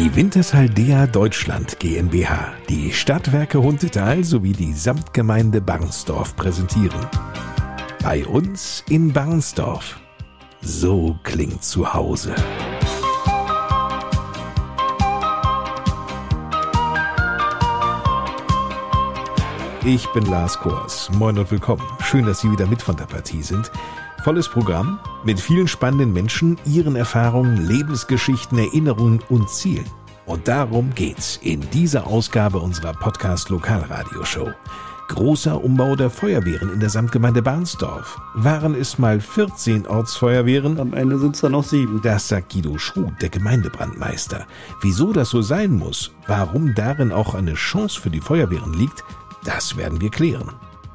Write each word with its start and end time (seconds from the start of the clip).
Die 0.00 0.16
Wintershaldea 0.16 1.06
Deutschland 1.06 1.78
GmbH, 1.78 2.54
die 2.70 2.90
Stadtwerke 2.90 3.62
Hundetal 3.62 4.24
sowie 4.24 4.54
die 4.54 4.72
Samtgemeinde 4.72 5.60
Barnsdorf 5.60 6.34
präsentieren. 6.36 7.06
Bei 8.02 8.24
uns 8.24 8.82
in 8.88 9.12
Barnsdorf. 9.12 10.00
So 10.62 11.18
klingt 11.22 11.62
zu 11.62 11.92
Hause. 11.92 12.34
Ich 19.84 20.06
bin 20.14 20.24
Lars 20.24 20.58
Kors. 20.58 21.10
Moin 21.12 21.38
und 21.38 21.50
willkommen. 21.50 21.82
Schön, 22.02 22.24
dass 22.24 22.40
Sie 22.40 22.50
wieder 22.50 22.66
mit 22.66 22.80
von 22.80 22.96
der 22.96 23.04
Partie 23.04 23.42
sind. 23.42 23.70
Volles 24.22 24.50
Programm 24.50 24.98
mit 25.24 25.40
vielen 25.40 25.66
spannenden 25.66 26.12
Menschen, 26.12 26.58
ihren 26.66 26.94
Erfahrungen, 26.94 27.66
Lebensgeschichten, 27.66 28.58
Erinnerungen 28.58 29.20
und 29.30 29.48
Zielen. 29.48 29.86
Und 30.26 30.46
darum 30.46 30.94
geht's 30.94 31.38
in 31.42 31.62
dieser 31.70 32.06
Ausgabe 32.06 32.58
unserer 32.58 32.92
Podcast 32.92 33.48
Lokalradioshow. 33.48 34.50
Großer 35.08 35.64
Umbau 35.64 35.96
der 35.96 36.10
Feuerwehren 36.10 36.70
in 36.70 36.80
der 36.80 36.90
Samtgemeinde 36.90 37.40
Barnsdorf. 37.40 38.20
Waren 38.34 38.74
es 38.74 38.98
mal 38.98 39.20
14 39.20 39.86
Ortsfeuerwehren? 39.86 40.78
Am 40.78 40.92
Ende 40.92 41.18
sind 41.18 41.34
es 41.34 41.40
dann 41.40 41.52
noch 41.52 41.64
sieben. 41.64 42.00
Das 42.02 42.28
sagt 42.28 42.52
Guido 42.52 42.76
Schruth, 42.76 43.20
der 43.22 43.30
Gemeindebrandmeister. 43.30 44.46
Wieso 44.82 45.14
das 45.14 45.30
so 45.30 45.40
sein 45.40 45.72
muss, 45.72 46.12
warum 46.26 46.74
darin 46.74 47.10
auch 47.10 47.34
eine 47.34 47.54
Chance 47.54 47.98
für 47.98 48.10
die 48.10 48.20
Feuerwehren 48.20 48.74
liegt, 48.74 49.02
das 49.44 49.78
werden 49.78 50.00
wir 50.00 50.10
klären. 50.10 50.50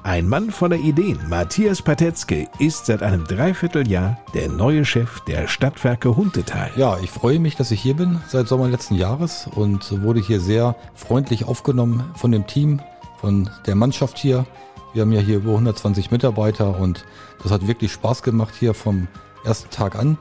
Ein 0.05 0.29
Mann 0.29 0.51
voller 0.51 0.77
Ideen, 0.77 1.17
Matthias 1.29 1.81
Patetzke, 1.81 2.47
ist 2.59 2.85
seit 2.85 3.01
einem 3.01 3.25
Dreivierteljahr 3.25 4.19
der 4.35 4.49
neue 4.49 4.85
Chef 4.85 5.19
der 5.21 5.47
Stadtwerke 5.47 6.15
Hundetal. 6.15 6.69
Ja, 6.75 6.99
ich 7.01 7.09
freue 7.09 7.39
mich, 7.39 7.55
dass 7.55 7.71
ich 7.71 7.81
hier 7.81 7.95
bin 7.95 8.21
seit 8.27 8.47
Sommer 8.47 8.67
letzten 8.67 8.93
Jahres 8.93 9.49
und 9.55 10.03
wurde 10.03 10.19
hier 10.19 10.39
sehr 10.39 10.75
freundlich 10.93 11.45
aufgenommen 11.45 12.03
von 12.13 12.31
dem 12.31 12.45
Team, 12.45 12.81
von 13.19 13.49
der 13.65 13.73
Mannschaft 13.73 14.19
hier. 14.19 14.45
Wir 14.93 15.01
haben 15.01 15.11
ja 15.11 15.21
hier 15.21 15.37
über 15.37 15.53
120 15.53 16.11
Mitarbeiter 16.11 16.79
und 16.79 17.03
das 17.41 17.51
hat 17.51 17.67
wirklich 17.67 17.91
Spaß 17.91 18.21
gemacht 18.21 18.53
hier 18.59 18.75
vom 18.75 19.07
ersten 19.43 19.71
Tag 19.71 19.95
an. 19.95 20.19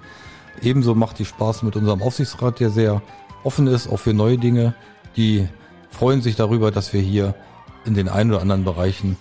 Ebenso 0.63 0.95
macht 0.95 1.19
die 1.19 1.27
Spaß 1.27 1.63
mit 1.63 1.77
unserem 1.77 2.01
Aufsichtsrat, 2.01 2.59
der 2.59 2.71
sehr 2.71 3.03
offen 3.43 3.67
ist, 3.67 3.89
auch 3.89 3.98
für 3.98 4.15
neue 4.15 4.39
Dinge. 4.39 4.73
Die 5.19 5.47
freuen 5.91 6.23
sich 6.23 6.37
darüber, 6.37 6.71
dass 6.71 6.95
wir 6.95 7.03
hier 7.03 7.35
in 7.85 7.93
den 7.93 8.09
ein 8.09 8.31
oder 8.31 8.41
anderen 8.41 8.65
Bereichen 8.65 9.19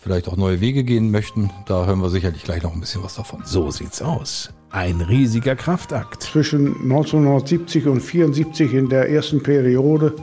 vielleicht 0.00 0.28
auch 0.28 0.36
neue 0.36 0.60
Wege 0.60 0.82
gehen 0.82 1.10
möchten. 1.10 1.50
Da 1.66 1.86
hören 1.86 2.00
wir 2.00 2.08
sicherlich 2.08 2.42
gleich 2.42 2.62
noch 2.62 2.72
ein 2.72 2.80
bisschen 2.80 3.02
was 3.04 3.14
davon. 3.14 3.42
So 3.44 3.70
sieht's 3.70 4.02
aus. 4.02 4.50
Ein 4.70 5.00
riesiger 5.00 5.56
Kraftakt. 5.56 6.22
Zwischen 6.22 6.68
1970 6.82 7.86
und 7.86 8.00
74 8.00 8.72
in 8.72 8.88
der 8.88 9.10
ersten 9.10 9.42
Periode 9.42 10.14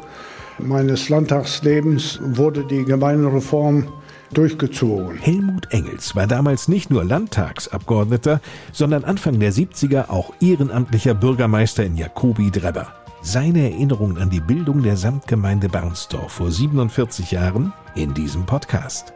meines 0.57 1.09
Landtagslebens 1.09 2.19
wurde 2.21 2.65
die 2.65 2.83
Gemeindereform 2.83 3.87
durchgezogen. 4.33 5.17
Helmut 5.17 5.71
Engels 5.71 6.15
war 6.15 6.27
damals 6.27 6.67
nicht 6.67 6.89
nur 6.89 7.03
Landtagsabgeordneter, 7.03 8.41
sondern 8.73 9.03
Anfang 9.03 9.39
der 9.39 9.53
70er 9.53 10.09
auch 10.09 10.33
ehrenamtlicher 10.41 11.13
Bürgermeister 11.13 11.85
in 11.85 11.95
Jacobi 11.95 12.51
Drebber. 12.51 12.87
Seine 13.21 13.71
Erinnerungen 13.71 14.17
an 14.17 14.29
die 14.29 14.39
Bildung 14.39 14.83
der 14.83 14.95
Samtgemeinde 14.95 15.69
Barnsdorf 15.69 16.33
vor 16.33 16.51
47 16.51 17.31
Jahren 17.31 17.73
in 17.95 18.13
diesem 18.13 18.45
Podcast. 18.45 19.13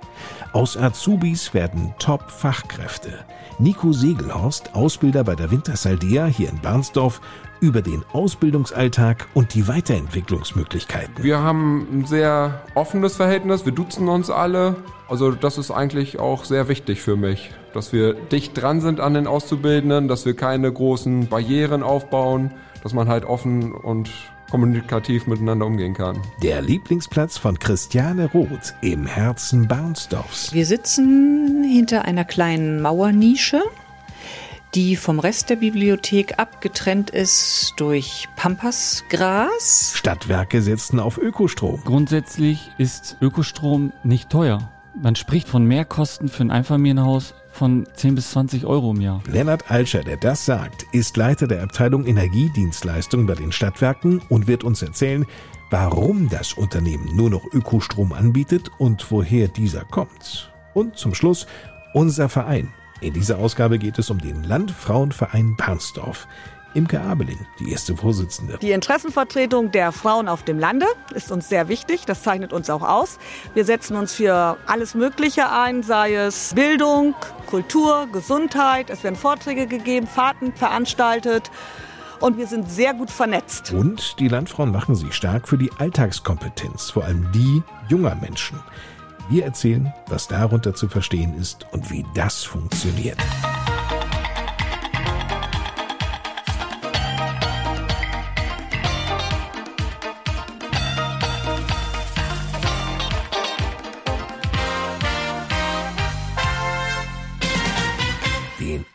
Aus 0.54 0.76
Azubis 0.76 1.54
werden 1.54 1.94
Top-Fachkräfte. 1.98 3.20
Nico 3.58 3.94
Segelhorst, 3.94 4.76
Ausbilder 4.76 5.24
bei 5.24 5.34
der 5.34 5.50
Wintersaldea 5.50 6.26
hier 6.26 6.50
in 6.50 6.60
Barnsdorf, 6.60 7.22
über 7.62 7.82
den 7.82 8.04
Ausbildungsalltag 8.12 9.28
und 9.34 9.54
die 9.54 9.70
Weiterentwicklungsmöglichkeiten. 9.70 11.24
Wir 11.24 11.40
haben 11.40 11.88
ein 11.94 12.06
sehr 12.06 12.64
offenes 12.76 13.16
Verhältnis, 13.16 13.66
wir 13.66 13.72
duzen 13.72 14.10
uns 14.10 14.30
alle. 14.30 14.76
Also 15.08 15.32
das 15.32 15.58
ist 15.58 15.72
eigentlich 15.72 16.20
auch 16.20 16.44
sehr 16.44 16.68
wichtig 16.68 17.02
für 17.02 17.16
mich, 17.16 17.52
dass 17.74 17.94
wir 17.94 18.14
dicht 18.14 18.62
dran 18.62 18.82
sind 18.82 19.00
an 19.00 19.14
den 19.14 19.28
Auszubildenden, 19.28 20.10
dass 20.10 20.26
wir 20.26 20.36
keine 20.36 20.70
großen 20.70 21.28
Barrieren 21.30 21.82
aufbauen, 21.82 22.52
dass 22.84 22.94
man 22.94 23.08
halt 23.08 23.24
offen 23.24 23.72
und 23.72 24.10
kommunikativ 24.52 25.28
miteinander 25.28 25.66
umgehen 25.66 25.94
kann. 25.94 26.22
Der 26.44 26.62
Lieblingsplatz 26.62 27.38
von 27.38 27.58
Christiane 27.58 28.26
Roth 28.26 28.76
im 28.82 29.08
Herzen 29.08 29.68
Barnsdorfs. 29.68 30.54
Wir 30.54 30.66
sitzen 30.66 31.64
hinter 31.64 32.04
einer 32.04 32.26
kleinen 32.26 32.82
Mauernische, 32.82 33.64
die 34.76 34.98
vom 34.98 35.20
Rest 35.20 35.50
der 35.50 35.56
Bibliothek 35.56 36.38
abgetrennt 36.38 37.10
ist 37.10 37.74
durch 37.78 38.28
Pampasgras. 38.36 39.94
Stadtwerke 39.96 40.62
setzen 40.62 41.00
auf 41.00 41.18
Ökostrom. 41.18 41.82
Grundsätzlich 41.86 42.72
ist 42.78 43.18
Ökostrom 43.22 43.94
nicht 44.04 44.30
teuer. 44.30 44.70
Man 45.02 45.16
spricht 45.16 45.48
von 45.48 45.66
Mehrkosten 45.66 46.28
für 46.28 46.44
ein 46.44 46.52
Einfamilienhaus 46.52 47.34
von 47.52 47.88
10 47.96 48.16
bis 48.16 48.32
20 48.32 48.66
Euro 48.66 48.92
im 48.92 49.02
Jahr. 49.02 49.22
Lennart 49.28 49.70
Alscher, 49.70 50.04
der 50.04 50.18
das 50.18 50.46
sagt, 50.46 50.86
ist 50.92 51.18
Leiter 51.18 51.48
der 51.48 51.64
Abteilung 51.64 52.06
Energiedienstleistung 52.06 53.26
bei 53.26 53.36
den 53.36 53.52
Stadtwerken 53.52 54.22
und 54.30 54.48
wird 54.48 54.64
uns 54.64 54.82
erzählen, 54.82 55.26
warum 55.70 56.30
das 56.30 56.54
Unternehmen 56.54 57.16
nur 57.16 57.30
noch 57.30 57.46
Ökostrom 57.54 58.14
anbietet 58.14 58.70
und 58.78 59.10
woher 59.12 59.48
dieser 59.48 59.86
kommt. 59.86 60.52
Und 60.74 60.98
zum 60.98 61.14
Schluss 61.14 61.48
unser 61.94 62.30
Verein. 62.30 62.74
In 63.02 63.14
dieser 63.14 63.40
Ausgabe 63.40 63.80
geht 63.80 63.98
es 63.98 64.10
um 64.12 64.20
den 64.20 64.44
Landfrauenverein 64.44 65.56
Barnsdorf. 65.56 66.28
Imke 66.74 67.02
Abeling, 67.02 67.40
die 67.60 67.72
erste 67.72 67.96
Vorsitzende. 67.96 68.58
Die 68.62 68.72
Interessenvertretung 68.72 69.72
der 69.72 69.92
Frauen 69.92 70.28
auf 70.28 70.44
dem 70.44 70.58
Lande 70.58 70.86
ist 71.14 71.32
uns 71.32 71.50
sehr 71.50 71.68
wichtig. 71.68 72.06
Das 72.06 72.24
zeichnet 72.24 72.54
uns 72.54 72.70
auch 72.70 72.82
aus. 72.82 73.20
Wir 73.54 73.66
setzen 73.66 73.96
uns 73.98 74.14
für 74.14 74.58
alles 74.68 74.96
Mögliche 74.96 75.52
ein, 75.52 75.84
sei 75.84 76.16
es 76.16 76.54
Bildung, 76.54 77.14
Kultur, 77.48 78.08
Gesundheit. 78.12 78.90
Es 78.90 79.04
werden 79.04 79.16
Vorträge 79.16 79.68
gegeben, 79.68 80.08
Fahrten 80.08 80.54
veranstaltet. 80.54 81.52
Und 82.22 82.38
wir 82.38 82.48
sind 82.48 82.70
sehr 82.70 82.94
gut 82.94 83.10
vernetzt. 83.10 83.74
Und 83.74 84.20
die 84.20 84.28
Landfrauen 84.28 84.72
machen 84.72 84.96
sich 84.96 85.14
stark 85.14 85.48
für 85.48 85.58
die 85.58 85.72
Alltagskompetenz, 85.80 86.92
vor 86.92 87.04
allem 87.04 87.28
die 87.34 87.64
junger 87.90 88.16
Menschen. 88.16 88.60
Wir 89.30 89.44
erzählen, 89.46 89.92
was 90.08 90.28
darunter 90.28 90.76
zu 90.76 90.88
verstehen 90.88 91.36
ist 91.40 91.66
und 91.72 91.90
wie 91.90 92.06
das 92.14 92.44
funktioniert. 92.44 93.18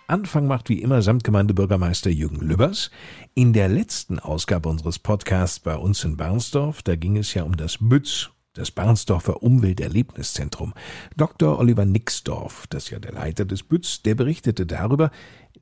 Anfang 0.09 0.47
macht 0.47 0.69
wie 0.69 0.83
immer 0.83 1.03
Samtgemeindebürgermeister 1.03 2.11
Jürgen 2.11 2.41
Lübbers. 2.41 2.93
In 3.35 3.53
der 3.53 3.69
letzten 3.69 4.21
Ausgabe 4.21 4.69
unseres 4.69 5.01
Podcasts 5.01 5.59
bei 5.59 5.75
uns 5.75 6.05
in 6.05 6.17
Barnsdorf, 6.17 6.83
da 6.83 6.95
ging 6.95 7.17
es 7.17 7.35
ja 7.35 7.43
um 7.43 7.57
das 7.57 7.79
Bütz, 7.81 8.31
das 8.53 8.71
Barnsdorfer 8.71 9.43
Umwelterlebniszentrum. 9.43 10.75
Dr. 11.17 11.59
Oliver 11.59 11.85
Nixdorf, 11.85 12.69
das 12.69 12.85
ist 12.85 12.91
ja 12.91 13.01
der 13.01 13.15
Leiter 13.15 13.45
des 13.45 13.65
Bütz, 13.65 14.03
der 14.03 14.15
berichtete 14.15 14.65
darüber, 14.65 15.11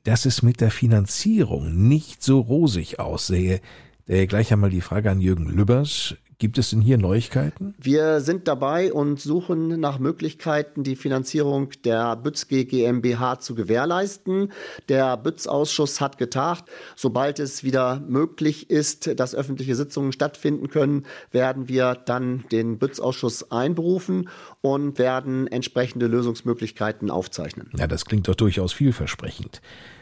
dass 0.03 0.27
es 0.27 0.43
mit 0.43 0.61
der 0.61 0.71
Finanzierung 0.71 1.89
nicht 1.89 2.23
so 2.23 2.41
rosig 2.41 3.01
aussehe. 3.01 3.63
Daher 4.07 4.27
gleich 4.27 4.53
einmal 4.53 4.69
die 4.69 4.83
Frage 4.83 5.11
an 5.11 5.23
Jürgen 5.23 5.47
Lübbers. 5.47 6.17
Gibt 6.39 6.59
es 6.59 6.71
denn 6.71 6.81
hier 6.81 6.99
Neuigkeiten? 6.99 7.75
Wir 7.79 8.21
sind 8.21 8.49
dabei 8.49 8.93
und 8.93 9.21
suchen 9.21 9.81
nach 9.81 9.99
Möglichkeiten, 9.99 10.83
die 10.83 10.97
Finanzierung 10.97 11.71
der 11.85 12.17
Bützg 12.17 12.65
GmbH 12.65 13.39
zu 13.39 13.55
gewährleisten. 13.55 14.53
Der 14.89 15.17
Bütz-Ausschuss 15.17 16.01
hat 16.01 16.19
getagt. 16.19 16.65
Sobald 16.97 17.39
es 17.39 17.63
wieder 17.63 18.01
möglich 18.09 18.71
ist, 18.71 19.19
dass 19.19 19.35
öffentliche 19.35 19.77
Sitzungen 19.77 20.13
stattfinden 20.13 20.69
können, 20.69 21.07
werden 21.31 21.69
wir 21.69 21.95
dann 21.95 22.45
den 22.51 22.79
Bütz-Ausschuss 22.79 23.51
einberufen 23.51 24.29
und 24.61 24.99
werden 24.99 25.47
entsprechende 25.47 26.07
Lösungsmöglichkeiten 26.07 27.11
aufzeichnen. 27.11 27.71
Ja, 27.77 27.87
das 27.87 28.05
klingt 28.05 28.29
doch 28.29 28.35
durchaus 28.35 28.73
vielversprechend. 28.73 29.61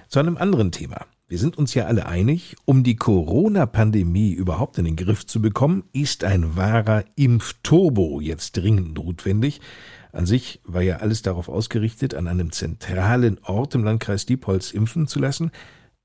Zu 0.09 0.19
einem 0.19 0.37
anderen 0.37 0.73
Thema. 0.73 1.07
Wir 1.33 1.39
sind 1.39 1.57
uns 1.57 1.73
ja 1.73 1.87
alle 1.87 2.05
einig, 2.05 2.57
um 2.67 2.85
die 2.85 2.97
Corona-Pandemie 2.97 4.33
überhaupt 4.33 4.77
in 4.77 4.85
den 4.85 4.97
Griff 4.97 5.25
zu 5.25 5.41
bekommen, 5.41 5.85
ist 5.95 6.25
ein 6.25 6.57
wahrer 6.57 7.05
Impfturbo 7.17 8.21
jetzt 8.21 8.59
dringend 8.59 8.93
notwendig. 8.93 9.63
An 10.13 10.27
sich 10.27 10.61
war 10.63 10.83
ja 10.83 10.99
alles 10.99 11.23
darauf 11.23 11.49
ausgerichtet, 11.49 12.15
an 12.15 12.29
einem 12.29 12.53
zentralen 12.53 13.43
Ort 13.45 13.75
im 13.75 13.83
Landkreis 13.83 14.27
Diepholz 14.27 14.73
impfen 14.73 15.07
zu 15.07 15.21
lassen. 15.21 15.53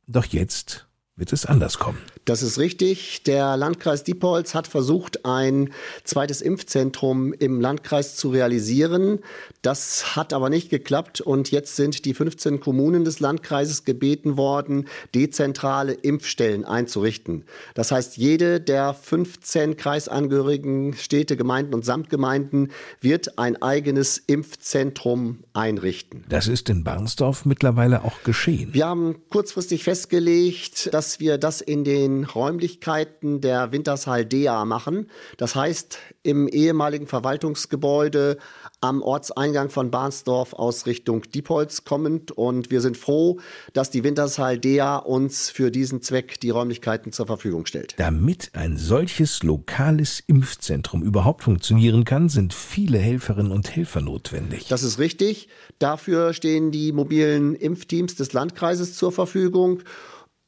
Doch 0.08 0.24
jetzt 0.24 0.87
wird 1.18 1.34
es 1.34 1.46
anders 1.46 1.80
kommen. 1.80 1.98
Das 2.26 2.44
ist 2.44 2.60
richtig. 2.60 3.24
Der 3.24 3.58
Landkreis 3.58 4.04
Diepholz 4.04 4.54
hat 4.54 4.68
versucht, 4.68 5.26
ein 5.26 5.72
zweites 6.04 6.42
Impfzentrum 6.42 7.34
im 7.34 7.60
Landkreis 7.60 8.16
zu 8.16 8.30
realisieren. 8.30 9.20
Das 9.62 10.16
hat 10.16 10.32
aber 10.34 10.50
nicht 10.50 10.70
geklappt 10.70 11.22
und 11.22 11.52
jetzt 11.52 11.76
sind 11.76 12.06
die 12.06 12.14
15 12.14 12.60
Kommunen 12.60 13.04
des 13.04 13.20
Landkreises 13.20 13.84
gebeten 13.84 14.38
worden, 14.38 14.88
dezentrale 15.16 15.94
Impfstellen 15.94 16.66
einzurichten. 16.66 17.46
Das 17.74 17.92
heißt, 17.92 18.18
jede 18.18 18.62
der 18.62 18.94
15 18.94 19.78
kreisangehörigen 19.78 20.94
Städte, 20.94 21.38
Gemeinden 21.38 21.74
und 21.74 21.86
Samtgemeinden 21.86 22.72
wird 23.02 23.40
ein 23.40 23.60
eigenes 23.62 24.18
Impfzentrum 24.18 25.40
einrichten. 25.54 26.26
Das 26.30 26.48
ist 26.48 26.70
in 26.70 26.84
Barnsdorf 26.84 27.46
mittlerweile 27.46 28.04
auch 28.04 28.24
geschehen. 28.24 28.74
Wir 28.74 28.86
haben 28.86 29.16
kurzfristig 29.30 29.84
festgelegt, 29.84 30.94
dass 30.94 31.07
dass 31.08 31.22
wir 31.22 31.38
das 31.38 31.62
in 31.62 31.86
den 31.86 32.26
Räumlichkeiten 32.26 33.40
der 33.40 33.72
Wintershall 33.72 34.26
DEA 34.26 34.66
machen. 34.66 35.10
Das 35.38 35.56
heißt, 35.56 36.00
im 36.22 36.50
ehemaligen 36.50 37.08
Verwaltungsgebäude 37.08 38.38
am 38.82 39.02
Ortseingang 39.02 39.70
von 39.70 39.90
Barnsdorf 39.90 40.52
aus 40.52 40.86
Richtung 40.86 41.22
Diepholz 41.22 41.86
kommend. 41.86 42.32
Und 42.32 42.72
wir 42.72 42.82
sind 42.82 42.98
froh, 42.98 43.40
dass 43.72 43.90
die 43.90 44.04
Wintershall 44.04 44.60
DEA 44.60 44.98
uns 44.98 45.50
für 45.50 45.72
diesen 45.72 46.02
Zweck 46.02 46.42
die 46.42 46.50
Räumlichkeiten 46.50 47.14
zur 47.14 47.26
Verfügung 47.26 47.66
stellt. 47.68 47.96
Damit 47.96 48.50
ein 48.52 48.76
solches 48.76 49.44
lokales 49.44 50.22
Impfzentrum 50.28 51.04
überhaupt 51.04 51.44
funktionieren 51.44 52.04
kann, 52.04 52.28
sind 52.28 52.54
viele 52.54 52.98
Helferinnen 52.98 53.54
und 53.54 53.74
Helfer 53.74 54.02
notwendig. 54.02 54.68
Das 54.68 54.84
ist 54.84 55.00
richtig. 55.00 55.48
Dafür 55.80 56.34
stehen 56.34 56.72
die 56.72 56.92
mobilen 56.92 57.56
Impfteams 57.56 58.16
des 58.16 58.34
Landkreises 58.34 58.98
zur 58.98 59.14
Verfügung 59.14 59.84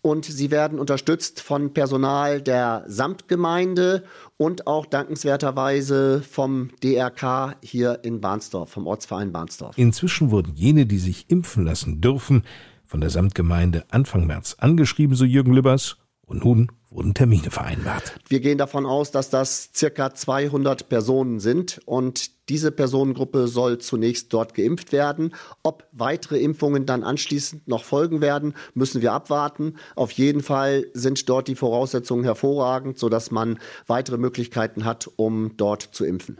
und 0.01 0.25
sie 0.25 0.51
werden 0.51 0.80
unterstützt 0.80 1.42
von 1.42 1.74
Personal 1.74 2.42
der 2.42 2.84
Samtgemeinde 2.88 4.04
und 4.38 4.68
auch 4.68 4.86
dankenswerterweise 4.86 6.22
vom 6.22 6.69
DRK 6.84 7.56
hier 7.62 8.00
in 8.04 8.22
Barnsdorf, 8.22 8.69
vom 8.69 8.88
Ortsverein 8.88 9.31
Barnsdorf. 9.31 9.78
Inzwischen 9.78 10.31
wurden 10.31 10.56
jene, 10.56 10.86
die 10.86 11.00
sich 11.00 11.30
impfen 11.30 11.66
lassen 11.66 12.01
dürfen, 12.01 12.44
von 12.86 13.01
der 13.01 13.10
Samtgemeinde 13.10 13.86
Anfang 13.92 14.25
März 14.25 14.56
angeschrieben, 14.60 15.16
so 15.16 15.25
Jürgen 15.25 15.54
Lübbers, 15.54 15.98
und 16.25 16.44
nun 16.44 16.72
wurden 16.89 17.13
Termine 17.13 17.51
vereinbart. 17.51 18.19
Wir 18.27 18.39
gehen 18.39 18.57
davon 18.57 18.86
aus, 18.86 19.12
dass 19.12 19.30
das 19.30 19.69
circa 19.75 20.13
200 20.13 20.89
Personen 20.89 21.39
sind 21.39 21.80
und 21.86 22.31
diese 22.50 22.71
Personengruppe 22.71 23.47
soll 23.47 23.77
zunächst 23.77 24.33
dort 24.33 24.56
geimpft 24.56 24.91
werden. 24.91 25.36
Ob 25.62 25.88
weitere 25.91 26.39
Impfungen 26.39 26.88
dann 26.88 27.03
anschließend 27.03 27.68
noch 27.68 27.83
folgen 27.83 28.21
werden, 28.21 28.56
müssen 28.74 29.03
wir 29.03 29.13
abwarten. 29.13 29.75
Auf 29.95 30.12
jeden 30.12 30.41
Fall 30.41 30.88
sind 30.94 31.30
dort 31.30 31.47
die 31.47 31.56
Voraussetzungen 31.56 32.24
hervorragend, 32.24 32.97
sodass 32.97 33.30
man 33.30 33.59
weitere 33.86 34.18
Möglichkeiten 34.18 34.83
hat, 34.83 35.09
um 35.15 35.57
dort 35.57 35.83
zu 35.83 36.06
impfen. 36.06 36.38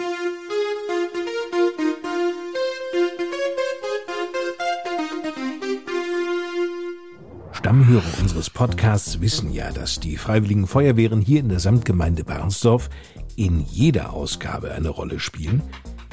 Stammhörer 7.70 8.20
unseres 8.20 8.50
Podcasts 8.50 9.22
wissen 9.22 9.54
ja, 9.54 9.72
dass 9.72 10.00
die 10.00 10.18
Freiwilligen 10.18 10.66
Feuerwehren 10.66 11.22
hier 11.22 11.40
in 11.40 11.50
der 11.50 11.60
Samtgemeinde 11.60 12.24
Barnsdorf 12.24 12.90
in 13.36 13.64
jeder 13.64 14.12
Ausgabe 14.12 14.72
eine 14.72 14.90
Rolle 14.90 15.20
spielen. 15.20 15.62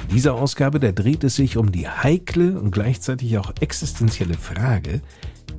In 0.02 0.14
dieser 0.14 0.34
Ausgabe, 0.34 0.80
da 0.80 0.92
dreht 0.92 1.24
es 1.24 1.36
sich 1.36 1.56
um 1.56 1.72
die 1.72 1.88
heikle 1.88 2.60
und 2.60 2.72
gleichzeitig 2.72 3.38
auch 3.38 3.54
existenzielle 3.58 4.34
Frage, 4.34 5.00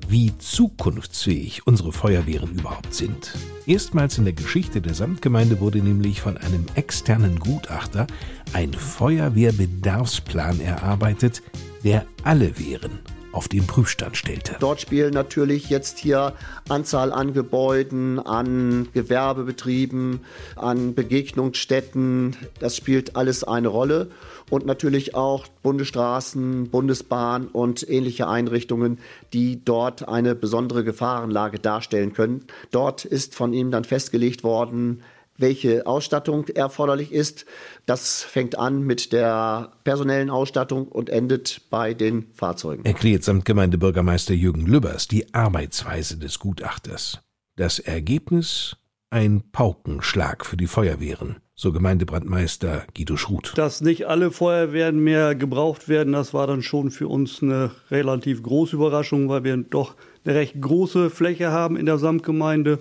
wie 0.07 0.37
zukunftsfähig 0.37 1.65
unsere 1.65 1.91
Feuerwehren 1.91 2.51
überhaupt 2.51 2.93
sind. 2.93 3.33
Erstmals 3.65 4.19
in 4.19 4.25
der 4.25 4.33
Geschichte 4.33 4.81
der 4.81 4.93
Samtgemeinde 4.93 5.59
wurde 5.59 5.79
nämlich 5.79 6.21
von 6.21 6.37
einem 6.37 6.67
externen 6.75 7.39
Gutachter 7.39 8.05
ein 8.53 8.71
Feuerwehrbedarfsplan 8.71 10.61
erarbeitet, 10.61 11.41
der 11.83 12.05
alle 12.23 12.59
Wehren 12.59 12.99
auf 13.37 13.47
den 13.47 13.67
Prüfstand 13.67 14.17
stellte. 14.17 14.55
Dort 14.59 14.81
spielen 14.81 15.13
natürlich 15.13 15.69
jetzt 15.69 15.99
hier 15.99 16.33
Anzahl 16.69 17.13
an 17.13 17.33
Gebäuden, 17.33 18.19
an 18.19 18.89
Gewerbebetrieben, 18.93 20.21
an 20.55 20.95
Begegnungsstätten, 20.95 22.35
das 22.59 22.75
spielt 22.75 23.15
alles 23.15 23.43
eine 23.43 23.67
Rolle. 23.67 24.09
Und 24.49 24.65
natürlich 24.65 25.13
auch 25.13 25.45
Bundesstraßen, 25.61 26.69
Bundesbahn 26.69 27.47
und 27.47 27.87
ähnliche 27.87 28.27
Einrichtungen, 28.27 28.97
die 29.33 29.63
dort 29.63 30.07
eine 30.07 30.33
besondere 30.33 30.83
Gefahrenlage 30.83 31.59
darstellen 31.59 32.13
können. 32.13 32.45
Dort 32.71 33.05
ist 33.05 33.35
von 33.35 33.53
ihm 33.53 33.69
dann 33.69 33.83
festgelegt 33.83 34.43
worden, 34.43 35.03
welche 35.37 35.85
Ausstattung 35.85 36.47
erforderlich 36.47 37.11
ist. 37.11 37.45
Das 37.85 38.23
fängt 38.23 38.57
an 38.57 38.81
mit 38.81 39.13
der 39.13 39.71
personellen 39.83 40.29
Ausstattung 40.29 40.87
und 40.87 41.09
endet 41.09 41.61
bei 41.69 41.93
den 41.93 42.27
Fahrzeugen. 42.33 42.85
Erklärt 42.85 43.23
Samtgemeindebürgermeister 43.23 44.33
Jürgen 44.33 44.65
Lübbers 44.65 45.07
die 45.07 45.33
Arbeitsweise 45.33 46.17
des 46.17 46.39
Gutachters. 46.39 47.19
Das 47.55 47.79
Ergebnis 47.79 48.77
ein 49.09 49.43
Paukenschlag 49.51 50.45
für 50.45 50.57
die 50.57 50.67
Feuerwehren, 50.67 51.37
so 51.55 51.71
Gemeindebrandmeister 51.71 52.85
Guido 52.95 53.15
Schruth. 53.15 53.53
Dass 53.55 53.81
nicht 53.81 54.05
alle 54.07 54.31
Feuerwehren 54.31 54.99
mehr 54.99 55.33
gebraucht 55.33 55.87
werden, 55.87 56.13
das 56.13 56.33
war 56.33 56.45
dann 56.45 56.61
schon 56.61 56.91
für 56.91 57.07
uns 57.07 57.41
eine 57.41 57.71
relativ 57.89 58.43
große 58.43 58.75
Überraschung, 58.75 59.29
weil 59.29 59.43
wir 59.43 59.55
doch 59.57 59.95
eine 60.25 60.35
recht 60.35 60.59
große 60.59 61.09
Fläche 61.09 61.51
haben 61.51 61.77
in 61.77 61.85
der 61.85 61.97
Samtgemeinde. 61.97 62.79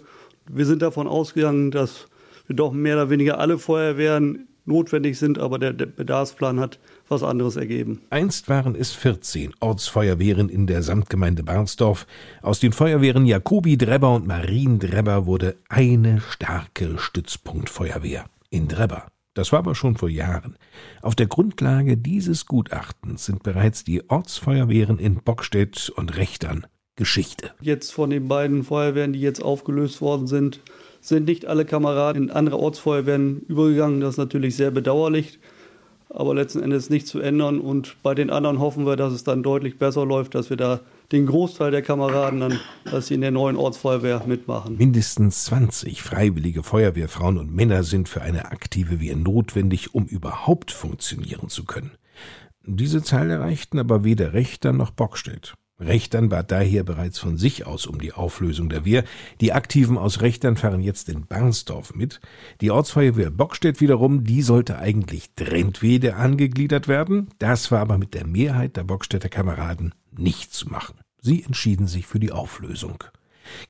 Wir 0.50 0.66
sind 0.66 0.82
davon 0.82 1.06
ausgegangen, 1.06 1.70
dass 1.70 2.08
doch 2.54 2.72
mehr 2.72 2.96
oder 2.96 3.10
weniger 3.10 3.38
alle 3.38 3.58
Feuerwehren 3.58 4.48
notwendig 4.66 5.18
sind, 5.18 5.38
aber 5.38 5.58
der, 5.58 5.72
der 5.72 5.86
Bedarfsplan 5.86 6.60
hat 6.60 6.78
was 7.08 7.22
anderes 7.22 7.56
ergeben. 7.56 8.00
Einst 8.10 8.48
waren 8.48 8.74
es 8.74 8.92
14 8.92 9.54
Ortsfeuerwehren 9.60 10.48
in 10.48 10.66
der 10.66 10.82
Samtgemeinde 10.82 11.42
Barnsdorf. 11.44 12.06
Aus 12.42 12.60
den 12.60 12.72
Feuerwehren 12.72 13.26
Jakobi 13.26 13.78
Drebber 13.78 14.14
und 14.14 14.26
Marien 14.26 14.78
Drebber 14.78 15.26
wurde 15.26 15.56
eine 15.68 16.20
starke 16.20 16.98
Stützpunktfeuerwehr 16.98 18.24
in 18.50 18.68
Drebber. 18.68 19.06
Das 19.34 19.52
war 19.52 19.60
aber 19.60 19.74
schon 19.74 19.96
vor 19.96 20.08
Jahren. 20.08 20.56
Auf 21.02 21.14
der 21.14 21.26
Grundlage 21.26 21.96
dieses 21.96 22.46
Gutachtens 22.46 23.26
sind 23.26 23.42
bereits 23.42 23.84
die 23.84 24.08
Ortsfeuerwehren 24.08 24.98
in 24.98 25.16
Bockstedt 25.16 25.92
und 25.94 26.16
Rechtern 26.16 26.66
Geschichte. 26.96 27.50
Jetzt 27.60 27.92
von 27.92 28.08
den 28.08 28.26
beiden 28.26 28.64
Feuerwehren, 28.64 29.12
die 29.12 29.20
jetzt 29.20 29.42
aufgelöst 29.42 30.00
worden 30.00 30.26
sind, 30.26 30.60
sind 31.08 31.26
nicht 31.26 31.46
alle 31.46 31.64
Kameraden 31.64 32.24
in 32.24 32.30
andere 32.30 32.58
Ortsfeuerwehren 32.58 33.40
übergegangen. 33.48 34.00
Das 34.00 34.14
ist 34.14 34.18
natürlich 34.18 34.56
sehr 34.56 34.70
bedauerlich, 34.70 35.38
aber 36.10 36.34
letzten 36.34 36.62
Endes 36.62 36.90
nicht 36.90 37.06
zu 37.06 37.20
ändern. 37.20 37.60
Und 37.60 37.96
bei 38.02 38.14
den 38.14 38.30
anderen 38.30 38.58
hoffen 38.58 38.86
wir, 38.86 38.96
dass 38.96 39.12
es 39.12 39.24
dann 39.24 39.42
deutlich 39.42 39.78
besser 39.78 40.04
läuft, 40.04 40.34
dass 40.34 40.50
wir 40.50 40.56
da 40.56 40.80
den 41.12 41.26
Großteil 41.26 41.70
der 41.70 41.82
Kameraden 41.82 42.40
dann, 42.40 42.60
dass 42.84 43.06
sie 43.06 43.14
in 43.14 43.20
der 43.20 43.30
neuen 43.30 43.56
Ortsfeuerwehr 43.56 44.24
mitmachen. 44.26 44.76
Mindestens 44.76 45.44
20 45.44 46.02
freiwillige 46.02 46.62
Feuerwehrfrauen 46.64 47.38
und 47.38 47.54
Männer 47.54 47.84
sind 47.84 48.08
für 48.08 48.22
eine 48.22 48.46
aktive 48.46 49.00
Wehr 49.00 49.16
notwendig, 49.16 49.94
um 49.94 50.06
überhaupt 50.06 50.72
funktionieren 50.72 51.48
zu 51.48 51.64
können. 51.64 51.92
Diese 52.64 53.02
Zahl 53.02 53.30
erreichten 53.30 53.78
aber 53.78 54.02
weder 54.02 54.32
Rechter 54.32 54.72
noch 54.72 54.90
Bockstedt. 54.90 55.54
Rechtern 55.78 56.30
bat 56.30 56.50
daher 56.50 56.84
bereits 56.84 57.18
von 57.18 57.36
sich 57.36 57.66
aus 57.66 57.86
um 57.86 58.00
die 58.00 58.12
Auflösung 58.12 58.68
der 58.68 58.84
Wehr. 58.84 59.04
Die 59.40 59.52
Aktiven 59.52 59.98
aus 59.98 60.22
Rechtern 60.22 60.56
fahren 60.56 60.80
jetzt 60.80 61.08
in 61.08 61.26
Barnsdorf 61.26 61.94
mit. 61.94 62.20
Die 62.60 62.70
Ortsfeuerwehr 62.70 63.30
Bockstedt 63.30 63.80
wiederum, 63.80 64.24
die 64.24 64.40
sollte 64.40 64.78
eigentlich 64.78 65.34
Drentwede 65.34 66.16
angegliedert 66.16 66.88
werden. 66.88 67.28
Das 67.38 67.70
war 67.70 67.80
aber 67.80 67.98
mit 67.98 68.14
der 68.14 68.26
Mehrheit 68.26 68.76
der 68.76 68.84
Bockstädter 68.84 69.28
Kameraden 69.28 69.94
nicht 70.16 70.54
zu 70.54 70.68
machen. 70.68 70.98
Sie 71.20 71.42
entschieden 71.42 71.88
sich 71.88 72.06
für 72.06 72.20
die 72.20 72.32
Auflösung. 72.32 73.04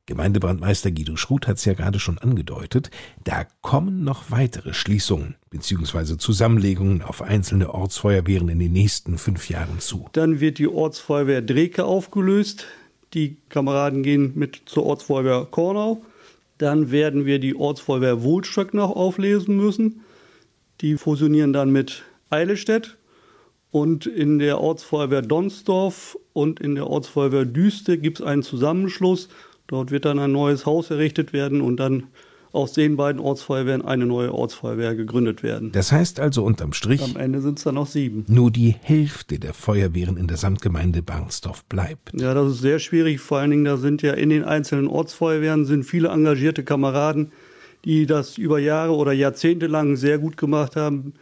Gemeindebrandmeister 0.06 0.90
Guido 0.90 1.16
Schruth 1.16 1.46
hat 1.46 1.58
es 1.58 1.64
ja 1.64 1.74
gerade 1.74 1.98
schon 1.98 2.18
angedeutet, 2.18 2.90
da 3.24 3.44
kommen 3.62 4.04
noch 4.04 4.30
weitere 4.30 4.74
Schließungen 4.74 5.36
bzw. 5.50 6.16
Zusammenlegungen 6.16 7.02
auf 7.02 7.22
einzelne 7.22 7.72
Ortsfeuerwehren 7.74 8.48
in 8.48 8.58
den 8.58 8.72
nächsten 8.72 9.18
fünf 9.18 9.48
Jahren 9.48 9.80
zu. 9.80 10.08
Dann 10.12 10.40
wird 10.40 10.58
die 10.58 10.68
Ortsfeuerwehr 10.68 11.42
Dreke 11.42 11.84
aufgelöst. 11.84 12.66
Die 13.14 13.36
Kameraden 13.48 14.02
gehen 14.02 14.32
mit 14.34 14.62
zur 14.66 14.84
Ortsfeuerwehr 14.84 15.46
Kornau. 15.50 16.02
Dann 16.58 16.90
werden 16.90 17.26
wir 17.26 17.38
die 17.38 17.56
Ortsfeuerwehr 17.56 18.22
Wohlstöck 18.22 18.74
noch 18.74 18.90
auflesen 18.94 19.56
müssen. 19.56 20.02
Die 20.80 20.96
fusionieren 20.96 21.52
dann 21.52 21.70
mit 21.70 22.04
Eilestedt. 22.30 22.96
Und 23.70 24.06
in 24.06 24.38
der 24.38 24.60
Ortsfeuerwehr 24.60 25.22
Donsdorf 25.22 26.16
und 26.32 26.60
in 26.60 26.76
der 26.76 26.86
Ortsfeuerwehr 26.86 27.44
Düste 27.44 27.98
gibt 27.98 28.20
es 28.20 28.26
einen 28.26 28.42
Zusammenschluss 28.42 29.28
Dort 29.66 29.90
wird 29.90 30.04
dann 30.04 30.18
ein 30.18 30.32
neues 30.32 30.66
Haus 30.66 30.90
errichtet 30.90 31.32
werden 31.32 31.60
und 31.60 31.78
dann 31.78 32.04
aus 32.52 32.72
den 32.72 32.96
beiden 32.96 33.20
Ortsfeuerwehren 33.20 33.84
eine 33.84 34.06
neue 34.06 34.32
Ortsfeuerwehr 34.32 34.94
gegründet 34.94 35.42
werden. 35.42 35.72
Das 35.72 35.92
heißt 35.92 36.20
also 36.20 36.42
unterm 36.42 36.72
Strich. 36.72 37.02
Am 37.02 37.16
Ende 37.16 37.42
sind 37.42 37.58
es 37.58 37.64
dann 37.64 37.74
noch 37.74 37.86
sieben. 37.86 38.24
Nur 38.28 38.50
die 38.50 38.74
Hälfte 38.80 39.38
der 39.38 39.52
Feuerwehren 39.52 40.16
in 40.16 40.26
der 40.26 40.38
Samtgemeinde 40.38 41.02
Barnsdorf 41.02 41.64
bleibt. 41.64 42.18
Ja, 42.18 42.32
das 42.32 42.52
ist 42.52 42.60
sehr 42.62 42.78
schwierig. 42.78 43.20
Vor 43.20 43.38
allen 43.38 43.50
Dingen, 43.50 43.64
da 43.66 43.76
sind 43.76 44.00
ja 44.00 44.14
in 44.14 44.30
den 44.30 44.42
einzelnen 44.42 44.86
Ortsfeuerwehren 44.86 45.66
sind 45.66 45.84
viele 45.84 46.08
engagierte 46.08 46.64
Kameraden, 46.64 47.32
die 47.84 48.06
das 48.06 48.38
über 48.38 48.58
Jahre 48.58 48.94
oder 48.94 49.12
Jahrzehnte 49.12 49.66
lang 49.66 49.96
sehr 49.96 50.18
gut 50.18 50.38
gemacht 50.38 50.76
haben 50.76 51.12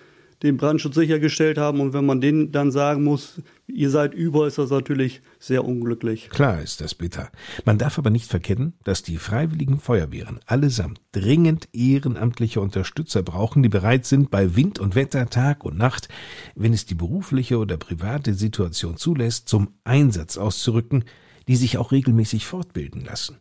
den 0.44 0.58
Brandschutz 0.58 0.94
sichergestellt 0.94 1.58
haben. 1.58 1.80
Und 1.80 1.92
wenn 1.92 2.06
man 2.06 2.20
denen 2.20 2.52
dann 2.52 2.70
sagen 2.70 3.02
muss, 3.02 3.42
ihr 3.66 3.90
seid 3.90 4.14
über, 4.14 4.46
ist 4.46 4.58
das 4.58 4.70
natürlich 4.70 5.22
sehr 5.38 5.64
unglücklich. 5.64 6.28
Klar 6.28 6.60
ist 6.60 6.80
das 6.80 6.94
bitter. 6.94 7.30
Man 7.64 7.78
darf 7.78 7.98
aber 7.98 8.10
nicht 8.10 8.30
verkennen, 8.30 8.74
dass 8.84 9.02
die 9.02 9.16
freiwilligen 9.16 9.80
Feuerwehren 9.80 10.40
allesamt 10.46 11.00
dringend 11.12 11.68
ehrenamtliche 11.72 12.60
Unterstützer 12.60 13.22
brauchen, 13.22 13.62
die 13.62 13.68
bereit 13.68 14.04
sind, 14.04 14.30
bei 14.30 14.54
Wind 14.54 14.78
und 14.78 14.94
Wetter, 14.94 15.28
Tag 15.30 15.64
und 15.64 15.78
Nacht, 15.78 16.08
wenn 16.54 16.74
es 16.74 16.84
die 16.86 16.94
berufliche 16.94 17.58
oder 17.58 17.78
private 17.78 18.34
Situation 18.34 18.96
zulässt, 18.96 19.48
zum 19.48 19.68
Einsatz 19.84 20.36
auszurücken, 20.36 21.04
die 21.48 21.56
sich 21.56 21.78
auch 21.78 21.90
regelmäßig 21.90 22.46
fortbilden 22.46 23.04
lassen. 23.04 23.38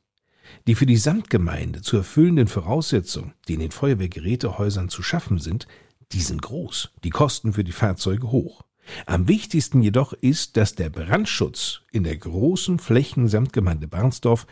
Die 0.67 0.75
für 0.75 0.85
die 0.85 0.97
Samtgemeinde 0.97 1.81
zu 1.81 1.97
erfüllenden 1.97 2.47
Voraussetzungen, 2.47 3.33
die 3.47 3.55
in 3.55 3.59
den 3.59 3.71
Feuerwehrgerätehäusern 3.71 4.87
zu 4.89 5.01
schaffen 5.01 5.39
sind, 5.39 5.67
die 6.13 6.21
sind 6.21 6.41
groß, 6.41 6.89
die 7.03 7.09
Kosten 7.09 7.53
für 7.53 7.63
die 7.63 7.71
Fahrzeuge 7.71 8.31
hoch. 8.31 8.61
Am 9.05 9.27
wichtigsten 9.27 9.81
jedoch 9.81 10.13
ist, 10.13 10.57
dass 10.57 10.75
der 10.75 10.89
Brandschutz 10.89 11.81
in 11.91 12.03
der 12.03 12.17
großen 12.17 12.79
Flächensamtgemeinde 12.79 13.87
Barnsdorf 13.87 14.45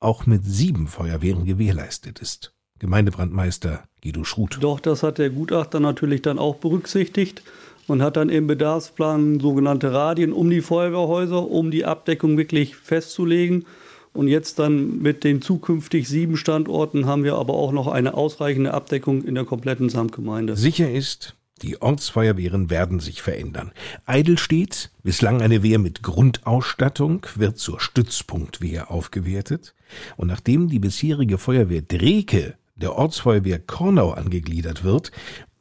auch 0.00 0.26
mit 0.26 0.44
sieben 0.44 0.86
Feuerwehren 0.86 1.44
gewährleistet 1.44 2.18
ist. 2.18 2.52
Gemeindebrandmeister 2.78 3.84
Guido 4.02 4.24
Schruth. 4.24 4.58
Doch, 4.60 4.80
das 4.80 5.02
hat 5.02 5.18
der 5.18 5.30
Gutachter 5.30 5.80
natürlich 5.80 6.22
dann 6.22 6.38
auch 6.38 6.56
berücksichtigt 6.56 7.42
und 7.86 8.02
hat 8.02 8.16
dann 8.16 8.28
im 8.28 8.46
Bedarfsplan 8.46 9.40
sogenannte 9.40 9.92
Radien 9.92 10.32
um 10.32 10.50
die 10.50 10.62
Feuerwehrhäuser, 10.62 11.48
um 11.48 11.70
die 11.70 11.84
Abdeckung 11.84 12.36
wirklich 12.36 12.76
festzulegen. 12.76 13.66
Und 14.14 14.28
jetzt 14.28 14.60
dann 14.60 15.02
mit 15.02 15.24
den 15.24 15.42
zukünftig 15.42 16.08
sieben 16.08 16.36
Standorten 16.36 17.06
haben 17.06 17.24
wir 17.24 17.34
aber 17.34 17.54
auch 17.54 17.72
noch 17.72 17.88
eine 17.88 18.14
ausreichende 18.14 18.72
Abdeckung 18.72 19.24
in 19.24 19.34
der 19.34 19.44
kompletten 19.44 19.88
Samtgemeinde. 19.88 20.56
Sicher 20.56 20.90
ist, 20.90 21.34
die 21.62 21.82
Ortsfeuerwehren 21.82 22.70
werden 22.70 23.00
sich 23.00 23.22
verändern. 23.22 23.72
Eidelstedt, 24.06 24.90
bislang 25.02 25.42
eine 25.42 25.64
Wehr 25.64 25.80
mit 25.80 26.02
Grundausstattung, 26.02 27.26
wird 27.34 27.58
zur 27.58 27.80
Stützpunktwehr 27.80 28.90
aufgewertet. 28.90 29.74
Und 30.16 30.28
nachdem 30.28 30.68
die 30.68 30.78
bisherige 30.78 31.36
Feuerwehr 31.36 31.82
Dreke 31.82 32.54
der 32.76 32.94
Ortsfeuerwehr 32.96 33.58
Kornau 33.58 34.12
angegliedert 34.12 34.84
wird, 34.84 35.10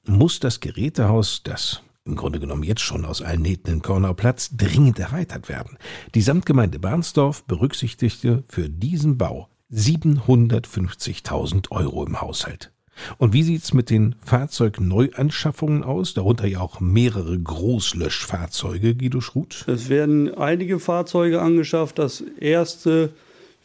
muss 0.06 0.40
das 0.40 0.60
Gerätehaus, 0.60 1.42
das 1.44 1.82
im 2.06 2.16
Grunde 2.16 2.40
genommen 2.40 2.64
jetzt 2.64 2.82
schon 2.82 3.06
aus 3.06 3.22
allen 3.22 3.42
Nähten 3.42 3.72
in 3.72 3.82
Kornau 3.82 4.14
Platz, 4.14 4.52
dringend 4.56 5.00
erweitert 5.00 5.50
werden. 5.50 5.78
Die 6.16 6.22
Samtgemeinde 6.22 6.80
Barnsdorf 6.80 7.44
berücksichtigte 7.46 8.44
für 8.48 8.70
diesen 8.70 9.18
Bau 9.18 9.50
750.000 9.72 11.72
Euro 11.72 12.06
im 12.06 12.22
Haushalt. 12.22 12.72
Und 13.18 13.34
wie 13.34 13.42
sieht's 13.42 13.74
mit 13.74 13.90
den 13.90 14.16
Fahrzeugneuanschaffungen 14.24 15.84
aus? 15.84 16.14
Darunter 16.14 16.46
ja 16.46 16.60
auch 16.60 16.80
mehrere 16.80 17.40
Großlöschfahrzeuge, 17.40 18.96
Guido 18.96 19.20
Schruth. 19.20 19.66
Es 19.68 19.90
werden 19.90 20.32
einige 20.36 20.80
Fahrzeuge 20.80 21.42
angeschafft. 21.42 21.98
Das 21.98 22.24
erste 22.40 23.10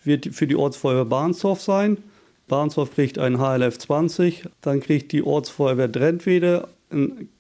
wird 0.05 0.35
für 0.35 0.47
die 0.47 0.57
Ortsfeuerwehr 0.57 1.05
Barnsdorf 1.05 1.61
sein. 1.61 1.99
Barnsdorf 2.47 2.95
kriegt 2.95 3.19
einen 3.19 3.39
HLF 3.39 3.77
20, 3.77 4.49
dann 4.63 4.81
kriegt 4.81 5.13
die 5.13 5.23
Ortsfeuerwehr 5.23 5.89
Drentwede 5.89 6.67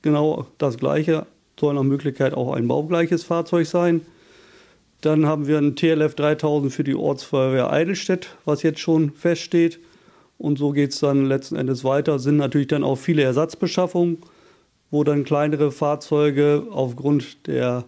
genau 0.03 0.47
das 0.59 0.77
gleiche, 0.77 1.27
soll 1.59 1.75
nach 1.75 1.83
Möglichkeit 1.83 2.35
auch 2.35 2.53
ein 2.53 2.69
baugleiches 2.69 3.25
Fahrzeug 3.25 3.67
sein. 3.67 4.03
Dann 5.01 5.27
haben 5.27 5.47
wir 5.47 5.59
ein 5.59 5.77
TLF 5.77 6.15
3000 6.15 6.73
für 6.73 6.85
die 6.85 6.95
Ortsfeuerwehr 6.95 7.73
Eidelstedt, 7.73 8.37
was 8.45 8.63
jetzt 8.63 8.81
schon 8.81 9.13
feststeht. 9.13 9.79
Und 10.39 10.59
so 10.59 10.71
geht 10.71 10.93
es 10.93 11.01
dann 11.01 11.27
letzten 11.27 11.57
Endes 11.57 11.85
weiter. 11.85 12.19
Sind 12.19 12.37
natürlich 12.37 12.69
dann 12.69 12.85
auch 12.85 12.97
viele 12.97 13.23
Ersatzbeschaffungen, 13.23 14.19
wo 14.91 15.05
dann 15.05 15.25
kleinere 15.25 15.71
Fahrzeuge 15.71 16.67
aufgrund 16.71 17.47
der 17.47 17.85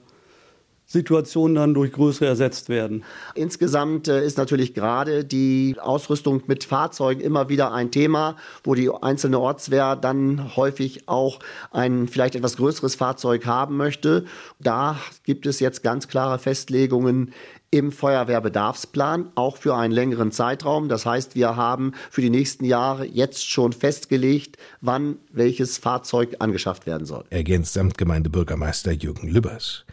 Situationen 0.91 1.55
dann 1.55 1.73
durch 1.73 1.93
größere 1.93 2.27
ersetzt 2.27 2.69
werden. 2.69 3.05
Insgesamt 3.37 4.09
äh, 4.09 4.27
ist 4.27 4.39
natürlich 4.39 4.75
gerade 4.75 5.25
die 5.25 5.77
Ausrüstung 5.81 6.43
mit 6.49 6.65
Fahrzeugen 6.65 7.21
immer 7.21 7.49
wieder 7.49 7.73
ein 7.73 7.93
Thema, 7.93 8.35
wo 8.65 8.75
die 8.75 8.91
einzelne 8.91 9.39
Ortswehr 9.39 9.95
dann 9.95 10.57
häufig 10.57 11.09
auch 11.09 11.39
ein 11.71 12.09
vielleicht 12.09 12.35
etwas 12.35 12.57
größeres 12.57 12.97
Fahrzeug 12.97 13.47
haben 13.47 13.77
möchte. 13.77 14.25
Da 14.59 14.99
gibt 15.23 15.47
es 15.47 15.61
jetzt 15.61 15.85
ganz 15.85 16.09
klare 16.09 16.41
Festlegungen 16.41 17.33
im 17.71 17.93
Feuerwehrbedarfsplan, 17.93 19.31
auch 19.37 19.57
für 19.57 19.77
einen 19.77 19.93
längeren 19.93 20.33
Zeitraum. 20.33 20.89
Das 20.89 21.07
heißt, 21.07 21.37
wir 21.37 21.55
haben 21.55 21.93
für 22.11 22.21
die 22.21 22.31
nächsten 22.31 22.65
Jahre 22.65 23.07
jetzt 23.07 23.49
schon 23.49 23.73
festgelegt, 23.73 24.57
wann 24.81 25.19
welches 25.31 25.79
Fahrzeug 25.79 26.37
angeschafft 26.41 26.87
werden 26.87 27.07
soll. 27.07 27.25
Ergänzt 27.31 27.75
Samtgemeindebürgermeister 27.75 28.91
Jürgen 28.91 29.29
Lübbers. 29.29 29.85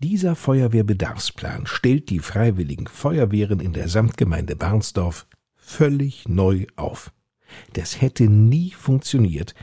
Dieser 0.00 0.36
Feuerwehrbedarfsplan 0.36 1.66
stellt 1.66 2.10
die 2.10 2.18
freiwilligen 2.18 2.86
Feuerwehren 2.86 3.60
in 3.60 3.72
der 3.72 3.88
Samtgemeinde 3.88 4.54
Barnsdorf 4.54 5.26
völlig 5.56 6.28
neu 6.28 6.66
auf. 6.76 7.12
Das 7.72 8.02
hätte 8.02 8.24
nie 8.24 8.72
funktioniert, 8.72 9.54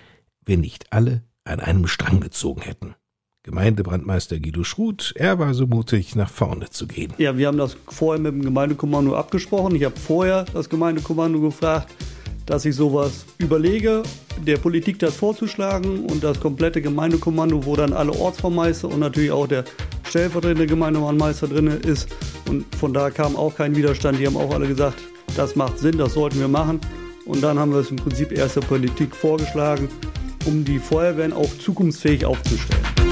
wenn 0.43 0.61
nicht 0.61 0.91
alle 0.91 1.23
an 1.43 1.59
einem 1.59 1.85
Strang 1.85 2.19
gezogen 2.19 2.61
hätten. 2.61 2.95
Gemeindebrandmeister 3.43 4.39
Guido 4.39 4.63
Schruth, 4.63 5.13
er 5.17 5.37
war 5.37 5.53
so 5.53 5.67
mutig, 5.67 6.15
nach 6.15 6.29
vorne 6.29 6.69
zu 6.69 6.87
gehen. 6.87 7.13
Ja, 7.19 7.37
wir 7.37 7.47
haben 7.47 7.57
das 7.57 7.77
vorher 7.89 8.19
mit 8.21 8.33
dem 8.33 8.41
Gemeindekommando 8.41 9.15
abgesprochen. 9.15 9.75
Ich 9.75 9.83
habe 9.83 9.99
vorher 9.99 10.45
das 10.45 10.67
Gemeindekommando 10.67 11.41
gefragt, 11.41 11.93
dass 12.45 12.65
ich 12.65 12.75
sowas 12.75 13.25
überlege, 13.37 14.03
der 14.45 14.57
Politik 14.57 14.99
das 14.99 15.15
vorzuschlagen 15.15 16.05
und 16.05 16.23
das 16.23 16.39
komplette 16.39 16.81
Gemeindekommando, 16.81 17.65
wo 17.65 17.75
dann 17.75 17.93
alle 17.93 18.11
Ortsvermeister 18.11 18.89
und 18.89 18.99
natürlich 18.99 19.31
auch 19.31 19.47
der 19.47 19.63
stellvertretende 20.07 20.67
Gemeindemannmeister 20.67 21.47
drin 21.47 21.67
ist. 21.67 22.09
Und 22.49 22.65
von 22.75 22.93
da 22.93 23.09
kam 23.09 23.35
auch 23.35 23.55
kein 23.55 23.75
Widerstand. 23.75 24.19
Die 24.19 24.27
haben 24.27 24.37
auch 24.37 24.53
alle 24.53 24.67
gesagt, 24.67 24.99
das 25.35 25.55
macht 25.55 25.79
Sinn, 25.79 25.97
das 25.97 26.13
sollten 26.13 26.39
wir 26.39 26.47
machen. 26.47 26.79
Und 27.25 27.41
dann 27.41 27.57
haben 27.57 27.71
wir 27.71 27.79
es 27.79 27.89
im 27.89 27.97
Prinzip 27.97 28.31
erst 28.31 28.57
der 28.57 28.61
Politik 28.61 29.15
vorgeschlagen, 29.15 29.87
um 30.45 30.65
die 30.65 30.79
Feuerwehren 30.79 31.31
auch 31.31 31.49
zukunftsfähig 31.57 32.25
aufzustellen. 32.25 33.02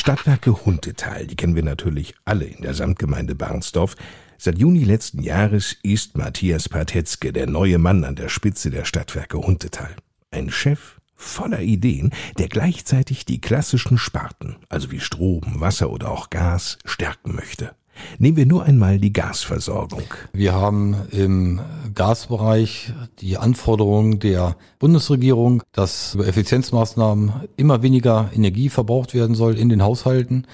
Stadtwerke 0.00 0.64
Huntetal, 0.64 1.26
die 1.26 1.36
kennen 1.36 1.54
wir 1.54 1.62
natürlich 1.62 2.14
alle 2.24 2.46
in 2.46 2.62
der 2.62 2.72
Samtgemeinde 2.72 3.34
Barnsdorf. 3.34 3.96
Seit 4.38 4.56
Juni 4.56 4.82
letzten 4.82 5.22
Jahres 5.22 5.76
ist 5.82 6.16
Matthias 6.16 6.70
Patetzke 6.70 7.34
der 7.34 7.46
neue 7.46 7.76
Mann 7.76 8.04
an 8.04 8.16
der 8.16 8.30
Spitze 8.30 8.70
der 8.70 8.86
Stadtwerke 8.86 9.36
Huntetal. 9.36 9.94
Ein 10.30 10.50
Chef 10.50 11.02
voller 11.16 11.60
Ideen, 11.60 12.14
der 12.38 12.48
gleichzeitig 12.48 13.26
die 13.26 13.42
klassischen 13.42 13.98
Sparten, 13.98 14.56
also 14.70 14.90
wie 14.90 15.00
Strom, 15.00 15.42
Wasser 15.60 15.90
oder 15.90 16.10
auch 16.10 16.30
Gas, 16.30 16.78
stärken 16.86 17.34
möchte. 17.34 17.76
Nehmen 18.18 18.36
wir 18.36 18.46
nur 18.46 18.64
einmal 18.64 18.98
die 18.98 19.12
Gasversorgung. 19.12 20.02
Wir 20.32 20.54
haben 20.54 20.96
im 21.10 21.60
Gasbereich 21.94 22.92
die 23.20 23.38
Anforderung 23.38 24.18
der 24.18 24.56
Bundesregierung, 24.78 25.62
dass 25.72 26.14
über 26.14 26.26
Effizienzmaßnahmen 26.26 27.32
immer 27.56 27.82
weniger 27.82 28.30
Energie 28.34 28.68
verbraucht 28.68 29.14
werden 29.14 29.34
soll 29.34 29.56
in 29.56 29.68
den 29.68 29.82
Haushalten. 29.82 30.46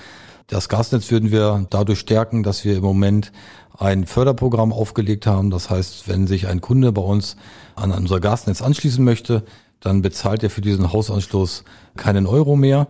Das 0.46 0.68
Gasnetz 0.68 1.10
würden 1.10 1.32
wir 1.32 1.66
dadurch 1.70 1.98
stärken, 1.98 2.42
dass 2.42 2.64
wir 2.64 2.76
im 2.76 2.84
Moment 2.84 3.32
ein 3.78 4.06
Förderprogramm 4.06 4.72
aufgelegt 4.72 5.26
haben. 5.26 5.50
Das 5.50 5.70
heißt, 5.70 6.08
wenn 6.08 6.26
sich 6.26 6.46
ein 6.46 6.60
Kunde 6.60 6.92
bei 6.92 7.02
uns 7.02 7.36
an 7.74 7.90
unser 7.90 8.20
Gasnetz 8.20 8.62
anschließen 8.62 9.04
möchte, 9.04 9.44
dann 9.80 10.02
bezahlt 10.02 10.42
er 10.42 10.50
für 10.50 10.60
diesen 10.60 10.92
Hausanschluss 10.92 11.64
keinen 11.96 12.26
Euro 12.26 12.56
mehr. 12.56 12.88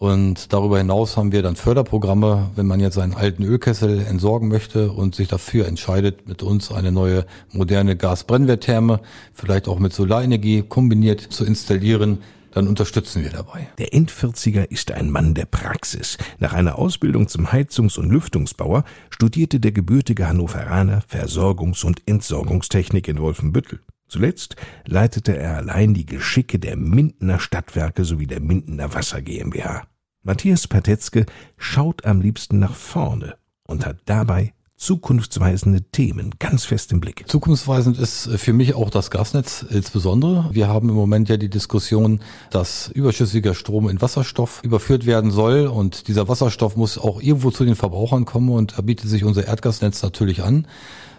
Und 0.00 0.54
darüber 0.54 0.78
hinaus 0.78 1.18
haben 1.18 1.30
wir 1.30 1.42
dann 1.42 1.56
Förderprogramme, 1.56 2.52
wenn 2.56 2.66
man 2.66 2.80
jetzt 2.80 2.96
einen 2.96 3.12
alten 3.12 3.42
Ölkessel 3.42 4.00
entsorgen 4.00 4.48
möchte 4.48 4.92
und 4.92 5.14
sich 5.14 5.28
dafür 5.28 5.66
entscheidet, 5.68 6.26
mit 6.26 6.42
uns 6.42 6.72
eine 6.72 6.90
neue 6.90 7.26
moderne 7.52 7.98
Gasbrennwerttherme, 7.98 9.00
vielleicht 9.34 9.68
auch 9.68 9.78
mit 9.78 9.92
Solarenergie 9.92 10.62
kombiniert 10.62 11.20
zu 11.20 11.44
installieren, 11.44 12.20
dann 12.52 12.66
unterstützen 12.66 13.22
wir 13.22 13.30
dabei. 13.30 13.68
Der 13.76 13.92
Endvierziger 13.92 14.70
ist 14.70 14.90
ein 14.90 15.10
Mann 15.10 15.34
der 15.34 15.44
Praxis. 15.44 16.16
Nach 16.38 16.54
einer 16.54 16.78
Ausbildung 16.78 17.28
zum 17.28 17.52
Heizungs- 17.52 17.98
und 17.98 18.08
Lüftungsbauer 18.08 18.84
studierte 19.10 19.60
der 19.60 19.72
gebürtige 19.72 20.26
Hannoveraner 20.26 21.02
Versorgungs- 21.10 21.84
und 21.84 22.00
Entsorgungstechnik 22.06 23.06
in 23.06 23.18
Wolfenbüttel. 23.18 23.80
Zuletzt 24.10 24.56
leitete 24.86 25.36
er 25.36 25.56
allein 25.56 25.94
die 25.94 26.04
Geschicke 26.04 26.58
der 26.58 26.76
Mindener 26.76 27.38
Stadtwerke 27.38 28.04
sowie 28.04 28.26
der 28.26 28.40
Mindener 28.40 28.92
Wasser 28.92 29.22
GmbH. 29.22 29.84
Matthias 30.24 30.66
Patetzke 30.66 31.26
schaut 31.56 32.04
am 32.04 32.20
liebsten 32.20 32.58
nach 32.58 32.74
vorne 32.74 33.36
und 33.62 33.86
hat 33.86 33.98
dabei 34.06 34.52
zukunftsweisende 34.76 35.82
Themen 35.92 36.34
ganz 36.40 36.64
fest 36.64 36.90
im 36.90 37.00
Blick. 37.00 37.24
Zukunftsweisend 37.28 37.98
ist 37.98 38.30
für 38.36 38.52
mich 38.52 38.74
auch 38.74 38.90
das 38.90 39.12
Gasnetz 39.12 39.64
insbesondere. 39.70 40.48
Wir 40.52 40.66
haben 40.66 40.88
im 40.88 40.96
Moment 40.96 41.28
ja 41.28 41.36
die 41.36 41.50
Diskussion, 41.50 42.20
dass 42.50 42.88
überschüssiger 42.88 43.54
Strom 43.54 43.88
in 43.88 44.00
Wasserstoff 44.00 44.60
überführt 44.64 45.06
werden 45.06 45.30
soll 45.30 45.68
und 45.68 46.08
dieser 46.08 46.28
Wasserstoff 46.28 46.76
muss 46.76 46.98
auch 46.98 47.22
irgendwo 47.22 47.52
zu 47.52 47.64
den 47.64 47.76
Verbrauchern 47.76 48.24
kommen 48.24 48.48
und 48.48 48.76
da 48.76 48.82
bietet 48.82 49.08
sich 49.08 49.22
unser 49.22 49.46
Erdgasnetz 49.46 50.02
natürlich 50.02 50.42
an 50.42 50.66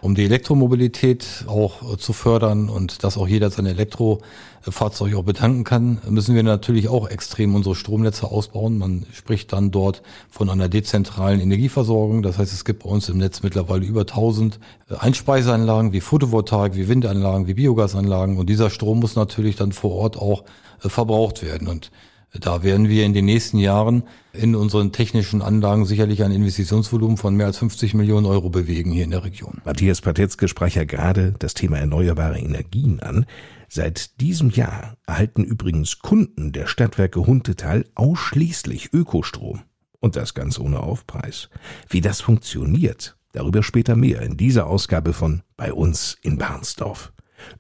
um 0.02 0.16
die 0.16 0.26
Elektromobilität 0.26 1.46
auch 1.48 1.98
zu 1.98 2.12
fördern 2.12 2.70
und 2.70 3.04
dass 3.04 3.18
auch 3.18 3.28
jeder 3.28 3.52
sein 3.52 3.68
Elektrofahrzeug 3.68 5.14
auch 5.14 5.24
betanken 5.24 5.64
kann, 5.64 6.00
müssen 6.10 6.34
wir 6.36 6.42
natürlich 6.42 6.90
auch 6.90 7.08
extrem 7.08 7.54
unsere 7.54 7.76
Stromnetze 7.76 8.32
ausbauen. 8.32 8.80
Man 8.80 9.06
spricht 9.14 9.54
dann 9.54 9.70
dort 9.70 10.02
von 10.30 10.50
einer 10.50 10.70
dezentralen 10.70 11.40
Energieversorgung. 11.40 12.24
Das 12.24 12.40
heißt, 12.40 12.52
es 12.52 12.66
gibt 12.66 12.84
bei 12.84 12.90
uns 12.90 13.10
im 13.10 13.18
Netz 13.20 13.44
mittlerweile 13.44 13.86
über 13.86 14.02
1000 14.02 14.60
Einspeiseanlagen 14.90 15.94
wie 15.94 16.02
Photovoltaik, 16.02 16.76
wie 16.76 16.88
Windanlagen, 16.88 17.48
wie 17.48 17.54
Biogasanlagen 17.54 18.38
und 18.38 18.50
dieser 18.50 18.72
Strom 18.72 19.00
muss 19.00 19.16
natürlich 19.16 19.56
dann 19.56 19.72
vor 19.72 19.92
Ort 19.92 20.18
auch 20.18 20.44
äh, 20.84 20.90
verbraucht 20.90 21.44
werden 21.44 21.68
und 21.68 21.92
da 22.40 22.64
werden 22.64 22.88
wir 22.88 23.06
in 23.06 23.14
den 23.14 23.26
nächsten 23.26 23.58
Jahren 23.58 24.04
in 24.32 24.56
unseren 24.56 24.94
technischen 24.94 25.42
Anlagen 25.42 25.86
sicherlich 25.86 26.24
ein 26.24 26.32
Investitionsvolumen 26.32 27.18
von 27.18 27.36
mehr 27.36 27.48
als 27.48 27.58
50 27.58 27.94
Millionen 27.94 28.26
Euro 28.26 28.50
bewegen 28.50 28.92
hier 28.92 29.04
in 29.04 29.12
der 29.12 29.26
Region. 29.26 29.62
Matthias 29.66 30.00
Patetzke 30.00 30.48
sprach 30.48 30.70
ja 30.70 30.86
gerade 30.86 31.34
das 31.40 31.54
Thema 31.54 31.78
erneuerbare 31.78 32.40
Energien 32.40 33.02
an. 33.02 33.26
Seit 33.68 34.20
diesem 34.22 34.50
Jahr 34.50 34.98
erhalten 35.06 35.44
übrigens 35.44 36.00
Kunden 36.00 36.54
der 36.54 36.68
Stadtwerke 36.68 37.26
Huntetal 37.26 37.86
ausschließlich 37.96 38.94
Ökostrom. 38.94 39.62
Und 40.00 40.16
das 40.16 40.34
ganz 40.34 40.58
ohne 40.58 40.80
Aufpreis. 40.80 41.50
Wie 41.90 42.02
das 42.02 42.22
funktioniert, 42.22 43.18
darüber 43.34 43.62
später 43.62 43.96
mehr 43.96 44.22
in 44.22 44.38
dieser 44.38 44.68
Ausgabe 44.68 45.14
von 45.14 45.44
Bei 45.58 45.74
uns 45.74 46.18
in 46.22 46.38
Barnsdorf. 46.38 47.14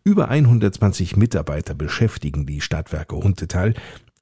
Über 0.03 0.29
120 0.29 1.17
Mitarbeiter 1.17 1.73
beschäftigen 1.73 2.45
die 2.45 2.61
Stadtwerke 2.61 3.15
Huntetal 3.15 3.73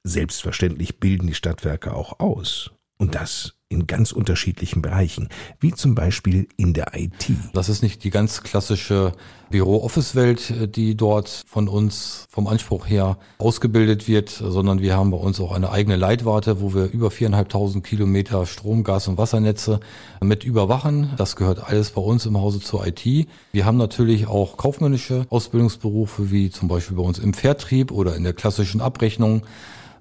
Selbstverständlich 0.10 1.00
bilden 1.00 1.28
die 1.28 1.36
Stadtwerke 1.36 1.94
auch 1.94 2.20
aus. 2.20 2.72
Und 2.98 3.14
das 3.14 3.54
in 3.70 3.86
ganz 3.86 4.12
unterschiedlichen 4.12 4.82
Bereichen, 4.82 5.30
wie 5.60 5.72
zum 5.72 5.94
Beispiel 5.94 6.48
in 6.58 6.74
der 6.74 6.96
IT. 6.96 7.30
Das 7.54 7.70
ist 7.70 7.84
nicht 7.84 8.04
die 8.04 8.10
ganz 8.10 8.42
klassische 8.42 9.14
Büro-Office-Welt, 9.52 10.76
die 10.76 10.98
dort 10.98 11.44
von 11.48 11.68
uns 11.68 12.26
vom 12.32 12.48
Anspruch 12.48 12.90
her 12.90 13.20
ausgebildet 13.38 14.08
wird, 14.08 14.30
sondern 14.30 14.82
wir 14.82 14.98
haben 14.98 15.12
bei 15.12 15.18
uns 15.18 15.40
auch 15.40 15.52
eine 15.52 15.72
eigene 15.72 15.98
Leitwarte, 15.98 16.62
wo 16.62 16.74
wir 16.74 16.86
über 16.92 17.12
viereinhalbtausend 17.12 17.86
Kilometer 17.86 18.48
Strom, 18.48 18.84
Gas 18.84 19.08
und 19.08 19.20
Wassernetze 19.20 19.80
mit 20.20 20.44
überwachen. 20.44 21.12
Das 21.18 21.36
gehört 21.36 21.64
alles 21.64 21.92
bei 21.92 22.02
uns 22.02 22.26
im 22.26 22.38
Hause 22.38 22.60
zur 22.60 22.88
IT. 22.88 23.06
Wir 23.52 23.66
haben 23.66 23.78
natürlich 23.78 24.26
auch 24.26 24.58
kaufmännische 24.58 25.28
Ausbildungsberufe, 25.30 26.32
wie 26.32 26.50
zum 26.50 26.68
Beispiel 26.68 26.98
bei 26.98 27.04
uns 27.04 27.20
im 27.20 27.36
Vertrieb 27.36 27.92
oder 27.92 28.16
in 28.16 28.24
der 28.24 28.34
klassischen 28.34 28.82
Abrechnung. 28.82 29.44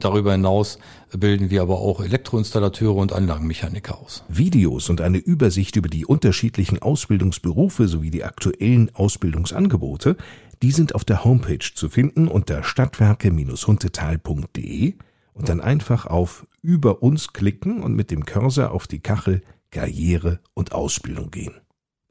Darüber 0.01 0.33
hinaus 0.33 0.79
bilden 1.13 1.51
wir 1.51 1.63
aber 1.63 1.79
auch 1.81 2.01
Elektroinstallateure 2.01 2.97
und 2.97 3.13
Anlagenmechaniker 3.13 3.97
aus. 3.99 4.25
Videos 4.29 4.91
und 4.91 5.01
eine 5.01 5.19
Übersicht 5.19 5.75
über 5.77 5.89
die 5.89 6.07
unterschiedlichen 6.07 6.81
Ausbildungsberufe 6.81 7.89
sowie 7.89 8.11
die 8.11 8.23
aktuellen 8.25 8.95
Ausbildungsangebote, 8.95 10.17
die 10.63 10.71
sind 10.71 10.95
auf 10.95 11.05
der 11.05 11.25
Homepage 11.25 11.75
zu 11.75 11.89
finden 11.89 12.29
unter 12.29 12.63
stadtwerke-huntetal.de 12.63 14.95
und 15.35 15.49
dann 15.49 15.61
einfach 15.61 16.07
auf 16.07 16.47
Über 16.63 17.03
uns 17.03 17.33
klicken 17.33 17.83
und 17.83 17.95
mit 17.95 18.11
dem 18.11 18.25
Cursor 18.25 18.71
auf 18.73 18.89
die 18.89 19.01
Kachel 19.01 19.43
Karriere 19.71 20.41
und 20.55 20.73
Ausbildung 20.73 21.31
gehen. 21.31 21.55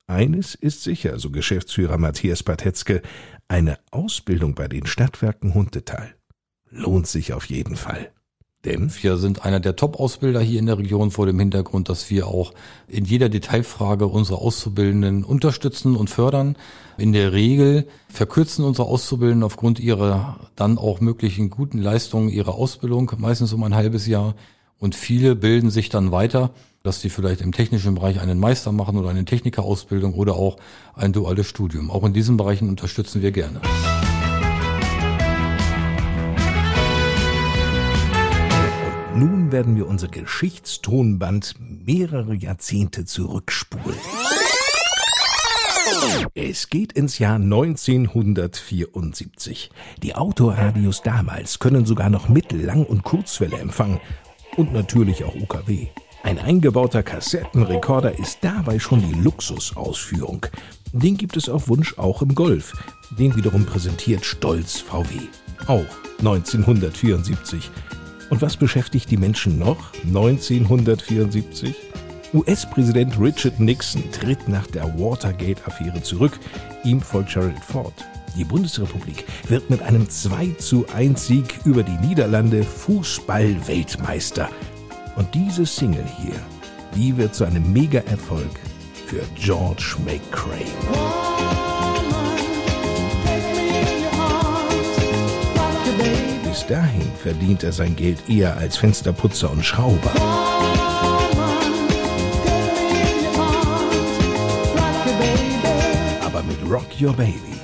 Eines 0.08 0.56
ist 0.56 0.84
sicher, 0.84 1.20
so 1.20 1.30
Geschäftsführer 1.32 1.98
Matthias 1.98 2.44
Patetzke, 2.44 3.02
eine 3.50 3.78
Ausbildung 3.92 4.56
bei 4.56 4.70
den 4.70 4.86
Stadtwerken 4.86 5.54
Huntetal 5.54 6.16
lohnt 6.70 7.08
sich 7.08 7.34
auf 7.34 7.46
jeden 7.46 7.76
Fall. 7.76 8.12
Denn 8.66 8.92
wir 9.02 9.18
sind 9.18 9.46
einer 9.46 9.60
der 9.60 9.76
Top-Ausbilder 9.76 10.42
hier 10.42 10.60
in 10.60 10.66
der 10.66 10.78
Region 10.78 11.12
vor 11.12 11.26
dem 11.26 11.40
Hintergrund, 11.40 11.90
dass 11.90 12.10
wir 12.10 12.28
auch 12.28 12.54
in 12.88 13.06
jeder 13.06 13.30
Detailfrage 13.30 14.08
unsere 14.08 14.40
Auszubildenden 14.40 15.24
unterstützen 15.24 15.96
und 15.96 16.10
fördern. 16.10 16.58
In 16.98 17.14
der 17.14 17.34
Regel 17.34 17.88
verkürzen 18.10 18.66
unsere 18.66 18.88
Auszubildenden 18.88 19.44
aufgrund 19.44 19.80
ihrer 19.80 20.40
dann 20.56 20.78
auch 20.78 21.00
möglichen 21.00 21.50
guten 21.50 21.78
Leistungen 21.78 22.30
ihre 22.30 22.56
Ausbildung, 22.56 23.12
meistens 23.18 23.54
um 23.54 23.64
ein 23.64 23.76
halbes 23.76 24.08
Jahr. 24.08 24.36
Und 24.80 24.96
viele 24.96 25.36
bilden 25.36 25.70
sich 25.70 25.90
dann 25.90 26.12
weiter, 26.12 26.52
dass 26.84 27.00
sie 27.00 27.10
vielleicht 27.10 27.42
im 27.42 27.52
technischen 27.52 27.96
Bereich 27.96 28.20
einen 28.20 28.40
Meister 28.40 28.72
machen 28.72 28.98
oder 28.98 29.10
eine 29.10 29.26
Technikerausbildung 29.26 30.14
oder 30.14 30.36
auch 30.36 30.58
ein 30.96 31.14
duales 31.14 31.48
Studium. 31.48 31.90
Auch 31.90 32.04
in 32.04 32.14
diesen 32.14 32.38
Bereichen 32.38 32.70
unterstützen 32.70 33.22
wir 33.22 33.32
gerne. 33.32 33.62
Nun 39.18 39.52
werden 39.52 39.76
wir 39.76 39.88
unser 39.88 40.08
Geschichtstonband 40.10 41.56
mehrere 41.60 42.36
Jahrzehnte 42.36 43.06
zurückspulen. 43.06 43.98
Es 46.36 46.70
geht 46.70 46.94
ins 46.94 47.18
Jahr 47.18 47.38
1974. 47.38 49.72
Die 50.04 50.14
Autoradios 50.14 51.02
damals 51.02 51.58
können 51.58 51.88
sogar 51.88 52.12
noch 52.12 52.30
Mittel-, 52.30 52.62
Lang- 52.62 52.86
und 52.86 53.04
Kurzwelle 53.04 53.58
empfangen. 53.58 54.00
Und 54.56 54.72
natürlich 54.72 55.24
auch 55.24 55.34
UKW. 55.34 55.88
Ein 56.22 56.38
eingebauter 56.38 57.02
Kassettenrekorder 57.02 58.20
ist 58.20 58.38
dabei 58.42 58.78
schon 58.78 59.02
die 59.02 59.20
Luxusausführung. 59.20 60.46
Den 60.92 61.18
gibt 61.18 61.38
es 61.38 61.50
auf 61.50 61.70
Wunsch 61.70 61.98
auch 61.98 62.22
im 62.22 62.36
Golf. 62.36 62.74
Den 63.18 63.36
wiederum 63.36 63.66
präsentiert 63.66 64.26
stolz 64.26 64.80
VW. 64.80 65.22
Auch 65.66 65.88
1974. 66.20 67.72
Und 68.30 68.42
was 68.42 68.58
beschäftigt 68.58 69.10
die 69.10 69.18
Menschen 69.18 69.58
noch 69.58 69.94
1974? 70.04 71.76
US-Präsident 72.34 73.18
Richard 73.20 73.60
Nixon 73.60 74.04
tritt 74.12 74.50
nach 74.50 74.68
der 74.68 74.84
Watergate-Affäre 75.00 76.02
zurück. 76.04 76.38
Ihm 76.84 77.02
folgt 77.02 77.34
Gerald 77.34 77.64
Ford. 77.64 77.94
Die 78.36 78.44
Bundesrepublik 78.44 79.26
wird 79.48 79.70
mit 79.70 79.82
einem 79.82 80.10
2 80.10 80.56
zu 80.60 80.86
1 80.94 81.26
Sieg 81.26 81.60
über 81.64 81.84
die 81.84 81.98
Niederlande 82.06 82.64
Fußball-Weltmeister. 82.64 84.50
Und 85.16 85.34
diese 85.34 85.66
Single 85.66 86.06
hier, 86.22 86.36
die 86.96 87.16
wird 87.18 87.34
zu 87.34 87.46
einem 87.46 87.72
Mega-Erfolg 87.72 88.52
für 89.08 89.24
George 89.36 89.96
McCrae. 90.06 91.37
Dahin 96.68 97.12
verdient 97.22 97.64
er 97.64 97.72
sein 97.72 97.96
Geld 97.96 98.30
eher 98.30 98.58
als 98.58 98.78
Fensterputzer 98.78 99.50
und 99.52 99.66
Schrauber. 99.66 100.12
Aber 106.26 106.44
mit 106.44 106.58
Rock 106.70 106.88
Your 107.02 107.14
Baby 107.14 107.58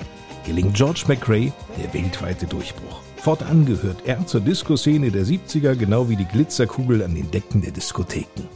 gelingt 0.45 0.75
George 0.75 1.03
McRae 1.07 1.51
der 1.77 1.93
weltweite 1.93 2.45
Durchbruch. 2.45 3.01
Fortan 3.17 3.65
gehört 3.65 4.05
er 4.05 4.25
zur 4.27 4.41
Disco-Szene 4.41 5.09
der 5.09 5.23
70er, 5.23 5.75
genau 5.75 6.09
wie 6.09 6.17
die 6.17 6.25
Glitzerkugel 6.25 7.03
an 7.03 7.15
den 7.15 7.31
Decken 7.31 7.61
der 7.61 7.71
Diskotheken. 7.71 8.47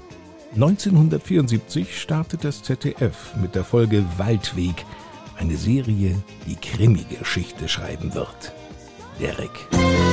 1974 0.55 1.99
startet 2.01 2.43
das 2.43 2.63
ZDF 2.63 3.35
mit 3.41 3.55
der 3.55 3.63
Folge 3.63 4.03
Waldweg, 4.17 4.85
eine 5.37 5.55
Serie, 5.55 6.15
die 6.47 6.55
Krimi-Geschichte 6.55 7.69
schreiben 7.69 8.13
wird. 8.13 8.53
Derek. 9.19 10.06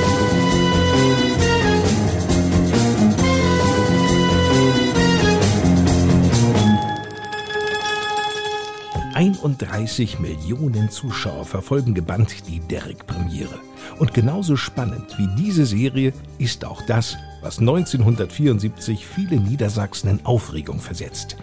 31 9.15 10.19
Millionen 10.19 10.89
Zuschauer 10.89 11.45
verfolgen 11.45 11.93
gebannt 11.93 12.49
die 12.49 12.59
Derrick-Premiere. 12.59 13.59
Und 13.97 14.13
genauso 14.13 14.57
spannend 14.57 15.17
wie 15.17 15.29
diese 15.37 15.65
Serie 15.65 16.11
ist 16.37 16.65
auch 16.65 16.81
das, 16.81 17.15
was 17.41 17.59
1974 17.59 19.05
viele 19.07 19.39
Niedersachsen 19.39 20.09
in 20.09 20.25
Aufregung 20.25 20.79
versetzt. 20.79 21.37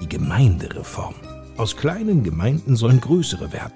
Die 0.00 0.08
Gemeindereform. 0.08 1.16
Aus 1.56 1.76
kleinen 1.76 2.22
Gemeinden 2.22 2.76
sollen 2.76 3.00
größere 3.00 3.52
werden. 3.52 3.74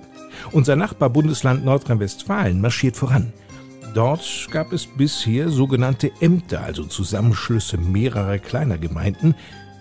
Unser 0.52 0.76
Nachbarbundesland 0.76 1.64
Nordrhein-Westfalen 1.64 2.60
marschiert 2.60 2.96
voran. 2.96 3.32
Dort 3.94 4.46
gab 4.52 4.72
es 4.72 4.86
bisher 4.86 5.48
sogenannte 5.48 6.12
Ämter, 6.20 6.62
also 6.62 6.84
Zusammenschlüsse 6.84 7.78
mehrerer 7.78 8.38
kleiner 8.38 8.78
Gemeinden, 8.78 9.34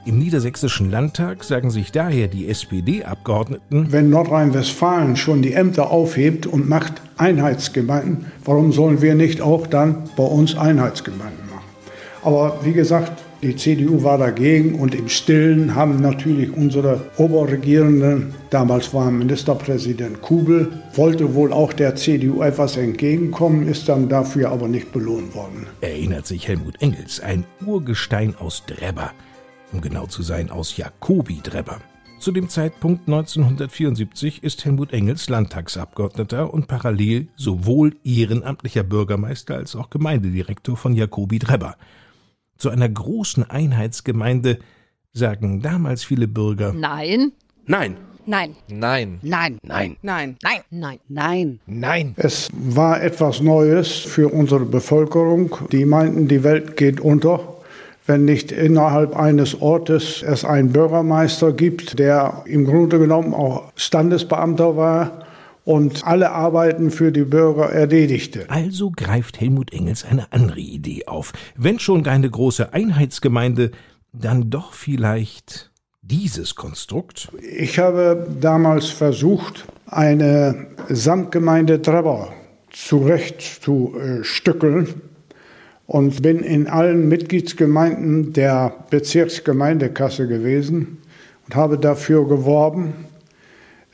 im 0.05 0.17
Niedersächsischen 0.17 0.89
Landtag 0.89 1.43
sagen 1.43 1.69
sich 1.71 1.91
daher 1.91 2.27
die 2.27 2.47
SPD-Abgeordneten, 2.47 3.91
wenn 3.91 4.09
Nordrhein-Westfalen 4.09 5.15
schon 5.15 5.41
die 5.41 5.53
Ämter 5.53 5.91
aufhebt 5.91 6.47
und 6.47 6.69
macht 6.69 7.01
Einheitsgemeinden, 7.17 8.25
warum 8.45 8.71
sollen 8.71 9.01
wir 9.01 9.15
nicht 9.15 9.41
auch 9.41 9.67
dann 9.67 10.09
bei 10.15 10.23
uns 10.23 10.57
Einheitsgemeinden 10.57 11.49
machen? 11.49 11.65
Aber 12.23 12.59
wie 12.63 12.73
gesagt, 12.73 13.11
die 13.41 13.55
CDU 13.55 14.03
war 14.03 14.17
dagegen 14.17 14.75
und 14.75 14.93
im 14.93 15.07
Stillen 15.07 15.73
haben 15.73 16.01
natürlich 16.01 16.51
unsere 16.51 16.99
Oberregierenden, 17.15 18.33
damals 18.49 18.93
war 18.93 19.09
Ministerpräsident 19.11 20.21
Kubel, 20.21 20.67
wollte 20.93 21.33
wohl 21.35 21.53
auch 21.53 21.71
der 21.71 21.95
CDU 21.95 22.41
etwas 22.41 22.75
entgegenkommen, 22.75 23.65
ist 23.67 23.87
dann 23.87 24.09
dafür 24.09 24.51
aber 24.51 24.67
nicht 24.67 24.91
belohnt 24.91 25.33
worden. 25.35 25.67
Erinnert 25.79 26.27
sich 26.27 26.49
Helmut 26.49 26.81
Engels, 26.81 27.21
ein 27.21 27.45
Urgestein 27.65 28.35
aus 28.37 28.63
Drebber, 28.65 29.11
um 29.71 29.81
genau 29.81 30.05
zu 30.07 30.23
sein 30.23 30.49
aus 30.49 30.77
Jakobi 30.77 31.41
Drebber. 31.41 31.79
Zu 32.19 32.33
dem 32.33 32.49
Zeitpunkt 32.49 33.07
1974 33.07 34.43
ist 34.43 34.65
Helmut 34.65 34.91
Engels 34.91 35.29
Landtagsabgeordneter 35.29 36.53
und 36.53 36.67
parallel 36.67 37.29
sowohl 37.37 37.95
ehrenamtlicher 38.03 38.83
Bürgermeister 38.83 39.55
als 39.55 39.75
auch 39.75 39.89
Gemeindedirektor 39.89 40.75
von 40.75 40.93
Jakobi 40.93 41.39
Drebber. 41.39 41.77
Zu 42.57 42.69
einer 42.69 42.89
großen 42.89 43.49
Einheitsgemeinde 43.49 44.59
sagen 45.13 45.61
damals 45.61 46.03
viele 46.03 46.27
Bürger 46.27 46.73
Nein. 46.73 47.31
Nein. 47.65 47.95
Nein. 48.25 48.55
Nein. 48.67 49.19
Nein. 49.21 49.57
Nein. 49.63 49.97
Nein. 50.01 50.37
Nein. 50.41 50.65
Nein. 50.69 50.99
Nein. 51.07 51.59
Nein. 51.65 52.13
Es 52.17 52.49
war 52.53 53.01
etwas 53.01 53.41
Neues 53.41 53.91
für 53.91 54.27
unsere 54.27 54.65
Bevölkerung. 54.65 55.55
Die 55.71 55.85
meinten, 55.85 56.27
die 56.27 56.43
Welt 56.43 56.77
geht 56.77 56.99
unter, 56.99 57.58
wenn 58.09 58.25
nicht 58.25 58.51
innerhalb 58.51 59.15
eines 59.15 59.61
Ortes 59.61 60.21
es 60.23 60.43
einen 60.43 60.73
Bürgermeister 60.73 61.53
gibt, 61.53 61.99
der 61.99 62.41
im 62.45 62.65
Grunde 62.65 62.97
genommen 62.97 63.35
auch 63.35 63.71
Standesbeamter 63.75 64.75
war 64.75 65.27
und 65.63 66.07
alle 66.07 66.31
Arbeiten 66.31 66.89
für 66.89 67.11
die 67.11 67.23
Bürger 67.23 67.69
erledigte. 67.69 68.49
Also 68.49 68.89
greift 68.89 69.39
Helmut 69.39 69.71
Engels 69.71 70.03
eine 70.03 70.33
andere 70.33 70.59
Idee 70.59 71.05
auf. 71.05 71.33
Wenn 71.55 71.77
schon 71.77 72.01
keine 72.01 72.27
große 72.27 72.73
Einheitsgemeinde, 72.73 73.69
dann 74.11 74.49
doch 74.49 74.73
vielleicht 74.73 75.69
dieses 76.01 76.55
Konstrukt? 76.55 77.29
Ich 77.47 77.77
habe 77.77 78.27
damals 78.41 78.87
versucht, 78.87 79.67
eine 79.85 80.65
Samtgemeinde 80.89 81.83
Trebber 81.83 82.33
zurechtzustückeln 82.71 85.08
und 85.89 86.21
bin 86.21 86.41
in 86.41 86.67
allen 86.67 87.07
Mitgliedsgemeinden 87.09 88.31
der 88.31 88.71
Bezirksgemeindekasse 88.91 90.27
gewesen 90.27 90.99
und 91.47 91.55
habe 91.55 91.79
dafür 91.79 92.27
geworben. 92.27 92.93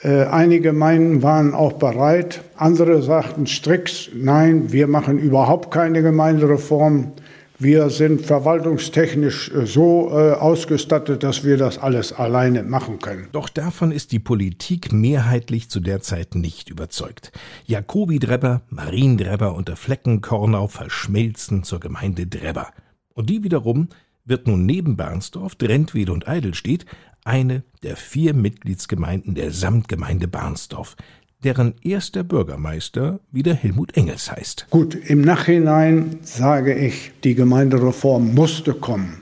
Äh, 0.02 0.26
einige 0.26 0.72
Gemeinden 0.72 1.24
waren 1.24 1.54
auch 1.54 1.72
bereit, 1.72 2.42
andere 2.58 3.02
sagten 3.02 3.48
strikt, 3.48 4.12
nein, 4.14 4.74
wir 4.74 4.88
machen 4.88 5.18
überhaupt 5.20 5.72
keine 5.72 6.02
Gemeindereform. 6.02 7.14
Wir 7.58 7.90
sind 7.90 8.26
verwaltungstechnisch 8.26 9.50
äh, 9.52 9.66
so 9.66 10.10
äh, 10.10 10.34
ausgestattet, 10.34 11.24
dass 11.24 11.46
wir 11.46 11.58
das 11.58 11.78
alles 11.78 12.12
alleine 12.12 12.64
machen 12.64 13.00
können. 13.00 13.30
Doch 13.32 13.48
davon 13.48 13.92
ist 13.92 14.12
die 14.12 14.20
Politik 14.20 14.92
mehrheitlich 14.92 15.70
zu 15.70 15.80
der 15.80 16.02
Zeit 16.02 16.36
nicht 16.36 16.70
überzeugt. 16.70 17.32
Jakobi 17.66 18.20
Drebber, 18.20 18.62
Marien 18.70 19.18
Drebber 19.18 19.56
und 19.56 19.70
der 19.70 19.78
Flecken 19.78 20.20
Kornau 20.20 20.68
verschmelzen 20.68 21.64
zur 21.64 21.80
Gemeinde 21.80 22.28
Drebber. 22.28 22.72
Und 23.14 23.30
die 23.30 23.44
wiederum 23.44 23.88
wird 24.26 24.48
nun 24.48 24.66
neben 24.66 24.98
Barnsdorf, 24.98 25.56
Drentwede 25.56 26.12
und 26.12 26.28
Eidelstedt 26.28 26.86
eine 27.24 27.64
der 27.84 27.96
vier 27.96 28.34
Mitgliedsgemeinden 28.34 29.34
der 29.34 29.52
Samtgemeinde 29.52 30.28
Barnsdorf, 30.28 30.96
deren 31.46 31.76
erster 31.84 32.24
Bürgermeister 32.24 33.20
wieder 33.32 33.54
Helmut 33.54 33.96
Engels 33.96 34.32
heißt. 34.32 34.68
Gut, 34.72 34.96
im 34.96 35.22
Nachhinein 35.22 36.18
sage 36.24 36.74
ich, 36.74 37.12
die 37.24 37.36
Gemeindereform 37.36 38.34
musste 38.34 38.74
kommen. 38.74 39.22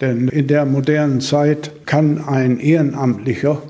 Denn 0.00 0.26
in 0.26 0.48
der 0.48 0.66
modernen 0.66 1.20
Zeit 1.20 1.86
kann 1.86 2.24
ein 2.24 2.58
Ehrenamtlicher, 2.58 3.62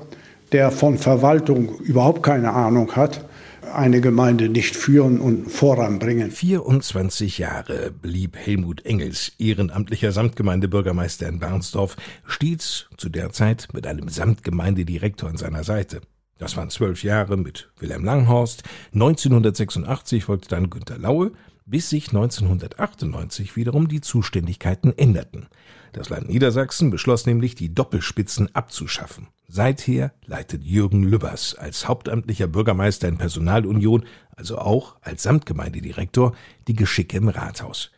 der 0.51 0.71
von 0.71 0.97
Verwaltung 0.97 1.77
überhaupt 1.79 2.23
keine 2.23 2.53
Ahnung 2.53 2.95
hat, 2.95 3.25
eine 3.71 4.01
Gemeinde 4.01 4.49
nicht 4.49 4.75
führen 4.75 5.19
und 5.19 5.51
voranbringen. 5.51 6.31
24 6.31 7.37
Jahre 7.37 7.91
blieb 7.91 8.37
Helmut 8.37 8.85
Engels 8.85 9.33
ehrenamtlicher 9.37 10.11
Samtgemeindebürgermeister 10.11 11.27
in 11.27 11.39
Barnsdorf, 11.39 11.95
stets 12.25 12.87
zu 12.97 13.09
der 13.09 13.31
Zeit 13.31 13.67
mit 13.73 13.85
einem 13.85 14.09
Samtgemeindedirektor 14.09 15.29
an 15.29 15.37
seiner 15.37 15.63
Seite. 15.63 16.01
Das 16.43 16.57
waren 16.57 16.69
zwölf 16.69 17.03
Jahre 17.03 17.37
mit 17.37 17.69
Wilhelm 17.79 18.03
Langhorst. 18.03 18.63
1986 18.93 20.25
folgte 20.25 20.49
dann 20.49 20.69
Günter 20.69 20.97
Laue, 20.97 21.31
bis 21.65 21.89
sich 21.89 22.09
1998 22.09 23.55
wiederum 23.55 23.87
die 23.87 24.01
Zuständigkeiten 24.01 24.91
änderten. 24.97 25.47
Das 25.93 26.09
Land 26.09 26.27
Niedersachsen 26.27 26.91
beschloss 26.91 27.25
nämlich, 27.25 27.55
die 27.55 27.73
Doppelspitzen 27.73 28.53
abzuschaffen. 28.53 29.27
Seither 29.47 30.11
leitet 30.25 30.65
Jürgen 30.65 31.03
Lübbers 31.03 31.55
als 31.55 31.87
hauptamtlicher 31.87 32.47
Bürgermeister 32.47 33.07
in 33.07 33.17
Personalunion, 33.17 34.03
also 34.35 34.57
auch 34.57 34.97
als 34.99 35.23
Samtgemeindedirektor, 35.23 36.35
die 36.67 36.75
Geschicke 36.75 37.15
im 37.15 37.29
Rathaus. 37.29 37.89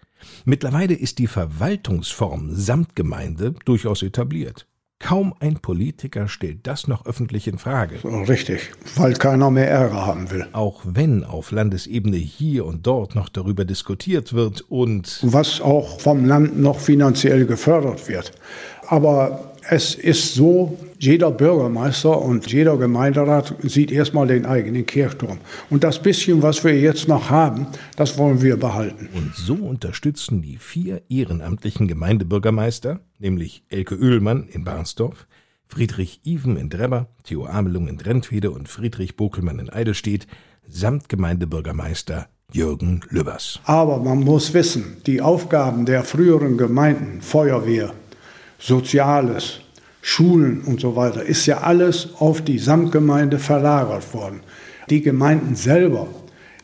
Mittlerweile 0.44 0.94
ist 0.94 1.18
die 1.18 1.26
Verwaltungsform 1.26 2.54
Samtgemeinde 2.54 3.56
durchaus 3.66 4.04
etabliert. 4.04 4.68
Kaum 5.00 5.34
ein 5.40 5.56
Politiker 5.56 6.30
stellt 6.30 6.66
das 6.66 6.88
noch 6.88 7.06
öffentlich 7.06 7.48
in 7.48 7.58
Frage. 7.58 7.96
Richtig, 8.28 8.72
weil 8.96 9.14
keiner 9.14 9.52
mehr 9.52 9.70
Ärger 9.70 10.06
haben 10.06 10.32
will. 10.32 10.48
Auch 10.54 10.82
wenn 10.86 11.26
auf 11.26 11.52
Landesebene 11.52 12.16
hier 12.16 12.66
und 12.66 12.88
dort 12.88 13.14
noch 13.14 13.28
darüber 13.28 13.66
diskutiert 13.66 14.34
wird 14.34 14.62
und 14.70 15.20
was 15.22 15.60
auch 15.60 16.00
vom 16.00 16.26
Land 16.26 16.58
noch 16.58 16.80
finanziell 16.80 17.46
gefördert 17.46 18.08
wird. 18.08 18.32
Aber 18.88 19.56
es 19.70 19.96
ist 19.96 20.36
so, 20.36 20.78
jeder 21.00 21.32
Bürgermeister 21.32 22.22
und 22.22 22.52
jeder 22.52 22.78
Gemeinderat 22.78 23.56
sieht 23.64 23.92
erstmal 23.92 24.28
den 24.28 24.46
eigenen 24.46 24.86
Kirchturm. 24.86 25.40
Und 25.70 25.84
das 25.84 26.02
bisschen, 26.02 26.42
was 26.42 26.64
wir 26.64 26.80
jetzt 26.80 27.08
noch 27.08 27.30
haben, 27.30 27.68
das 27.96 28.18
wollen 28.18 28.42
wir 28.42 28.58
behalten. 28.58 29.10
Und 29.14 29.36
so 29.36 29.56
unterstützen 29.56 30.42
die 30.42 30.58
vier 30.58 31.02
ehrenamtlichen 31.10 31.88
Gemeindebürgermeister, 31.88 33.00
nämlich 33.20 33.64
Elke 33.70 33.98
Oehlmann 34.00 34.48
in 34.48 34.64
Barnsdorf, 34.64 35.28
Friedrich 35.68 36.22
Iven 36.26 36.58
in 36.58 36.70
Drebber, 36.70 37.08
Theo 37.24 37.46
Amelung 37.46 37.88
in 37.88 37.98
Drentwede 37.98 38.52
und 38.52 38.70
Friedrich 38.70 39.16
Bokelmann 39.16 39.60
in 39.60 39.70
Eidelstedt, 39.70 40.28
samt 40.68 41.10
Gemeindebürgermeister 41.10 42.28
Jürgen 42.52 43.02
Lübbers. 43.10 43.60
Aber 43.66 43.98
man 43.98 44.20
muss 44.20 44.54
wissen, 44.54 44.98
die 45.06 45.22
Aufgaben 45.22 45.86
der 45.86 46.04
früheren 46.04 46.58
Gemeinden, 46.58 47.22
Feuerwehr, 47.22 47.94
Soziales, 48.60 49.60
Schulen 50.02 50.62
und 50.62 50.80
so 50.80 50.96
weiter, 50.96 51.24
ist 51.24 51.46
ja 51.48 51.62
alles 51.62 52.10
auf 52.20 52.42
die 52.42 52.60
Samtgemeinde 52.60 53.40
verlagert 53.40 54.14
worden. 54.14 54.42
Die 54.90 55.02
Gemeinden 55.02 55.56
selber, 55.56 56.08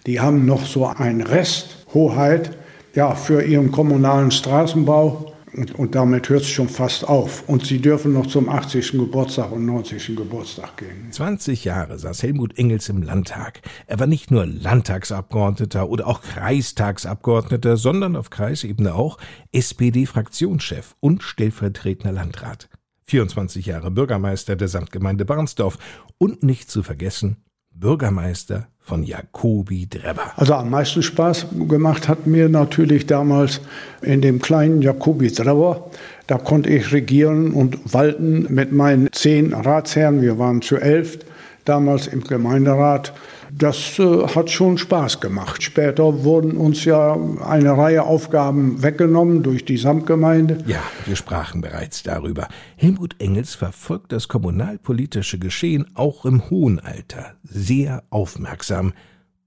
die 0.05 0.19
haben 0.19 0.45
noch 0.45 0.65
so 0.65 0.85
ein 0.85 1.21
Resthoheit 1.21 2.55
ja, 2.93 3.15
für 3.15 3.41
ihren 3.41 3.71
kommunalen 3.71 4.31
Straßenbau 4.31 5.30
und, 5.53 5.95
damit 5.95 6.29
hört 6.29 6.43
es 6.43 6.49
schon 6.49 6.69
fast 6.69 7.07
auf. 7.07 7.47
Und 7.47 7.65
sie 7.65 7.79
dürfen 7.79 8.13
noch 8.13 8.27
zum 8.27 8.49
80. 8.49 8.91
Geburtstag 8.91 9.51
und 9.51 9.65
90. 9.65 10.15
Geburtstag 10.15 10.77
gehen. 10.77 11.11
20 11.11 11.65
Jahre 11.65 11.97
saß 11.97 12.23
Helmut 12.23 12.57
Engels 12.57 12.89
im 12.89 13.01
Landtag. 13.01 13.61
Er 13.87 13.99
war 13.99 14.07
nicht 14.07 14.31
nur 14.31 14.45
Landtagsabgeordneter 14.45 15.89
oder 15.89 16.07
auch 16.07 16.21
Kreistagsabgeordneter, 16.21 17.77
sondern 17.77 18.15
auf 18.15 18.29
Kreisebene 18.29 18.95
auch 18.95 19.17
SPD-Fraktionschef 19.51 20.95
und 20.99 21.23
stellvertretender 21.23 22.13
Landrat. 22.13 22.69
24 23.05 23.65
Jahre 23.65 23.91
Bürgermeister 23.91 24.55
der 24.55 24.69
Samtgemeinde 24.69 25.25
Barnsdorf 25.25 25.77
und 26.17 26.43
nicht 26.43 26.71
zu 26.71 26.81
vergessen 26.81 27.37
Bürgermeister 27.73 28.67
von 28.79 29.03
Jakobi 29.03 29.87
Drebber. 29.87 30.33
Also 30.35 30.53
am 30.55 30.69
meisten 30.69 31.03
Spaß 31.03 31.47
gemacht 31.67 32.07
hat 32.07 32.27
mir 32.27 32.49
natürlich 32.49 33.05
damals 33.05 33.61
in 34.01 34.21
dem 34.21 34.41
kleinen 34.41 34.81
Jakobi 34.81 35.31
Drebber. 35.31 35.89
Da 36.27 36.37
konnte 36.37 36.69
ich 36.69 36.91
regieren 36.91 37.53
und 37.53 37.93
walten 37.93 38.47
mit 38.53 38.71
meinen 38.71 39.09
zehn 39.11 39.53
Ratsherren. 39.53 40.21
Wir 40.21 40.39
waren 40.39 40.61
zu 40.61 40.77
elf 40.77 41.19
damals 41.65 42.07
im 42.07 42.23
Gemeinderat. 42.23 43.13
Das 43.61 43.99
äh, 43.99 44.25
hat 44.25 44.49
schon 44.49 44.79
Spaß 44.79 45.19
gemacht. 45.19 45.61
Später 45.61 46.23
wurden 46.23 46.57
uns 46.57 46.83
ja 46.83 47.15
eine 47.45 47.77
Reihe 47.77 48.01
Aufgaben 48.01 48.81
weggenommen 48.81 49.43
durch 49.43 49.65
die 49.65 49.77
Samtgemeinde. 49.77 50.63
Ja, 50.65 50.81
wir 51.05 51.15
sprachen 51.15 51.61
bereits 51.61 52.01
darüber. 52.01 52.47
Helmut 52.75 53.13
Engels 53.19 53.53
verfolgt 53.53 54.13
das 54.13 54.27
kommunalpolitische 54.27 55.37
Geschehen 55.37 55.85
auch 55.93 56.25
im 56.25 56.49
hohen 56.49 56.79
Alter 56.79 57.35
sehr 57.43 58.01
aufmerksam. 58.09 58.93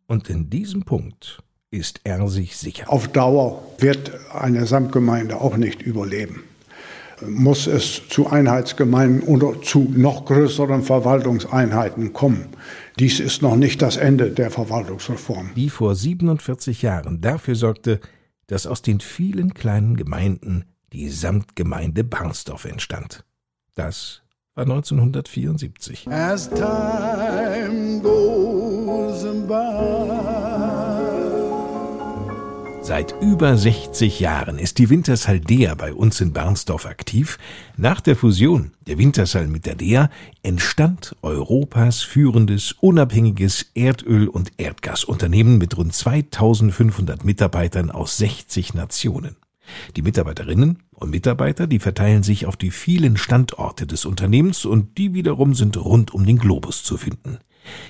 Und 0.07 0.31
in 0.31 0.49
diesem 0.49 0.85
Punkt 0.85 1.43
ist 1.73 2.01
er 2.05 2.29
sich 2.29 2.57
sicher. 2.57 2.85
Auf 2.87 3.09
Dauer 3.09 3.65
wird 3.79 4.13
eine 4.33 4.67
Samtgemeinde 4.67 5.41
auch 5.41 5.57
nicht 5.57 5.83
überleben 5.83 6.45
muss 7.29 7.67
es 7.67 8.03
zu 8.09 8.29
Einheitsgemeinden 8.29 9.23
oder 9.23 9.61
zu 9.63 9.91
noch 9.95 10.25
größeren 10.25 10.83
Verwaltungseinheiten 10.83 12.13
kommen. 12.13 12.47
Dies 12.99 13.19
ist 13.19 13.43
noch 13.43 13.57
nicht 13.57 13.83
das 13.83 13.97
Ende 13.97 14.31
der 14.31 14.51
Verwaltungsreform. 14.51 15.51
Die 15.57 15.69
vor 15.69 15.95
47 15.97 16.83
Jahren 16.83 17.21
dafür 17.21 17.57
sorgte, 17.57 18.01
dass 18.47 18.67
aus 18.67 18.83
den 18.83 19.01
vielen 19.01 19.55
kleinen 19.55 19.97
Gemeinden 19.97 20.65
die 20.93 21.09
Samtgemeinde 21.09 22.05
Barnsdorf 22.05 22.67
entstand. 22.67 23.25
Das 23.75 24.23
war 24.55 24.63
1974. 24.63 26.07
As 26.09 26.49
time 26.49 28.01
goes 28.01 29.25
by. 29.49 30.14
Seit 32.85 33.15
über 33.23 33.57
60 33.57 34.21
Jahren 34.21 34.59
ist 34.59 34.77
die 34.77 34.91
Wintershall 34.91 35.41
Dea 35.41 35.75
bei 35.75 35.95
uns 35.95 36.21
in 36.21 36.35
Barnsdorf 36.35 36.85
aktiv. 36.85 37.39
Nach 37.79 38.03
der 38.03 38.15
Fusion 38.15 38.73
der 38.87 38.99
Wintershall 38.99 39.47
mit 39.47 39.65
der 39.65 39.75
Dea 39.75 40.11
entstand 40.43 41.17
Europas 41.23 42.03
führendes 42.03 42.73
unabhängiges 42.73 43.71
Erdöl- 43.75 44.29
und 44.29 44.53
Erdgasunternehmen 44.59 45.57
mit 45.57 45.79
rund 45.79 45.95
2500 45.95 47.25
Mitarbeitern 47.25 47.91
aus 47.91 48.19
60 48.19 48.75
Nationen. 48.75 49.37
Die 49.97 50.03
Mitarbeiterinnen 50.03 50.83
und 50.93 51.09
Mitarbeiter, 51.09 51.67
die 51.67 51.79
verteilen 51.79 52.23
sich 52.23 52.45
auf 52.45 52.59
die 52.59 52.71
vielen 52.71 53.17
Standorte 53.17 53.87
des 53.87 54.05
Unternehmens 54.05 54.67
und 54.67 54.99
die 54.99 55.15
wiederum 55.15 55.55
sind 55.55 55.79
rund 55.79 56.13
um 56.13 56.27
den 56.27 56.37
Globus 56.37 56.83
zu 56.83 56.99
finden. 56.99 57.39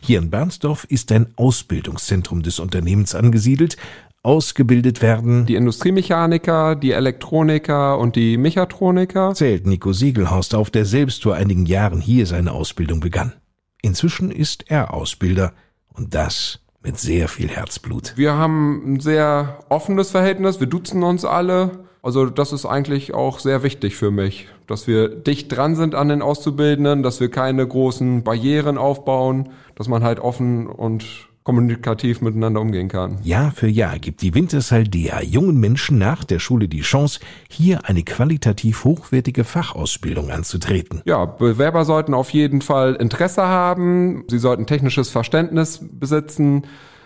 Hier 0.01 0.19
in 0.19 0.31
Bernsdorf 0.31 0.85
ist 0.85 1.11
ein 1.13 1.27
Ausbildungszentrum 1.37 2.43
des 2.43 2.59
Unternehmens 2.59 3.15
angesiedelt, 3.15 3.77
ausgebildet 4.25 5.03
werden. 5.03 5.47
Die 5.47 5.55
Industriemechaniker, 5.55 6.75
die 6.75 6.93
Elektroniker 6.93 7.99
und 7.99 8.17
die 8.17 8.37
Mechatroniker. 8.39 9.35
Zählt 9.35 9.67
Nico 9.67 9.93
Siegelhorst 9.93 10.55
auf, 10.55 10.71
der 10.71 10.87
selbst 10.87 11.23
vor 11.23 11.35
einigen 11.35 11.67
Jahren 11.67 12.01
hier 12.01 12.27
seine 12.27 12.53
Ausbildung 12.53 13.01
begann. 13.01 13.35
Inzwischen 13.83 14.31
ist 14.31 14.71
er 14.71 14.95
Ausbilder 14.95 15.53
und 15.93 16.15
das 16.15 16.61
mit 16.83 16.99
sehr 16.99 17.29
viel 17.29 17.49
Herzblut. 17.49 18.15
Wir 18.17 18.35
haben 18.35 18.95
ein 18.95 19.01
sehr 19.01 19.59
offenes 19.69 20.11
Verhältnis, 20.11 20.59
wir 20.59 20.67
duzen 20.67 21.03
uns 21.03 21.25
alle. 21.25 21.85
Also 22.03 22.27
das 22.27 22.53
ist 22.53 22.67
eigentlich 22.67 23.15
auch 23.15 23.39
sehr 23.39 23.63
wichtig 23.63 23.97
für 23.97 24.11
mich, 24.11 24.49
dass 24.67 24.87
wir 24.87 25.09
dicht 25.09 25.55
dran 25.55 25.77
sind 25.77 25.95
an 25.95 26.09
den 26.09 26.21
Auszubildenden, 26.21 27.03
dass 27.03 27.21
wir 27.21 27.31
keine 27.31 27.67
großen 27.67 28.25
Barrieren 28.25 28.77
aufbauen, 28.77 29.51
dass 29.75 29.89
man 29.89 30.03
halt 30.03 30.19
offen 30.21 30.67
und 30.67 31.05
kommunikativ 31.45 32.23
miteinander 32.23 32.61
umgehen 32.61 32.89
kann. 32.89 33.19
Jahr 33.23 33.53
für 33.53 33.69
Jahr 33.69 33.99
gibt 33.99 34.23
die 34.23 34.35
Wintersaldea 34.35 35.23
jungen 35.23 35.61
Menschen 35.61 35.99
nach 35.99 36.25
der 36.25 36.39
Schule 36.39 36.69
die 36.69 36.81
Chance, 36.81 37.21
hier 37.51 37.81
eine 37.85 38.03
qualitativ 38.03 38.85
hochwertige 38.85 39.45
Fachausbildung 39.45 40.31
anzutreten. 40.31 41.03
Ja, 41.05 41.27
Bewerber 41.27 41.85
sollten 41.85 42.15
auf 42.15 42.31
jeden 42.31 42.63
Fall 42.63 42.95
Interesse 42.95 43.43
haben, 43.43 44.25
sie 44.29 44.39
sollten 44.39 44.67
technisches 44.67 45.11
Verständnis 45.11 45.81
besitzen, 45.93 46.63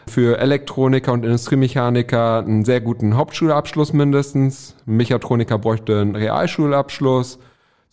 für 0.08 0.38
Elektroniker 0.38 1.12
und 1.12 1.24
Industriemechaniker 1.24 2.38
einen 2.38 2.64
sehr 2.64 2.80
guten 2.80 3.16
Hauptschulabschluss 3.16 3.92
mindestens. 3.92 4.74
Ein 4.86 4.96
Mechatroniker 4.96 5.58
bräuchte 5.58 6.00
einen 6.00 6.16
Realschulabschluss. 6.16 7.38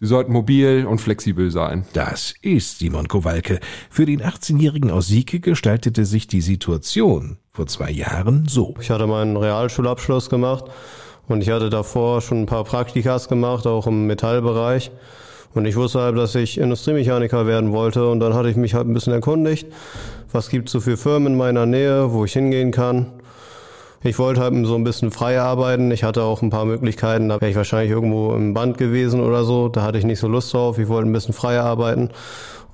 Sie 0.06 0.10
sollten 0.10 0.34
mobil 0.34 0.86
und 0.88 1.02
flexibel 1.02 1.50
sein. 1.50 1.84
Das 1.94 2.36
ist 2.44 2.78
Simon 2.78 3.08
Kowalke. 3.08 3.60
Für 3.89 4.06
den 4.06 4.22
18-Jährigen 4.22 4.91
aus 4.91 5.08
Sieke 5.08 5.39
gestaltete 5.39 6.06
sich 6.06 6.28
die 6.28 6.41
Situation 6.41 7.38
vor 7.50 7.65
zwei 7.65 7.89
Jahren 7.89 8.48
so. 8.48 8.76
Ich 8.80 8.91
hatte 8.91 9.08
meinen 9.08 9.36
Realschulabschluss 9.36 10.30
gemacht 10.30 10.65
und 11.28 11.41
ich 11.41 11.50
hatte 11.50 11.72
davor 11.72 12.22
schon 12.22 12.44
ein 12.44 12.46
paar 12.46 12.65
Praktikas 12.65 13.28
gemacht, 13.28 13.65
auch 13.65 13.88
im 13.88 14.06
Metallbereich. 14.06 14.91
Und 15.56 15.65
ich 15.65 15.76
wusste 15.76 16.02
halt, 16.02 16.15
dass 16.18 16.36
ich 16.36 16.60
Industriemechaniker 16.60 17.48
werden 17.48 17.72
wollte 17.72 18.08
und 18.08 18.20
dann 18.20 18.36
hatte 18.36 18.52
ich 18.52 18.58
mich 18.58 18.76
halt 18.76 18.88
ein 18.88 18.94
bisschen 18.94 19.13
erkundigt, 19.13 19.65
was 20.32 20.50
gibt 20.50 20.68
es 20.68 20.74
so 20.74 20.82
für 20.82 20.98
Firmen 20.98 21.34
in 21.34 21.38
meiner 21.39 21.65
Nähe, 21.65 22.13
wo 22.13 22.26
ich 22.26 22.34
hingehen 22.34 22.70
kann. 22.70 23.08
Ich 24.06 24.20
wollte 24.20 24.39
halt 24.39 24.54
so 24.68 24.76
ein 24.76 24.84
bisschen 24.84 25.10
frei 25.10 25.41
arbeiten. 25.41 25.89
Ich 25.89 26.04
hatte 26.04 26.22
auch 26.22 26.44
ein 26.44 26.52
paar 26.52 26.65
Möglichkeiten. 26.65 27.28
Da 27.28 27.41
wäre 27.41 27.50
ich 27.50 27.58
wahrscheinlich 27.58 27.89
irgendwo 27.89 28.36
im 28.36 28.54
Band 28.54 28.78
gewesen 28.78 29.20
oder 29.20 29.44
so. 29.44 29.68
Da 29.68 29.82
hatte 29.82 29.98
ich 29.98 30.06
nicht 30.06 30.20
so 30.20 30.28
Lust 30.28 30.54
drauf. 30.54 30.78
Ich 30.78 30.88
wollte 30.88 31.10
ein 31.10 31.13
bisschen 31.13 31.34
frei 31.34 31.60
arbeiten. 31.60 32.12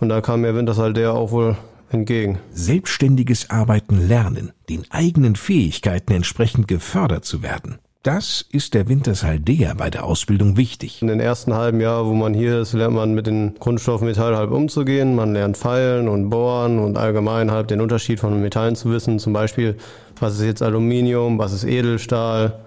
Und 0.02 0.10
da 0.10 0.20
kam 0.20 0.42
mir 0.42 0.56
Wintersal 0.56 0.92
der 0.92 1.14
auch 1.14 1.32
wohl 1.32 1.56
entgegen. 1.90 2.40
Selbstständiges 2.52 3.50
Arbeiten 3.50 4.08
lernen, 4.10 4.52
den 4.70 4.84
eigenen 4.90 5.38
Fähigkeiten 5.38 6.12
entsprechend 6.12 6.68
gefördert 6.68 7.24
zu 7.24 7.42
werden. 7.42 7.80
Das 8.04 8.44
ist 8.52 8.74
der 8.74 8.90
Wintershaldea 8.90 9.76
bei 9.76 9.92
der 9.92 10.06
Ausbildung 10.06 10.58
wichtig. 10.58 11.04
In 11.04 11.08
den 11.08 11.20
ersten 11.20 11.54
halben 11.54 11.80
Jahr, 11.80 12.08
wo 12.08 12.16
man 12.16 12.34
hier 12.34 12.60
ist, 12.60 12.74
lernt 12.74 12.96
man 12.96 13.14
mit 13.14 13.28
den 13.28 13.54
Grundstoffen 13.60 14.08
Metall 14.08 14.36
halb 14.36 14.50
umzugehen. 14.50 15.14
Man 15.14 15.34
lernt 15.34 15.56
feilen 15.56 16.10
und 16.10 16.32
bohren 16.32 16.80
und 16.80 16.98
allgemein 16.98 17.52
halb 17.52 17.68
den 17.68 17.80
Unterschied 17.80 18.20
von 18.20 18.42
Metallen 18.42 18.76
zu 18.76 18.90
wissen. 18.90 19.20
Zum 19.20 19.34
Beispiel, 19.34 19.78
was 20.20 20.34
ist 20.34 20.44
jetzt 20.44 20.64
Aluminium, 20.64 21.38
was 21.38 21.54
ist 21.54 21.64
Edelstahl, 21.64 22.62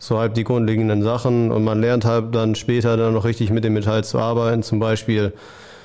so 0.00 0.18
halb 0.18 0.34
die 0.34 0.42
grundlegenden 0.42 1.04
Sachen. 1.04 1.52
Und 1.52 1.62
man 1.62 1.80
lernt 1.80 2.04
halt 2.04 2.34
dann 2.34 2.56
später 2.56 2.96
dann 2.96 3.14
noch 3.14 3.24
richtig 3.24 3.50
mit 3.50 3.62
dem 3.62 3.74
Metall 3.74 4.02
zu 4.02 4.18
arbeiten. 4.18 4.64
Zum 4.64 4.80
Beispiel 4.80 5.32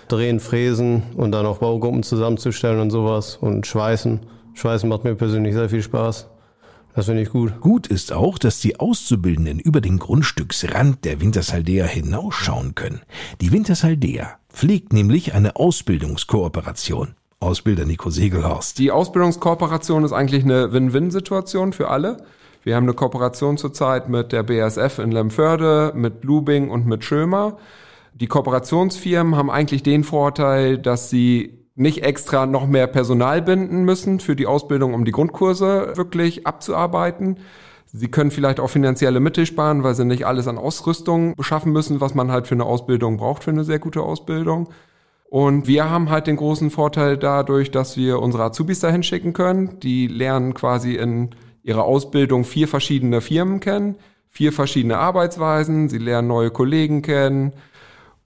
drehen, 0.07 0.39
fräsen 0.39 1.03
und 1.15 1.31
dann 1.31 1.45
auch 1.45 1.59
Baugruppen 1.59 2.01
zusammenzustellen 2.01 2.79
und 2.79 2.89
sowas 2.89 3.37
und 3.39 3.67
schweißen. 3.67 4.21
Schweißen 4.55 4.89
macht 4.89 5.03
mir 5.03 5.13
persönlich 5.13 5.53
sehr 5.53 5.69
viel 5.69 5.83
Spaß. 5.83 6.25
Das 6.95 7.07
finde 7.07 7.23
ich 7.23 7.29
gut. 7.29 7.59
Gut 7.59 7.87
ist 7.87 8.13
auch, 8.13 8.37
dass 8.37 8.61
die 8.61 8.79
Auszubildenden 8.79 9.59
über 9.59 9.81
den 9.81 9.99
Grundstücksrand 9.99 11.03
der 11.03 11.19
Wintersaldea 11.19 11.85
hinausschauen 11.85 12.73
können. 12.73 13.01
Die 13.41 13.51
Wintersaldea 13.51 14.37
pflegt 14.49 14.93
nämlich 14.93 15.33
eine 15.33 15.57
Ausbildungskooperation. 15.57 17.15
Ausbilder 17.41 17.83
Nico 17.83 18.09
Segelhorst. 18.09 18.79
Die 18.79 18.91
Ausbildungskooperation 18.91 20.05
ist 20.05 20.13
eigentlich 20.13 20.45
eine 20.45 20.71
Win-Win-Situation 20.71 21.73
für 21.73 21.89
alle. 21.89 22.23
Wir 22.63 22.77
haben 22.77 22.85
eine 22.85 22.93
Kooperation 22.93 23.57
zurzeit 23.57 24.07
mit 24.07 24.31
der 24.31 24.43
BASF 24.43 24.99
in 24.99 25.11
Lemförde, 25.11 25.91
mit 25.95 26.23
Lubing 26.23 26.69
und 26.69 26.85
mit 26.85 27.03
Schömer. 27.03 27.57
Die 28.13 28.27
Kooperationsfirmen 28.27 29.35
haben 29.35 29.51
eigentlich 29.51 29.83
den 29.83 30.05
Vorteil, 30.05 30.77
dass 30.77 31.09
sie 31.09 31.64
nicht 31.75 32.03
extra 32.03 32.45
noch 32.45 32.67
mehr 32.67 32.87
Personal 32.87 33.41
binden 33.41 33.83
müssen 33.83 34.19
für 34.19 34.35
die 34.35 34.47
Ausbildung, 34.47 34.93
um 34.93 35.03
die 35.05 35.11
Grundkurse 35.11 35.93
wirklich 35.95 36.47
abzuarbeiten. 36.47 37.37
Sie 37.85 38.07
können 38.07 38.31
vielleicht 38.31 38.59
auch 38.59 38.69
finanzielle 38.69 39.19
Mittel 39.19 39.45
sparen, 39.45 39.83
weil 39.83 39.93
sie 39.93 40.05
nicht 40.05 40.25
alles 40.25 40.47
an 40.47 40.57
Ausrüstung 40.57 41.35
beschaffen 41.35 41.71
müssen, 41.71 42.01
was 42.01 42.15
man 42.15 42.31
halt 42.31 42.47
für 42.47 42.55
eine 42.55 42.65
Ausbildung 42.65 43.17
braucht, 43.17 43.43
für 43.43 43.51
eine 43.51 43.63
sehr 43.63 43.79
gute 43.79 44.01
Ausbildung. 44.01 44.69
Und 45.29 45.67
wir 45.67 45.89
haben 45.89 46.09
halt 46.09 46.27
den 46.27 46.37
großen 46.37 46.71
Vorteil 46.71 47.17
dadurch, 47.17 47.71
dass 47.71 47.97
wir 47.97 48.19
unsere 48.21 48.43
Azubis 48.43 48.79
dahin 48.79 49.03
schicken 49.03 49.33
können. 49.33 49.79
Die 49.81 50.07
lernen 50.07 50.53
quasi 50.53 50.95
in 50.95 51.31
ihrer 51.63 51.83
Ausbildung 51.83 52.45
vier 52.45 52.67
verschiedene 52.67 53.21
Firmen 53.21 53.59
kennen, 53.59 53.95
vier 54.29 54.53
verschiedene 54.53 54.97
Arbeitsweisen. 54.97 55.89
Sie 55.89 55.97
lernen 55.97 56.29
neue 56.29 56.51
Kollegen 56.51 57.01
kennen 57.01 57.53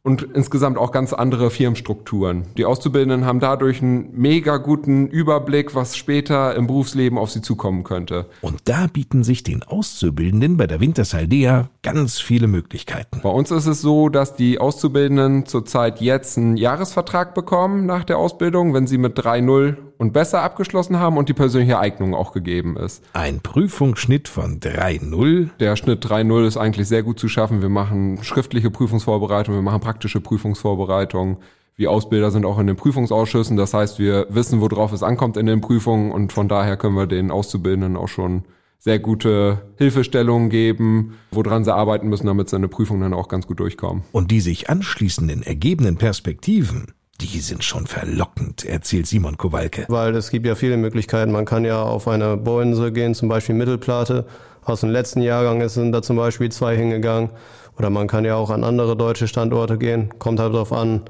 und 0.09 0.23
insgesamt 0.33 0.79
auch 0.79 0.91
ganz 0.91 1.13
andere 1.13 1.51
Firmenstrukturen. 1.51 2.45
Die 2.57 2.65
Auszubildenden 2.65 3.25
haben 3.27 3.39
dadurch 3.39 3.83
einen 3.83 4.09
mega 4.17 4.57
guten 4.57 5.05
Überblick, 5.05 5.75
was 5.75 5.95
später 5.95 6.55
im 6.55 6.65
Berufsleben 6.65 7.19
auf 7.19 7.29
sie 7.29 7.43
zukommen 7.43 7.83
könnte. 7.83 8.25
Und 8.41 8.61
da 8.65 8.87
bieten 8.87 9.23
sich 9.23 9.43
den 9.43 9.61
Auszubildenden 9.61 10.57
bei 10.57 10.65
der 10.65 10.79
Wintersaldea 10.79 11.69
ganz 11.83 12.19
viele 12.19 12.47
Möglichkeiten. 12.47 13.19
Bei 13.21 13.29
uns 13.29 13.51
ist 13.51 13.67
es 13.67 13.81
so, 13.81 14.09
dass 14.09 14.35
die 14.35 14.57
Auszubildenden 14.57 15.45
zurzeit 15.45 16.01
jetzt 16.01 16.39
einen 16.39 16.57
Jahresvertrag 16.57 17.35
bekommen 17.35 17.85
nach 17.85 18.03
der 18.03 18.17
Ausbildung, 18.17 18.73
wenn 18.73 18.87
sie 18.87 18.97
mit 18.97 19.15
3.0 19.19 19.75
und 19.99 20.13
besser 20.13 20.41
abgeschlossen 20.41 20.97
haben 20.97 21.17
und 21.17 21.29
die 21.29 21.33
persönliche 21.33 21.77
Eignung 21.77 22.15
auch 22.15 22.31
gegeben 22.31 22.77
ist. 22.77 23.03
Ein 23.13 23.41
Prüfungsschnitt 23.41 24.27
von 24.27 24.59
3.0. 24.59 25.49
Der 25.59 25.75
Schnitt 25.75 26.03
3.0 26.03 26.47
ist 26.47 26.57
eigentlich 26.57 26.87
sehr 26.87 27.03
gut 27.03 27.19
zu 27.19 27.27
schaffen. 27.27 27.61
Wir 27.61 27.69
machen 27.69 28.23
schriftliche 28.23 28.71
Prüfungsvorbereitung, 28.71 29.53
wir 29.53 29.61
machen 29.61 29.81
praktische 29.81 30.21
Prüfungsvorbereitung. 30.21 31.37
Wir 31.75 31.91
Ausbilder 31.91 32.31
sind 32.31 32.45
auch 32.45 32.59
in 32.59 32.67
den 32.67 32.77
Prüfungsausschüssen. 32.77 33.57
Das 33.57 33.73
heißt, 33.73 33.99
wir 33.99 34.27
wissen, 34.29 34.61
worauf 34.61 34.93
es 34.93 35.03
ankommt 35.03 35.37
in 35.37 35.45
den 35.45 35.61
Prüfungen 35.61 36.11
und 36.11 36.33
von 36.33 36.47
daher 36.47 36.77
können 36.77 36.95
wir 36.95 37.07
den 37.07 37.29
Auszubildenden 37.29 37.97
auch 37.97 38.07
schon 38.07 38.45
sehr 38.79 38.99
gute 38.99 39.61
Hilfestellungen 39.77 40.49
geben, 40.49 41.15
woran 41.31 41.65
sie 41.65 41.73
arbeiten 41.73 42.07
müssen, 42.07 42.27
damit 42.27 42.49
sie 42.49 42.55
in 42.55 42.61
der 42.61 42.69
Prüfung 42.69 43.01
dann 43.01 43.13
auch 43.13 43.27
ganz 43.27 43.47
gut 43.47 43.59
durchkommen. 43.59 44.03
Und 44.13 44.31
die 44.31 44.39
sich 44.39 44.69
anschließenden 44.69 45.43
ergebenden 45.43 45.97
Perspektiven 45.97 46.93
die 47.21 47.39
sind 47.39 47.63
schon 47.63 47.85
verlockend, 47.85 48.65
erzählt 48.65 49.07
Simon 49.07 49.37
Kowalke. 49.37 49.85
Weil 49.89 50.15
es 50.15 50.29
gibt 50.29 50.45
ja 50.45 50.55
viele 50.55 50.77
Möglichkeiten. 50.77 51.31
Man 51.31 51.45
kann 51.45 51.65
ja 51.65 51.81
auf 51.81 52.07
eine 52.07 52.37
Bohrinsel 52.37 52.91
gehen, 52.91 53.13
zum 53.13 53.29
Beispiel 53.29 53.55
Mittelplate. 53.55 54.25
Aus 54.63 54.81
dem 54.81 54.89
letzten 54.89 55.21
Jahrgang 55.21 55.67
sind 55.67 55.91
da 55.91 56.01
zum 56.01 56.15
Beispiel 56.15 56.51
zwei 56.51 56.75
hingegangen. 56.77 57.29
Oder 57.77 57.89
man 57.89 58.07
kann 58.07 58.25
ja 58.25 58.35
auch 58.35 58.49
an 58.49 58.63
andere 58.63 58.95
deutsche 58.95 59.27
Standorte 59.27 59.77
gehen. 59.77 60.09
Kommt 60.19 60.39
halt 60.39 60.53
darauf 60.53 60.73
an, 60.73 61.01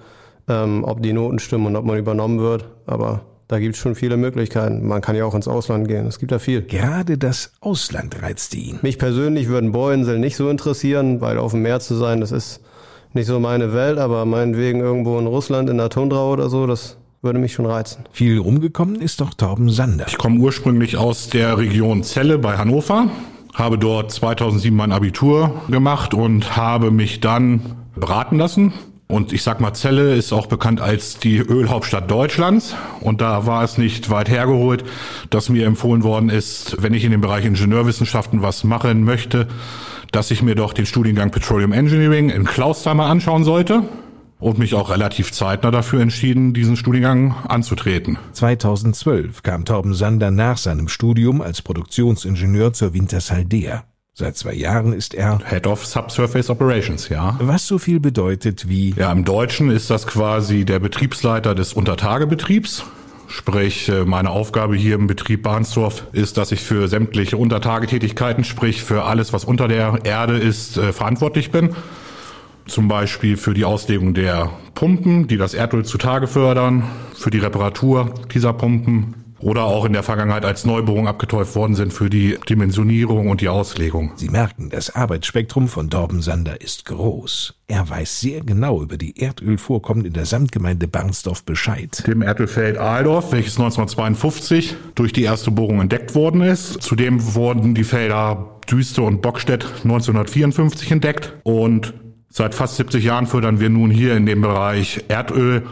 ähm, 0.48 0.84
ob 0.84 1.02
die 1.02 1.13
Noten 1.13 1.39
stimmen 1.39 1.67
und 1.67 1.76
ob 1.76 1.86
man 1.86 1.98
übernommen 1.98 2.39
wird. 2.39 2.65
Aber 2.86 3.22
da 3.48 3.60
gibt 3.60 3.76
es 3.76 3.82
schon 3.82 3.95
viele 3.95 4.17
Möglichkeiten. 4.17 4.88
Man 4.88 5.02
kann 5.02 5.15
ja 5.15 5.26
auch 5.26 5.34
ins 5.34 5.48
Ausland 5.48 5.88
gehen. 5.88 6.06
Es 6.06 6.19
gibt 6.19 6.32
da 6.32 6.39
viel. 6.39 6.62
Gerade 6.62 7.17
das 7.17 7.54
Ausland 7.60 8.22
reizte 8.22 8.58
ihn. 8.58 8.80
Mich 8.82 9.00
persönlich 9.00 9.48
würden 9.48 9.72
Bohrinseln 9.72 10.22
nicht 10.22 10.36
so 10.36 10.50
interessieren, 10.50 11.22
weil 11.22 11.38
auf 11.38 11.52
dem 11.52 11.63
Meer 11.63 11.80
zu 11.80 11.95
sein, 11.95 12.22
das 12.22 12.32
ist 12.32 12.62
nicht 13.13 13.28
so 13.28 13.39
meine 13.39 13.74
Welt, 13.74 13.98
aber 13.98 14.26
meinetwegen 14.26 14.80
irgendwo 14.80 15.19
in 15.19 15.28
Russland 15.28 15.69
in 15.69 15.78
der 15.78 15.89
Tundra 15.89 16.26
oder 16.26 16.50
so, 16.50 16.67
das 16.67 16.98
würde 17.22 17.39
mich 17.39 17.54
schon 17.54 17.65
reizen. 17.65 18.06
Viel 18.12 18.38
rumgekommen 18.39 19.02
ist 19.02 19.19
doch 19.19 19.34
Torben 19.34 19.69
Sander. 19.69 20.06
Ich 20.08 20.17
komme 20.17 20.39
ursprünglich 20.39 20.98
aus 20.98 21.30
der 21.30 21.58
Region 21.58 22.04
Celle 22.04 22.38
bei 22.38 22.58
Hannover, 22.58 23.10
habe 23.54 23.78
dort 23.78 24.12
2007 24.12 24.76
mein 24.76 24.91
Abitur 24.91 25.62
gemacht 25.69 26.13
und 26.13 26.56
habe 26.56 26.91
mich 26.91 27.19
dann 27.19 27.62
beraten 27.95 28.38
lassen. 28.38 28.74
Und 29.08 29.34
ich 29.34 29.41
sag 29.41 29.60
mal, 29.60 29.74
Celle 29.74 30.15
ist 30.15 30.32
auch 30.32 30.45
bekannt 30.45 30.82
als 30.82 31.17
die 31.17 31.38
Ölhauptstadt 31.38 32.12
Deutschlands. 32.12 32.76
Und 33.02 33.22
da 33.22 33.48
war 33.48 33.63
es 33.63 33.80
nicht 33.80 34.12
weit 34.12 34.30
hergeholt, 34.30 34.84
dass 35.32 35.50
mir 35.50 35.65
empfohlen 35.65 36.04
worden 36.04 36.30
ist, 36.30 36.82
wenn 36.84 36.93
ich 36.93 37.04
in 37.04 37.12
dem 37.12 37.22
Bereich 37.22 37.43
Ingenieurwissenschaften 37.43 38.43
was 38.43 38.63
machen 38.63 39.04
möchte, 39.04 39.48
dass 40.12 40.32
ich 40.32 40.41
mir 40.41 40.56
doch 40.56 40.74
den 40.74 40.86
Studiengang 40.86 41.32
Petroleum 41.32 41.72
Engineering 41.72 42.30
in 42.30 42.45
Klausheimer 42.45 43.06
anschauen 43.06 43.43
sollte 43.43 43.84
und 44.39 44.58
mich 44.58 44.74
auch 44.74 44.89
relativ 44.89 45.32
zeitnah 45.32 45.72
dafür 45.72 46.02
entschieden, 46.02 46.54
diesen 46.54 46.78
Studiengang 46.78 47.36
anzutreten. 47.48 48.17
2012 48.34 49.43
kam 49.43 49.65
Torben 49.65 49.93
Sander 49.93 50.32
nach 50.32 50.58
seinem 50.58 50.88
Studium 50.88 51.41
als 51.41 51.62
Produktionsingenieur 51.62 52.74
zur 52.74 52.93
Wintershaldea. 52.93 53.84
Seit 54.13 54.36
zwei 54.36 54.54
Jahren 54.54 54.91
ist 54.91 55.13
er 55.13 55.39
Head 55.48 55.65
of 55.65 55.86
Subsurface 55.86 56.50
Operations, 56.50 57.08
ja. 57.08 57.38
Was 57.39 57.67
so 57.67 57.78
viel 57.78 58.02
bedeutet 58.02 58.67
wie 58.67 58.93
Ja, 58.98 59.12
im 59.13 59.24
Deutschen 59.24 59.72
ist 59.72 59.89
das 59.89 60.08
quasi 60.08 60.65
der 60.65 60.80
Betriebsleiter 60.80 61.56
des 61.56 61.72
Untertagebetriebs. 61.72 62.84
Sprich, 63.30 63.88
äh, 63.89 64.06
meine 64.06 64.32
Aufgabe 64.32 64.76
hier 64.76 64.96
im 64.96 65.06
Betrieb 65.06 65.44
Bahnsdorf 65.44 66.08
ist, 66.13 66.38
dass 66.38 66.52
ich 66.52 66.62
für 66.62 66.88
sämtliche 66.88 67.38
Untertagetätigkeiten, 67.38 68.44
sprich 68.44 68.82
für 68.84 69.04
alles, 69.04 69.34
was 69.34 69.46
unter 69.46 69.68
der 69.68 70.00
Erde 70.04 70.38
ist, 70.38 70.78
äh, 70.78 70.92
verantwortlich 70.92 71.52
bin. 71.52 71.76
Zum 72.65 72.88
Beispiel 72.88 73.38
für 73.38 73.54
die 73.54 73.65
Auslegung 73.65 74.15
der 74.15 74.50
Pumpen, 74.74 75.28
die 75.28 75.38
das 75.38 75.54
Erdöl 75.54 75.86
zutage 75.86 76.26
fördern, 76.26 76.84
für 77.13 77.30
die 77.30 77.38
Reparatur 77.38 78.15
dieser 78.34 78.52
Pumpen 78.52 79.13
oder 79.39 79.63
auch 79.63 79.86
in 79.86 79.93
der 79.93 80.04
Vergangenheit 80.04 80.45
als 80.45 80.65
Neubohrungen 80.65 81.08
abgetäuft 81.08 81.56
worden 81.56 81.75
sind 81.75 81.93
für 81.93 82.10
die 82.10 82.38
Dimensionierung 82.47 83.30
und 83.30 83.41
die 83.41 83.49
Auslegung. 83.49 84.12
Sie 84.15 84.30
merken, 84.30 84.69
das 84.69 84.95
Arbeitsspektrum 84.95 85.67
von 85.67 85.89
Torben 85.89 86.21
Sander 86.21 86.62
ist 86.62 86.86
groß. 86.86 87.56
Er 87.67 87.89
weiß 87.89 88.19
sehr 88.19 88.41
genau 88.41 88.82
über 88.82 88.97
die 88.97 89.19
Erdölvorkommen 89.19 90.06
in 90.06 90.13
der 90.13 90.25
Samtgemeinde 90.25 90.88
Barnsdorf 90.88 91.43
Bescheid. 91.43 92.04
Dem 92.08 92.21
Erdölfeld 92.21 92.78
Aaldorf, 92.78 93.32
welches 93.32 93.60
1952 93.60 94.75
durch 94.95 95.13
die 95.13 95.23
erste 95.23 95.52
Bohrung 95.52 95.82
entdeckt 95.82 96.15
worden 96.15 96.41
ist. 96.41 96.82
Zudem 96.82 97.36
wurden 97.36 97.75
die 97.75 97.84
Felder 97.84 98.60
Düste 98.69 99.02
und 99.02 99.21
Bockstedt 99.21 99.65
1954 99.84 100.91
entdeckt 100.91 101.34
und 101.43 101.93
Seit 102.32 102.54
fast 102.54 102.75
70 102.75 103.04
Jahren 103.04 103.25
fördern 103.25 103.60
wir 103.60 103.69
nun 103.69 103.89
hier 103.89 104.15
in 104.15 104.28
dem 104.28 104.41
Bereich 104.41 105.04
Erdöl 105.08 105.63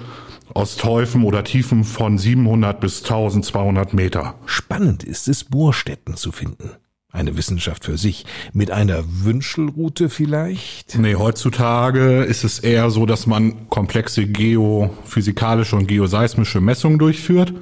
aus 0.57 0.75
Teufen 0.75 1.23
oder 1.23 1.43
Tiefen 1.43 1.83
von 1.83 2.17
700 2.17 2.79
bis 2.79 3.03
1200 3.03 3.93
Meter. 3.93 4.33
Spannend 4.47 5.03
ist 5.03 5.27
es, 5.27 5.43
Bohrstätten 5.43 6.15
zu 6.15 6.31
finden. 6.31 6.71
Eine 7.11 7.37
Wissenschaft 7.37 7.85
für 7.85 7.95
sich. 7.95 8.25
Mit 8.53 8.71
einer 8.71 9.03
Wünschelroute 9.05 10.09
vielleicht? 10.09 10.97
Nee, 10.97 11.13
heutzutage 11.13 12.23
ist 12.23 12.43
es 12.43 12.57
eher 12.57 12.89
so, 12.89 13.05
dass 13.05 13.27
man 13.27 13.69
komplexe 13.69 14.25
geophysikalische 14.25 15.75
und 15.75 15.87
geoseismische 15.87 16.59
Messungen 16.59 16.97
durchführt. 16.97 17.53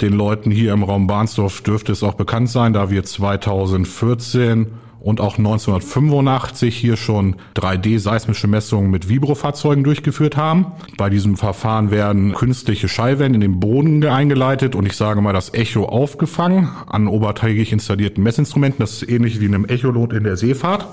Den 0.00 0.12
Leuten 0.12 0.52
hier 0.52 0.74
im 0.74 0.84
Raum 0.84 1.08
Barnsdorf 1.08 1.62
dürfte 1.62 1.90
es 1.90 2.04
auch 2.04 2.14
bekannt 2.14 2.48
sein, 2.48 2.74
da 2.74 2.90
wir 2.90 3.02
2014 3.02 4.68
und 5.00 5.20
auch 5.20 5.38
1985 5.38 6.76
hier 6.76 6.96
schon 6.96 7.36
3D-seismische 7.56 8.46
Messungen 8.46 8.90
mit 8.90 9.08
Vibrofahrzeugen 9.08 9.84
durchgeführt 9.84 10.36
haben. 10.36 10.66
Bei 10.96 11.10
diesem 11.10 11.36
Verfahren 11.36 11.90
werden 11.90 12.34
künstliche 12.34 12.88
Schallwellen 12.88 13.34
in 13.34 13.40
den 13.40 13.60
Boden 13.60 14.04
eingeleitet 14.04 14.74
und 14.74 14.86
ich 14.86 14.96
sage 14.96 15.20
mal 15.20 15.32
das 15.32 15.54
Echo 15.54 15.84
aufgefangen 15.84 16.68
an 16.86 17.06
obertägig 17.06 17.72
installierten 17.72 18.22
Messinstrumenten. 18.22 18.80
Das 18.80 19.02
ist 19.02 19.08
ähnlich 19.08 19.40
wie 19.40 19.46
in 19.46 19.54
einem 19.54 19.64
Echolot 19.66 20.12
in 20.12 20.24
der 20.24 20.36
Seefahrt. 20.36 20.86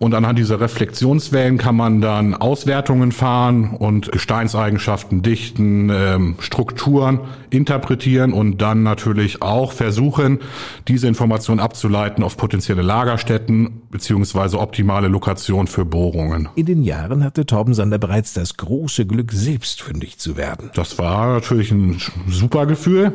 Und 0.00 0.14
anhand 0.14 0.38
dieser 0.38 0.60
Reflexionswellen 0.60 1.58
kann 1.58 1.74
man 1.74 2.00
dann 2.00 2.34
Auswertungen 2.34 3.10
fahren 3.10 3.74
und 3.74 4.12
Gesteinseigenschaften, 4.12 5.22
Dichten, 5.22 5.90
ähm, 5.90 6.36
Strukturen 6.38 7.20
interpretieren 7.50 8.32
und 8.32 8.62
dann 8.62 8.84
natürlich 8.84 9.42
auch 9.42 9.72
versuchen, 9.72 10.38
diese 10.86 11.08
Informationen 11.08 11.60
abzuleiten 11.60 12.22
auf 12.22 12.36
potenzielle 12.36 12.82
Lagerstätten 12.82 13.82
beziehungsweise 13.90 14.60
optimale 14.60 15.08
Lokation 15.08 15.66
für 15.66 15.84
Bohrungen. 15.84 16.48
In 16.54 16.66
den 16.66 16.82
Jahren 16.82 17.24
hatte 17.24 17.44
Torben 17.44 17.74
Sander 17.74 17.98
bereits 17.98 18.34
das 18.34 18.56
große 18.56 19.06
Glück, 19.06 19.32
selbst 19.32 19.82
fündig 19.82 20.18
zu 20.18 20.36
werden. 20.36 20.70
Das 20.74 20.98
war 20.98 21.32
natürlich 21.34 21.72
ein 21.72 22.00
super 22.28 22.66
Gefühl 22.66 23.12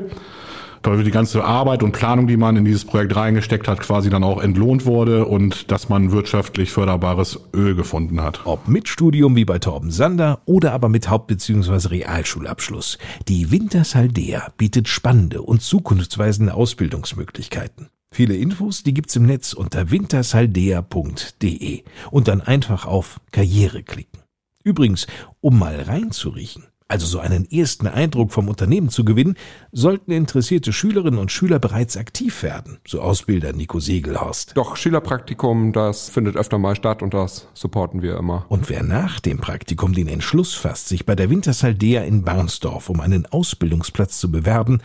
die 0.83 1.11
ganze 1.11 1.43
Arbeit 1.43 1.83
und 1.83 1.91
Planung, 1.91 2.27
die 2.27 2.37
man 2.37 2.55
in 2.57 2.65
dieses 2.65 2.85
Projekt 2.85 3.15
reingesteckt 3.15 3.67
hat, 3.67 3.79
quasi 3.79 4.09
dann 4.09 4.23
auch 4.23 4.41
entlohnt 4.41 4.85
wurde 4.85 5.25
und 5.25 5.71
dass 5.71 5.89
man 5.89 6.11
wirtschaftlich 6.11 6.71
förderbares 6.71 7.39
Öl 7.53 7.75
gefunden 7.75 8.21
hat. 8.21 8.41
Ob 8.45 8.67
mit 8.67 8.87
Studium 8.87 9.35
wie 9.35 9.45
bei 9.45 9.59
Torben 9.59 9.91
Sander 9.91 10.41
oder 10.45 10.73
aber 10.73 10.89
mit 10.89 11.09
Haupt- 11.09 11.27
bzw. 11.27 11.87
Realschulabschluss. 11.87 12.97
Die 13.27 13.51
Wintershaldea 13.51 14.51
bietet 14.57 14.87
spannende 14.87 15.41
und 15.41 15.61
zukunftsweisende 15.61 16.53
Ausbildungsmöglichkeiten. 16.53 17.89
Viele 18.11 18.35
Infos, 18.35 18.83
die 18.83 18.93
gibt's 18.93 19.15
im 19.15 19.25
Netz 19.25 19.53
unter 19.53 19.89
wintershaldea.de 19.89 21.83
und 22.11 22.27
dann 22.27 22.41
einfach 22.41 22.85
auf 22.85 23.19
Karriere 23.31 23.81
klicken. 23.81 24.19
Übrigens, 24.63 25.07
um 25.41 25.57
mal 25.57 25.81
reinzuriechen, 25.81 26.65
also 26.93 27.07
so 27.07 27.17
einen 27.17 27.49
ersten 27.49 27.87
Eindruck 27.87 28.31
vom 28.31 28.47
Unternehmen 28.47 28.89
zu 28.89 29.03
gewinnen, 29.03 29.33
sollten 29.71 30.11
interessierte 30.11 30.71
Schülerinnen 30.71 31.19
und 31.19 31.31
Schüler 31.31 31.57
bereits 31.57 31.97
aktiv 31.97 32.43
werden, 32.43 32.77
so 32.87 33.01
Ausbilder 33.01 33.51
Nico 33.51 33.79
Segelhorst. 33.79 34.51
Doch 34.53 34.75
Schülerpraktikum, 34.75 35.73
das 35.73 36.09
findet 36.09 36.35
öfter 36.35 36.59
mal 36.59 36.75
statt 36.75 37.01
und 37.01 37.15
das 37.15 37.47
supporten 37.55 38.03
wir 38.03 38.15
immer. 38.15 38.45
Und 38.47 38.69
wer 38.69 38.83
nach 38.83 39.19
dem 39.19 39.39
Praktikum 39.39 39.93
den 39.93 40.07
Entschluss 40.07 40.53
fasst, 40.53 40.87
sich 40.87 41.07
bei 41.07 41.15
der 41.15 41.31
Wintersaldea 41.31 42.03
in 42.03 42.23
Barnsdorf 42.23 42.91
um 42.91 43.01
einen 43.01 43.25
Ausbildungsplatz 43.25 44.19
zu 44.19 44.29
bewerben, 44.29 44.79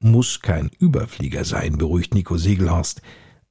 muss 0.00 0.40
kein 0.40 0.72
Überflieger 0.80 1.44
sein, 1.44 1.78
beruhigt 1.78 2.14
Nico 2.14 2.36
Segelhorst. 2.36 3.00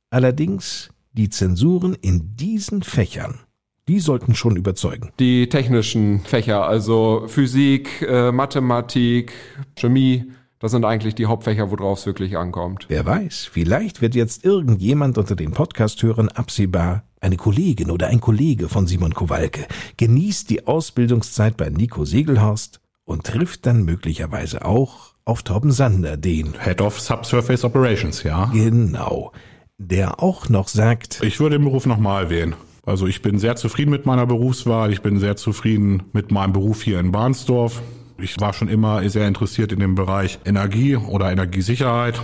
Allerdings 0.10 0.90
die 1.14 1.30
Zensuren 1.30 1.94
in 1.94 2.36
diesen 2.36 2.84
Fächern 2.84 3.40
die 3.88 4.00
sollten 4.00 4.36
schon 4.36 4.56
überzeugen. 4.56 5.12
Die 5.20 5.50
technischen 5.50 6.22
Fächer, 6.22 6.66
also 6.66 7.26
Physik, 7.28 8.02
äh, 8.02 8.32
Mathematik, 8.32 9.34
Chemie, 9.76 10.32
das 10.60 10.72
sind 10.72 10.86
eigentlich 10.86 11.16
die 11.16 11.26
Hauptfächer, 11.26 11.72
worauf 11.72 12.00
es 12.00 12.06
wirklich 12.06 12.38
ankommt. 12.38 12.86
Wer 12.88 13.06
weiß, 13.06 13.50
vielleicht 13.52 14.02
wird 14.02 14.16
jetzt 14.16 14.46
irgendjemand 14.46 15.18
unter 15.18 15.36
den 15.36 15.52
Podcast-Hörern 15.52 16.30
absehbar 16.30 17.04
eine 17.20 17.36
Kollegin 17.38 17.92
oder 17.92 18.08
ein 18.08 18.22
Kollege 18.22 18.70
von 18.70 18.88
Simon 18.88 19.14
Kowalke, 19.14 19.66
genießt 19.98 20.50
die 20.50 20.68
Ausbildungszeit 20.68 21.58
bei 21.58 21.70
Nico 21.70 22.06
Segelhorst 22.06 22.80
und 23.06 23.26
trifft 23.26 23.66
dann 23.66 23.84
möglicherweise 23.84 24.64
auch 24.64 25.14
auf 25.26 25.44
Torben 25.44 25.72
Sander, 25.72 26.18
den 26.18 26.54
Head 26.62 26.82
of 26.82 27.00
Subsurface 27.00 27.64
Operations, 27.64 28.24
ja. 28.24 28.50
Genau. 28.54 29.32
Der 29.78 30.22
auch 30.22 30.50
noch 30.50 30.68
sagt, 30.68 31.22
ich 31.24 31.40
würde 31.40 31.58
den 31.58 31.66
Beruf 31.66 31.86
nochmal 31.86 32.30
wählen. 32.30 32.56
Also 32.86 33.08
ich 33.08 33.22
bin 33.22 33.40
sehr 33.40 33.56
zufrieden 33.56 33.92
mit 33.92 34.06
meiner 34.06 34.26
Berufswahl. 34.26 34.92
Ich 34.92 35.02
bin 35.02 35.18
sehr 35.18 35.38
zufrieden 35.38 36.04
mit 36.12 36.32
meinem 36.32 36.52
Beruf 36.52 36.84
hier 36.84 37.00
in 37.00 37.14
Barnsdorf. 37.14 37.82
Ich 38.18 38.40
war 38.42 38.54
schon 38.54 38.68
immer 38.68 39.08
sehr 39.10 39.28
interessiert 39.28 39.72
in 39.72 39.80
dem 39.80 39.96
Bereich 39.96 40.40
Energie 40.46 40.98
oder 40.98 41.32
Energiesicherheit. 41.32 42.22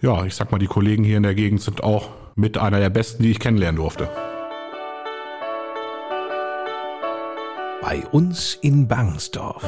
Ja, 0.00 0.24
ich 0.24 0.34
sag 0.34 0.52
mal, 0.52 0.58
die 0.58 0.66
Kollegen 0.66 1.02
hier 1.02 1.16
in 1.16 1.24
der 1.24 1.34
Gegend 1.34 1.60
sind 1.60 1.82
auch 1.82 2.10
mit 2.36 2.56
einer 2.56 2.78
der 2.78 2.90
besten, 2.90 3.24
die 3.24 3.32
ich 3.32 3.40
kennenlernen 3.40 3.76
durfte. 3.76 4.08
Bei 7.82 8.06
uns 8.12 8.54
in 8.62 8.86
Barnsdorf. 8.86 9.64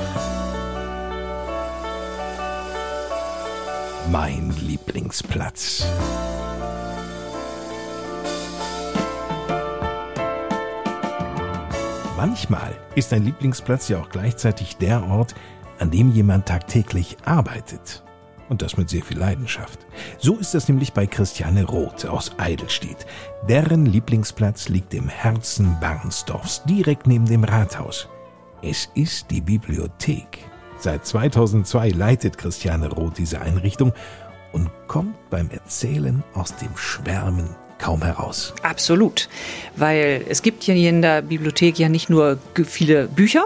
Mein 4.10 4.54
Lieblingsplatz. 4.60 5.86
Manchmal 12.16 12.74
ist 12.94 13.12
ein 13.14 13.24
Lieblingsplatz 13.24 13.88
ja 13.88 13.98
auch 14.00 14.10
gleichzeitig 14.10 14.76
der 14.76 15.02
Ort, 15.08 15.34
an 15.78 15.90
dem 15.90 16.12
jemand 16.12 16.46
tagtäglich 16.46 17.16
arbeitet. 17.24 18.02
Und 18.50 18.60
das 18.60 18.76
mit 18.76 18.90
sehr 18.90 19.02
viel 19.02 19.18
Leidenschaft. 19.18 19.86
So 20.18 20.36
ist 20.36 20.54
es 20.54 20.68
nämlich 20.68 20.92
bei 20.92 21.06
Christiane 21.06 21.64
Roth 21.64 22.04
aus 22.04 22.32
Eidelstedt. 22.38 23.06
Deren 23.48 23.86
Lieblingsplatz 23.86 24.68
liegt 24.68 24.92
im 24.92 25.08
Herzen 25.08 25.78
Barnsdorfs, 25.80 26.62
direkt 26.64 27.06
neben 27.06 27.24
dem 27.24 27.44
Rathaus. 27.44 28.08
Es 28.60 28.90
ist 28.94 29.30
die 29.30 29.40
Bibliothek. 29.40 30.44
Seit 30.76 31.06
2002 31.06 31.90
leitet 31.90 32.36
Christiane 32.36 32.90
Roth 32.90 33.16
diese 33.16 33.40
Einrichtung 33.40 33.92
und 34.52 34.70
kommt 34.86 35.16
beim 35.30 35.48
Erzählen 35.50 36.22
aus 36.34 36.54
dem 36.56 36.76
Schwärmen 36.76 37.56
kaum 37.82 38.02
heraus. 38.02 38.54
Absolut, 38.62 39.28
weil 39.76 40.24
es 40.28 40.42
gibt 40.42 40.62
hier 40.62 40.74
in 40.74 41.02
der 41.02 41.20
Bibliothek 41.20 41.78
ja 41.78 41.88
nicht 41.88 42.08
nur 42.08 42.38
viele 42.64 43.08
Bücher, 43.08 43.44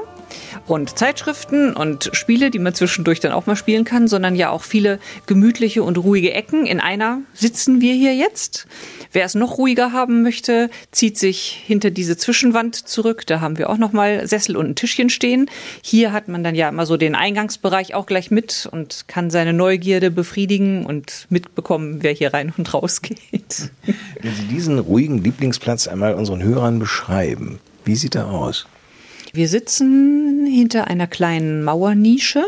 und 0.66 0.98
Zeitschriften 0.98 1.72
und 1.74 2.10
Spiele, 2.12 2.50
die 2.50 2.58
man 2.58 2.74
zwischendurch 2.74 3.20
dann 3.20 3.32
auch 3.32 3.46
mal 3.46 3.56
spielen 3.56 3.84
kann, 3.84 4.08
sondern 4.08 4.34
ja 4.34 4.50
auch 4.50 4.62
viele 4.62 4.98
gemütliche 5.26 5.82
und 5.82 5.98
ruhige 5.98 6.32
Ecken. 6.32 6.66
In 6.66 6.80
einer 6.80 7.20
sitzen 7.34 7.80
wir 7.80 7.94
hier 7.94 8.14
jetzt. 8.14 8.66
Wer 9.12 9.24
es 9.24 9.34
noch 9.34 9.58
ruhiger 9.58 9.92
haben 9.92 10.22
möchte, 10.22 10.70
zieht 10.90 11.18
sich 11.18 11.62
hinter 11.64 11.90
diese 11.90 12.16
Zwischenwand 12.16 12.76
zurück. 12.76 13.26
Da 13.26 13.40
haben 13.40 13.58
wir 13.58 13.70
auch 13.70 13.78
noch 13.78 13.92
mal 13.92 14.26
Sessel 14.26 14.56
und 14.56 14.66
ein 14.66 14.74
Tischchen 14.74 15.10
stehen. 15.10 15.48
Hier 15.82 16.12
hat 16.12 16.28
man 16.28 16.44
dann 16.44 16.54
ja 16.54 16.68
immer 16.68 16.86
so 16.86 16.96
den 16.96 17.14
Eingangsbereich 17.14 17.94
auch 17.94 18.06
gleich 18.06 18.30
mit 18.30 18.68
und 18.70 19.08
kann 19.08 19.30
seine 19.30 19.52
Neugierde 19.52 20.10
befriedigen 20.10 20.84
und 20.84 21.26
mitbekommen, 21.30 22.02
wer 22.02 22.12
hier 22.12 22.34
rein 22.34 22.52
und 22.56 22.74
raus 22.74 23.02
geht. 23.02 23.70
Wenn 24.20 24.34
Sie 24.34 24.48
diesen 24.48 24.78
ruhigen 24.78 25.22
Lieblingsplatz 25.22 25.88
einmal 25.88 26.14
unseren 26.14 26.42
Hörern 26.42 26.78
beschreiben, 26.78 27.58
wie 27.84 27.96
sieht 27.96 28.16
er 28.16 28.28
aus? 28.28 28.66
Wir 29.36 29.48
sitzen 29.48 30.46
hinter 30.46 30.86
einer 30.86 31.06
kleinen 31.06 31.62
Mauernische, 31.62 32.42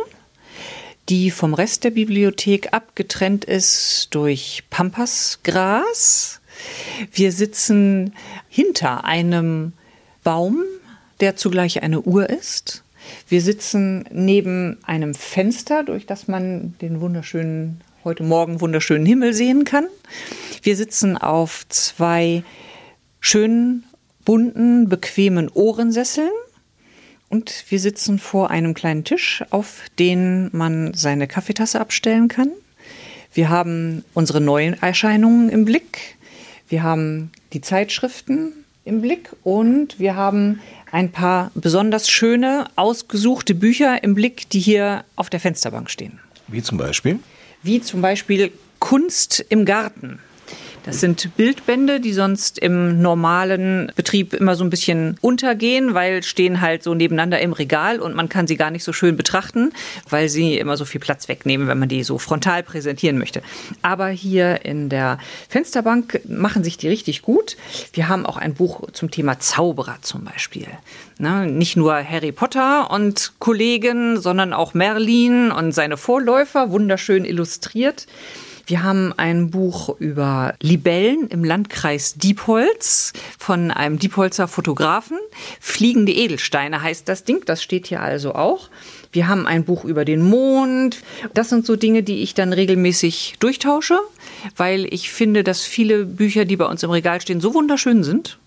die 1.11 1.31
vom 1.31 1.53
Rest 1.53 1.85
der 1.85 1.91
Bibliothek 1.91 2.73
abgetrennt 2.73 3.45
ist 3.45 4.09
durch 4.13 4.65
Pampasgras. 4.71 6.41
Wir 7.13 7.33
sitzen 7.33 8.15
hinter 8.49 9.05
einem 9.05 9.75
Baum, 10.25 10.65
der 11.21 11.37
zugleich 11.37 11.83
eine 11.83 12.01
Uhr 12.01 12.31
ist. 12.31 12.83
Wir 13.29 13.43
sitzen 13.43 14.07
neben 14.11 14.79
einem 14.83 15.15
Fenster, 15.15 15.85
durch 15.85 16.07
das 16.07 16.27
man 16.27 16.75
den 16.81 17.03
wunderschönen, 17.03 17.83
heute 18.03 18.23
Morgen 18.23 18.63
wunderschönen 18.63 19.05
Himmel 19.05 19.35
sehen 19.35 19.65
kann. 19.65 19.89
Wir 20.63 20.75
sitzen 20.75 21.19
auf 21.19 21.69
zwei 21.69 22.45
schönen, 23.21 23.85
bunten, 24.25 24.89
bequemen 24.89 25.51
Ohrensesseln. 25.51 26.33
Und 27.29 27.65
wir 27.69 27.79
sitzen 27.79 28.19
vor 28.19 28.51
einem 28.51 28.75
kleinen 28.75 29.05
Tisch, 29.05 29.45
auf 29.51 29.83
den 29.99 30.49
man 30.53 30.95
seine 30.95 31.27
Kaffeetasse 31.27 31.81
abstellen 31.81 32.29
kann. 32.29 32.51
Wir 33.35 33.51
haben 33.51 34.05
unsere 34.15 34.41
neuen 34.41 34.81
Erscheinungen 34.83 35.51
im 35.51 35.65
Blick. 35.65 36.17
Wir 36.69 36.83
haben 36.83 37.31
die 37.53 37.61
Zeitschriften 37.61 38.53
im 38.85 39.03
Blick 39.03 39.31
und 39.45 39.99
wir 39.99 40.17
haben 40.17 40.61
ein 40.91 41.13
paar 41.13 41.51
besonders 41.55 42.09
schöne, 42.09 42.67
ausgesuchte 42.77 43.55
Bücher 43.55 44.03
im 44.03 44.15
Blick, 44.15 44.49
die 44.51 44.61
hier 44.61 45.05
auf 45.15 45.29
der 45.29 45.41
Fensterbank 45.41 45.91
stehen. 45.91 46.19
Wie 46.47 46.63
zum 46.63 46.79
Beispiel? 46.79 47.19
Wie 47.63 47.83
zum 47.83 48.01
Beispiel 48.01 48.51
Kunst 48.79 49.45
im 49.51 49.67
Garten 49.67 50.19
das 50.89 51.01
sind 51.01 51.37
Bildbände, 51.37 52.01
die 52.01 52.15
sonst 52.15 52.59
im 52.59 53.03
normalen 53.03 53.93
Betrieb 53.95 54.33
immer 54.33 54.57
so 54.57 54.65
ein 54.65 54.71
bisschen 54.71 55.19
untergehen, 55.21 55.93
weil 55.93 56.23
stehen 56.23 56.63
halt 56.63 56.83
so 56.83 56.95
nebeneinander 56.95 57.41
im 57.41 57.53
Regal 57.53 58.01
und 58.01 58.17
man 58.17 58.31
kann 58.31 58.47
sie 58.47 58.57
gar 58.57 58.71
nicht 58.71 58.85
so 58.85 58.95
schön 58.95 59.15
betrachten, 59.15 59.73
weil 60.09 60.31
sie 60.31 60.57
immer 60.57 60.79
so 60.79 60.87
viel 60.87 60.99
Platz 60.99 61.29
wegnehmen, 61.29 61.69
wenn 61.69 61.79
man 61.79 61.91
die 61.91 62.05
so 62.05 62.17
frontal 62.17 62.63
präsentieren 62.63 63.19
möchte. 63.19 63.43
Aber 63.83 64.09
hier 64.09 64.65
in 64.65 64.89
der 64.89 65.19
Fensterbank 65.51 66.23
machen 66.27 66.65
sich 66.65 66.79
die 66.79 66.89
richtig 66.89 67.21
gut. 67.21 67.59
Wir 67.93 68.09
haben 68.09 68.25
auch 68.25 68.39
ein 68.39 68.55
Buch 68.55 68.91
zum 68.93 69.11
Thema 69.11 69.39
Zauberer 69.39 69.99
zum 70.01 70.25
Beispiel. 70.25 70.69
Ne, 71.19 71.47
nicht 71.49 71.77
nur 71.77 72.03
Harry 72.03 72.33
Potter 72.33 72.91
und 72.91 73.35
Kollegen, 73.41 74.19
sondern 74.23 74.55
auch 74.55 74.73
Merlin 74.73 75.51
und 75.51 75.73
seine 75.73 75.99
Vorläufer, 75.99 76.71
wunderschön 76.71 77.27
illustriert. 77.27 78.07
Wir 78.69 78.83
haben 78.83 79.15
ein 79.17 79.51
Buch 79.51 79.99
über 79.99 80.55
Libellen 80.61 81.29
im 81.29 81.43
Landkreis 81.43 82.17
Diepholz 82.17 83.15
von 83.39 83.71
einem 83.71 83.99
Diepholzer 83.99 84.47
Fotografen. 84.47 85.17
Fliegende 85.59 86.13
Edelsteine 86.13 86.83
heißt 86.83 87.09
das 87.09 87.25
Ding, 87.25 87.43
das 87.47 87.63
steht 87.63 87.87
hier 87.87 88.03
also 88.03 88.35
auch. 88.35 88.69
Wir 89.11 89.27
haben 89.27 89.47
ein 89.47 89.65
Buch 89.65 89.87
über 89.87 90.05
den 90.05 90.21
Mond. 90.21 91.03
Das 91.33 91.49
sind 91.49 91.65
so 91.65 91.77
Dinge, 91.77 92.03
die 92.03 92.21
ich 92.23 92.35
dann 92.35 92.53
regelmäßig 92.53 93.37
durchtausche, 93.41 93.99
weil 94.59 94.85
ich 94.93 95.11
finde, 95.11 95.45
dass 95.45 95.63
viele 95.63 96.05
Bücher, 96.05 96.45
die 96.45 96.57
bei 96.57 96.67
uns 96.67 96.83
im 96.83 96.91
Regal 96.91 97.23
stehen, 97.23 97.41
so 97.41 97.55
wunderschön 97.55 98.05
sind 98.05 98.39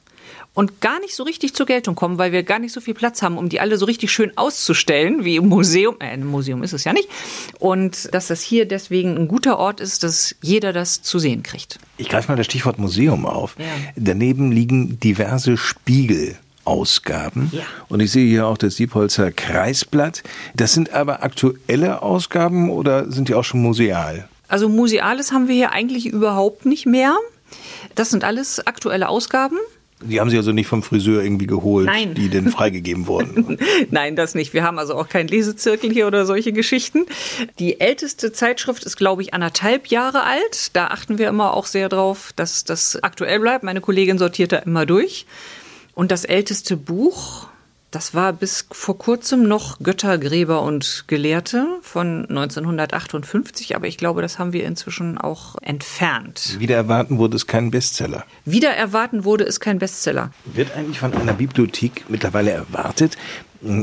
und 0.53 0.81
gar 0.81 0.99
nicht 0.99 1.15
so 1.15 1.23
richtig 1.23 1.53
zur 1.53 1.65
Geltung 1.65 1.95
kommen, 1.95 2.17
weil 2.17 2.31
wir 2.31 2.43
gar 2.43 2.59
nicht 2.59 2.73
so 2.73 2.81
viel 2.81 2.93
Platz 2.93 3.21
haben, 3.21 3.37
um 3.37 3.47
die 3.47 3.59
alle 3.59 3.77
so 3.77 3.85
richtig 3.85 4.11
schön 4.11 4.37
auszustellen, 4.37 5.23
wie 5.23 5.37
im 5.37 5.47
Museum. 5.47 5.95
Äh, 5.99 6.07
ein 6.07 6.25
Museum 6.25 6.63
ist 6.63 6.73
es 6.73 6.83
ja 6.83 6.93
nicht. 6.93 7.07
Und 7.59 8.13
dass 8.13 8.27
das 8.27 8.41
hier 8.41 8.67
deswegen 8.67 9.15
ein 9.17 9.27
guter 9.27 9.57
Ort 9.57 9.79
ist, 9.79 10.03
dass 10.03 10.35
jeder 10.41 10.73
das 10.73 11.01
zu 11.01 11.19
sehen 11.19 11.43
kriegt. 11.43 11.79
Ich 11.97 12.09
greife 12.09 12.31
mal 12.31 12.35
das 12.35 12.47
Stichwort 12.47 12.79
Museum 12.79 13.25
auf. 13.25 13.55
Ja. 13.57 13.65
Daneben 13.95 14.51
liegen 14.51 14.99
diverse 14.99 15.57
Spiegel. 15.57 16.37
Ausgaben. 16.63 17.49
Ja. 17.51 17.63
Und 17.89 18.01
ich 18.01 18.11
sehe 18.11 18.27
hier 18.27 18.45
auch 18.45 18.57
das 18.57 18.75
Siebholzer 18.75 19.31
Kreisblatt. 19.31 20.21
Das 20.55 20.73
sind 20.73 20.93
aber 20.93 21.23
aktuelle 21.23 22.03
Ausgaben 22.03 22.69
oder 22.69 23.11
sind 23.11 23.29
die 23.29 23.33
auch 23.33 23.43
schon 23.43 23.63
museal? 23.63 24.29
Also 24.47 24.69
Museales 24.69 25.31
haben 25.31 25.47
wir 25.47 25.55
hier 25.55 25.71
eigentlich 25.71 26.05
überhaupt 26.05 26.67
nicht 26.67 26.85
mehr. 26.85 27.17
Das 27.95 28.11
sind 28.11 28.23
alles 28.23 28.65
aktuelle 28.67 29.09
Ausgaben. 29.09 29.57
Die 30.03 30.19
haben 30.19 30.29
Sie 30.29 30.37
also 30.37 30.51
nicht 30.51 30.67
vom 30.67 30.83
Friseur 30.83 31.23
irgendwie 31.23 31.47
geholt, 31.47 31.85
Nein. 31.85 32.13
die 32.13 32.29
denn 32.29 32.49
freigegeben 32.49 33.07
wurden? 33.07 33.57
Nein, 33.91 34.15
das 34.15 34.35
nicht. 34.35 34.53
Wir 34.53 34.63
haben 34.63 34.79
also 34.79 34.95
auch 34.95 35.09
keinen 35.09 35.27
Lesezirkel 35.27 35.91
hier 35.91 36.07
oder 36.07 36.25
solche 36.25 36.53
Geschichten. 36.53 37.05
Die 37.59 37.79
älteste 37.79 38.31
Zeitschrift 38.31 38.83
ist, 38.83 38.97
glaube 38.97 39.21
ich, 39.21 39.33
anderthalb 39.33 39.87
Jahre 39.87 40.23
alt. 40.23 40.75
Da 40.75 40.87
achten 40.87 41.17
wir 41.17 41.29
immer 41.29 41.53
auch 41.53 41.65
sehr 41.65 41.89
drauf, 41.89 42.31
dass 42.35 42.63
das 42.63 43.01
aktuell 43.03 43.39
bleibt. 43.39 43.63
Meine 43.63 43.81
Kollegin 43.81 44.17
sortiert 44.17 44.51
da 44.51 44.57
immer 44.57 44.85
durch. 44.85 45.25
Und 45.93 46.11
das 46.11 46.25
älteste 46.25 46.77
Buch, 46.77 47.47
das 47.91 48.13
war 48.13 48.33
bis 48.33 48.65
vor 48.71 48.97
kurzem 48.97 49.47
noch 49.47 49.79
Götter, 49.79 50.17
Gräber 50.17 50.61
und 50.63 51.03
Gelehrte 51.07 51.67
von 51.81 52.25
1958, 52.29 53.75
aber 53.75 53.87
ich 53.87 53.97
glaube, 53.97 54.21
das 54.21 54.39
haben 54.39 54.53
wir 54.53 54.65
inzwischen 54.65 55.17
auch 55.17 55.55
entfernt. 55.61 56.57
Wieder 56.59 56.75
erwarten 56.75 57.17
wurde 57.17 57.35
es 57.35 57.47
kein 57.47 57.69
Bestseller. 57.69 58.25
Wieder 58.45 58.71
erwarten 58.71 59.25
wurde 59.25 59.43
es 59.43 59.59
kein 59.59 59.79
Bestseller. 59.79 60.31
Wird 60.45 60.75
eigentlich 60.75 60.99
von 60.99 61.13
einer 61.13 61.33
Bibliothek 61.33 62.05
mittlerweile 62.07 62.51
erwartet, 62.51 63.17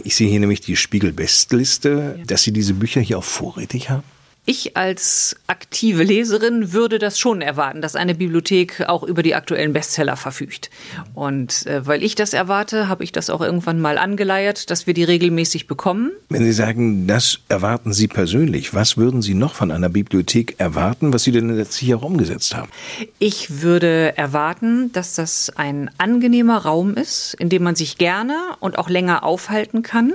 ich 0.03 0.17
sehe 0.17 0.29
hier 0.29 0.41
nämlich 0.41 0.61
die 0.61 0.75
Spiegel-Bestliste, 0.75 2.19
dass 2.27 2.43
Sie 2.43 2.53
diese 2.53 2.75
Bücher 2.75 3.01
hier 3.01 3.19
auch 3.19 3.25
vorrätig 3.25 3.91
haben? 3.91 4.03
Ich 4.51 4.79
als 4.79 5.37
aktive 5.47 6.05
Leserin 6.05 6.73
würde 6.73 6.99
das 6.99 7.19
schon 7.19 7.43
erwarten, 7.43 7.83
dass 7.83 7.97
eine 7.97 8.15
Bibliothek 8.15 8.83
auch 8.89 9.03
über 9.03 9.23
die 9.23 9.35
aktuellen 9.35 9.75
Bestseller 9.75 10.17
verfügt. 10.17 10.71
Und 11.13 11.67
äh, 11.67 11.87
weil 11.87 12.03
ich 12.03 12.15
das 12.15 12.33
erwarte, 12.33 12.89
habe 12.89 13.05
ich 13.05 13.13
das 13.13 13.29
auch 13.29 13.43
irgendwann 13.43 13.79
mal 13.79 13.99
angeleiert, 13.99 14.71
dass 14.71 14.87
wir 14.87 14.95
die 14.95 15.05
regelmäßig 15.05 15.67
bekommen. 15.67 16.13
Wenn 16.31 16.45
Sie 16.45 16.53
sagen, 16.53 17.07
das 17.07 17.41
erwarten 17.51 17.93
Sie 17.93 18.09
persönlich, 18.09 18.73
was 18.73 18.97
würden 18.97 19.21
Sie 19.21 19.35
noch 19.35 19.55
von 19.55 19.71
einer 19.71 19.91
Bibliothek 19.91 20.55
erwarten, 20.57 21.13
was 21.13 21.25
Sie 21.25 21.33
denn 21.33 21.55
letztlich 21.55 21.95
auch 21.95 22.03
umgesetzt 22.03 22.57
haben? 22.57 22.71
Ich 23.19 23.61
würde 23.61 24.17
erwarten, 24.17 24.91
dass 24.93 25.15
das 25.15 25.51
ein 25.57 25.91
angenehmer 25.99 26.57
Raum 26.57 26.95
ist, 26.95 27.35
in 27.35 27.51
dem 27.51 27.65
man 27.65 27.77
sich 27.77 27.99
gerne 27.99 28.35
und 28.61 28.79
auch 28.79 28.89
länger 28.89 29.25
aufhalten 29.25 29.83
kann. 29.83 30.15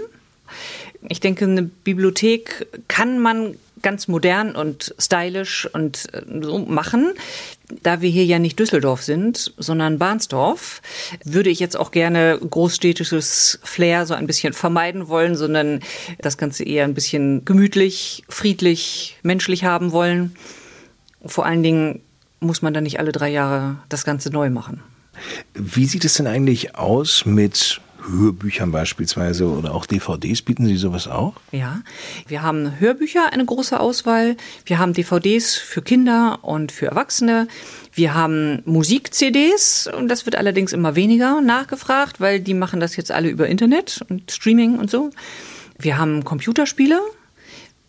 Ich 1.07 1.19
denke, 1.19 1.45
eine 1.45 1.61
Bibliothek 1.61 2.65
kann 2.87 3.19
man 3.19 3.57
ganz 3.83 4.07
modern 4.07 4.55
und 4.55 4.95
stylisch 4.97 5.69
und 5.71 6.11
äh, 6.13 6.23
so 6.41 6.57
machen. 6.59 7.13
Da 7.81 8.01
wir 8.01 8.09
hier 8.09 8.25
ja 8.25 8.39
nicht 8.39 8.59
Düsseldorf 8.59 9.03
sind, 9.03 9.53
sondern 9.57 9.99
Bahnsdorf, 9.99 10.81
würde 11.23 11.49
ich 11.49 11.59
jetzt 11.59 11.77
auch 11.77 11.91
gerne 11.91 12.37
großstädtisches 12.37 13.59
Flair 13.63 14.05
so 14.05 14.13
ein 14.13 14.27
bisschen 14.27 14.53
vermeiden 14.53 15.07
wollen, 15.07 15.35
sondern 15.35 15.81
das 16.19 16.37
Ganze 16.37 16.63
eher 16.63 16.83
ein 16.83 16.93
bisschen 16.93 17.45
gemütlich, 17.45 18.23
friedlich, 18.29 19.17
menschlich 19.23 19.63
haben 19.63 19.91
wollen. 19.91 20.35
Vor 21.25 21.45
allen 21.45 21.63
Dingen 21.63 22.01
muss 22.39 22.61
man 22.61 22.73
dann 22.73 22.83
nicht 22.83 22.99
alle 22.99 23.11
drei 23.11 23.29
Jahre 23.29 23.77
das 23.89 24.03
Ganze 24.03 24.29
neu 24.29 24.49
machen. 24.49 24.81
Wie 25.53 25.85
sieht 25.85 26.05
es 26.05 26.15
denn 26.15 26.27
eigentlich 26.27 26.75
aus 26.75 27.25
mit 27.25 27.81
Hörbüchern 28.07 28.71
beispielsweise 28.71 29.47
oder 29.47 29.73
auch 29.73 29.85
DVDs? 29.85 30.41
Bieten 30.41 30.65
Sie 30.65 30.77
sowas 30.77 31.07
auch? 31.07 31.33
Ja, 31.51 31.81
wir 32.27 32.41
haben 32.41 32.79
Hörbücher, 32.79 33.31
eine 33.31 33.45
große 33.45 33.79
Auswahl. 33.79 34.37
Wir 34.65 34.79
haben 34.79 34.93
DVDs 34.93 35.55
für 35.55 35.81
Kinder 35.81 36.39
und 36.41 36.71
für 36.71 36.87
Erwachsene. 36.87 37.47
Wir 37.93 38.13
haben 38.13 38.61
Musik-CDs 38.65 39.87
und 39.87 40.07
das 40.07 40.25
wird 40.25 40.35
allerdings 40.35 40.73
immer 40.73 40.95
weniger 40.95 41.41
nachgefragt, 41.41 42.19
weil 42.19 42.39
die 42.39 42.53
machen 42.53 42.79
das 42.79 42.95
jetzt 42.95 43.11
alle 43.11 43.29
über 43.29 43.47
Internet 43.47 44.03
und 44.09 44.31
Streaming 44.31 44.79
und 44.79 44.89
so. 44.89 45.11
Wir 45.77 45.97
haben 45.97 46.23
Computerspiele, 46.23 46.99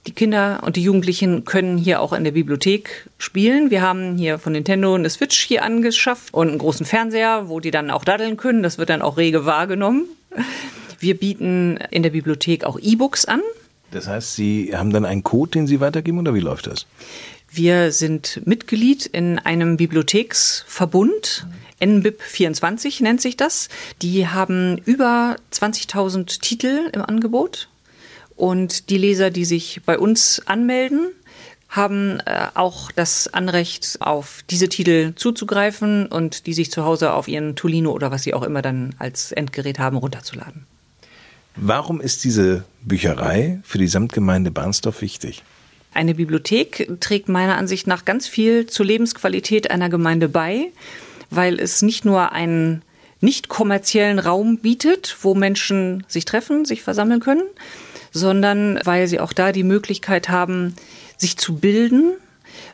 die 0.06 0.12
Kinder 0.12 0.60
und 0.64 0.76
die 0.76 0.82
Jugendlichen 0.82 1.44
können 1.44 1.78
hier 1.78 2.00
auch 2.00 2.12
in 2.12 2.24
der 2.24 2.32
Bibliothek 2.32 3.08
spielen. 3.18 3.70
Wir 3.70 3.80
haben 3.80 4.16
hier 4.16 4.38
von 4.38 4.52
Nintendo 4.52 4.94
eine 4.94 5.08
Switch 5.08 5.38
hier 5.38 5.64
angeschafft 5.64 6.34
und 6.34 6.48
einen 6.48 6.58
großen 6.58 6.84
Fernseher, 6.84 7.48
wo 7.48 7.60
die 7.60 7.70
dann 7.70 7.90
auch 7.90 8.04
daddeln 8.04 8.36
können. 8.36 8.62
Das 8.62 8.76
wird 8.78 8.90
dann 8.90 9.02
auch 9.02 9.16
rege 9.16 9.46
wahrgenommen. 9.46 10.04
Wir 10.98 11.16
bieten 11.16 11.78
in 11.90 12.02
der 12.02 12.10
Bibliothek 12.10 12.64
auch 12.64 12.78
E-Books 12.78 13.24
an. 13.24 13.40
Das 13.90 14.08
heißt, 14.08 14.34
Sie 14.34 14.76
haben 14.76 14.92
dann 14.92 15.04
einen 15.04 15.22
Code, 15.22 15.52
den 15.52 15.66
Sie 15.66 15.80
weitergeben 15.80 16.18
oder 16.18 16.34
wie 16.34 16.40
läuft 16.40 16.66
das? 16.66 16.86
Wir 17.50 17.92
sind 17.92 18.40
Mitglied 18.44 19.06
in 19.06 19.38
einem 19.38 19.76
Bibliotheksverbund. 19.76 21.46
NBIP 21.84 22.20
24 22.20 23.00
nennt 23.00 23.20
sich 23.20 23.36
das. 23.36 23.68
Die 24.02 24.26
haben 24.26 24.78
über 24.84 25.36
20.000 25.52 26.40
Titel 26.40 26.90
im 26.92 27.02
Angebot. 27.02 27.68
Und 28.36 28.90
die 28.90 28.98
Leser, 28.98 29.30
die 29.30 29.44
sich 29.44 29.82
bei 29.86 29.98
uns 29.98 30.42
anmelden, 30.46 31.08
haben 31.68 32.20
äh, 32.20 32.48
auch 32.54 32.92
das 32.92 33.32
Anrecht, 33.32 33.96
auf 34.00 34.44
diese 34.48 34.68
Titel 34.68 35.14
zuzugreifen 35.14 36.06
und 36.06 36.46
die 36.46 36.54
sich 36.54 36.70
zu 36.70 36.84
Hause 36.84 37.12
auf 37.12 37.26
ihren 37.26 37.56
Tolino 37.56 37.90
oder 37.90 38.10
was 38.10 38.22
sie 38.22 38.34
auch 38.34 38.42
immer 38.42 38.62
dann 38.62 38.94
als 38.98 39.32
Endgerät 39.32 39.78
haben, 39.78 39.96
runterzuladen. 39.96 40.66
Warum 41.56 42.00
ist 42.00 42.24
diese 42.24 42.64
Bücherei 42.82 43.60
für 43.64 43.78
die 43.78 43.86
Samtgemeinde 43.86 44.50
Barnsdorf 44.50 45.00
wichtig? 45.02 45.42
Eine 45.92 46.14
Bibliothek 46.14 46.90
trägt 47.00 47.28
meiner 47.28 47.56
Ansicht 47.56 47.86
nach 47.86 48.04
ganz 48.04 48.26
viel 48.26 48.66
zur 48.66 48.86
Lebensqualität 48.86 49.70
einer 49.70 49.88
Gemeinde 49.88 50.28
bei, 50.28 50.72
weil 51.30 51.60
es 51.60 51.82
nicht 51.82 52.04
nur 52.04 52.32
einen 52.32 52.82
nicht 53.20 53.48
kommerziellen 53.48 54.18
Raum 54.18 54.58
bietet, 54.58 55.16
wo 55.22 55.34
Menschen 55.34 56.04
sich 56.08 56.24
treffen, 56.24 56.64
sich 56.64 56.82
versammeln 56.82 57.20
können, 57.20 57.44
sondern 58.14 58.80
weil 58.84 59.08
sie 59.08 59.20
auch 59.20 59.34
da 59.34 59.52
die 59.52 59.64
Möglichkeit 59.64 60.30
haben, 60.30 60.74
sich 61.18 61.36
zu 61.36 61.56
bilden, 61.56 62.12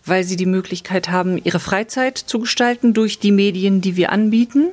weil 0.05 0.23
sie 0.23 0.37
die 0.37 0.47
Möglichkeit 0.47 1.09
haben, 1.09 1.41
ihre 1.43 1.59
Freizeit 1.59 2.19
zu 2.19 2.41
gestalten 2.41 2.95
durch 2.95 3.19
die 3.19 3.33
Medien, 3.33 3.81
die 3.81 3.97
wir 3.97 4.13
anbieten. 4.13 4.69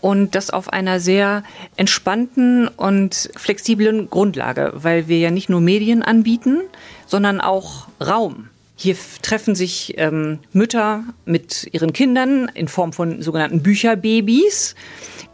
Und 0.00 0.34
das 0.34 0.50
auf 0.50 0.72
einer 0.72 0.98
sehr 0.98 1.44
entspannten 1.76 2.66
und 2.66 3.30
flexiblen 3.36 4.10
Grundlage, 4.10 4.72
weil 4.74 5.06
wir 5.06 5.18
ja 5.18 5.30
nicht 5.30 5.48
nur 5.48 5.60
Medien 5.60 6.02
anbieten, 6.02 6.62
sondern 7.06 7.40
auch 7.40 7.86
Raum. 8.00 8.48
Hier 8.82 8.96
treffen 9.22 9.54
sich 9.54 9.94
ähm, 9.96 10.40
Mütter 10.52 11.04
mit 11.24 11.68
ihren 11.70 11.92
Kindern 11.92 12.50
in 12.52 12.66
Form 12.66 12.92
von 12.92 13.22
sogenannten 13.22 13.62
Bücherbabys, 13.62 14.74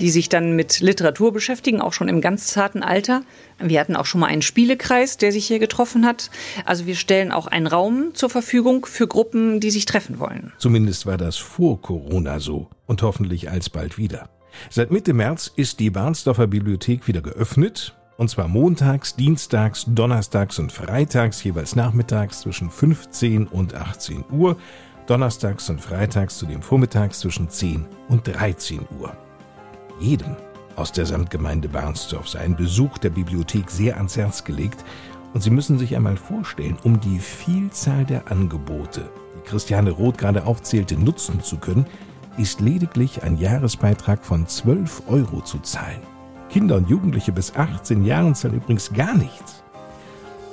die 0.03 0.11
sich 0.11 0.29
dann 0.29 0.55
mit 0.55 0.81
Literatur 0.81 1.33
beschäftigen, 1.33 1.81
auch 1.81 1.95
schon 1.95 2.11
im 2.11 2.21
ganz 2.21 2.49
zarten 2.49 2.83
Alter. 2.83 3.23
Wir 3.59 3.81
hatten 3.81 3.97
auch 3.97 4.05
schon 4.05 4.21
mal 4.21 4.27
einen 4.27 4.43
Spielekreis, 4.43 5.17
der 5.17 5.33
sich 5.33 5.47
hier 5.47 5.61
getroffen 5.61 6.05
hat. 6.05 6.31
Also 6.67 6.85
wir 6.85 6.95
stellen 6.95 7.33
auch 7.33 7.47
einen 7.47 7.67
Raum 7.67 8.11
zur 8.13 8.29
Verfügung 8.29 8.85
für 8.85 9.09
Gruppen, 9.09 9.61
die 9.61 9.71
sich 9.71 9.87
treffen 9.87 10.19
wollen. 10.19 10.53
Zumindest 10.59 11.07
war 11.07 11.17
das 11.17 11.39
vor 11.39 11.81
Corona 11.81 12.41
so 12.41 12.69
und 12.85 13.01
hoffentlich 13.01 13.51
alsbald 13.51 13.97
wieder. 13.97 14.29
Seit 14.69 14.91
Mitte 14.91 15.15
März 15.15 15.51
ist 15.57 15.81
die 15.81 15.89
Barnsdorfer 15.89 16.49
Bibliothek 16.49 17.09
wieder 17.09 17.23
geöffnet 17.23 17.95
und 18.19 18.29
zwar 18.29 18.49
montags, 18.49 19.15
dienstags, 19.15 19.87
donnerstags 19.87 20.59
und 20.59 20.73
freitags 20.73 21.43
jeweils 21.45 21.77
nachmittags 21.77 22.41
zwischen 22.41 22.69
15 22.69 23.47
und 23.47 23.75
18 23.75 24.25
Uhr, 24.33 24.57
donnerstags 25.07 25.71
und 25.71 25.81
freitags 25.81 26.37
zudem 26.37 26.61
vormittags 26.61 27.21
zwischen 27.21 27.49
10 27.49 27.87
und 28.09 28.27
13 28.27 28.81
Uhr. 29.01 29.17
Jedem 30.01 30.35
aus 30.75 30.91
der 30.91 31.07
Samtgemeinde 31.07 31.69
Barnsdorf 31.69 32.29
sei 32.29 32.41
ein 32.41 32.57
Besuch 32.57 32.99
der 32.99 33.11
Bibliothek 33.11 33.71
sehr 33.71 33.97
ans 33.97 34.17
Herz 34.17 34.43
gelegt 34.43 34.85
und 35.33 35.43
Sie 35.43 35.51
müssen 35.51 35.79
sich 35.79 35.95
einmal 35.95 36.17
vorstellen, 36.17 36.77
um 36.83 36.99
die 36.99 37.21
Vielzahl 37.21 38.05
der 38.05 38.31
Angebote, 38.33 39.09
die 39.37 39.49
Christiane 39.49 39.93
Roth 39.93 40.19
gerade 40.19 40.45
aufzählte, 40.45 40.97
nutzen 40.97 41.41
zu 41.41 41.59
können, 41.59 41.87
ist 42.37 42.61
lediglich 42.61 43.23
ein 43.23 43.39
Jahresbeitrag 43.39 44.25
von 44.25 44.47
12 44.47 45.03
Euro 45.07 45.41
zu 45.41 45.61
zahlen. 45.61 46.01
Kinder 46.51 46.77
und 46.77 46.89
Jugendliche 46.89 47.33
bis 47.33 47.55
18 47.55 48.05
Jahren 48.05 48.35
zahlen 48.35 48.55
übrigens 48.55 48.93
gar 48.93 49.15
nichts. 49.15 49.63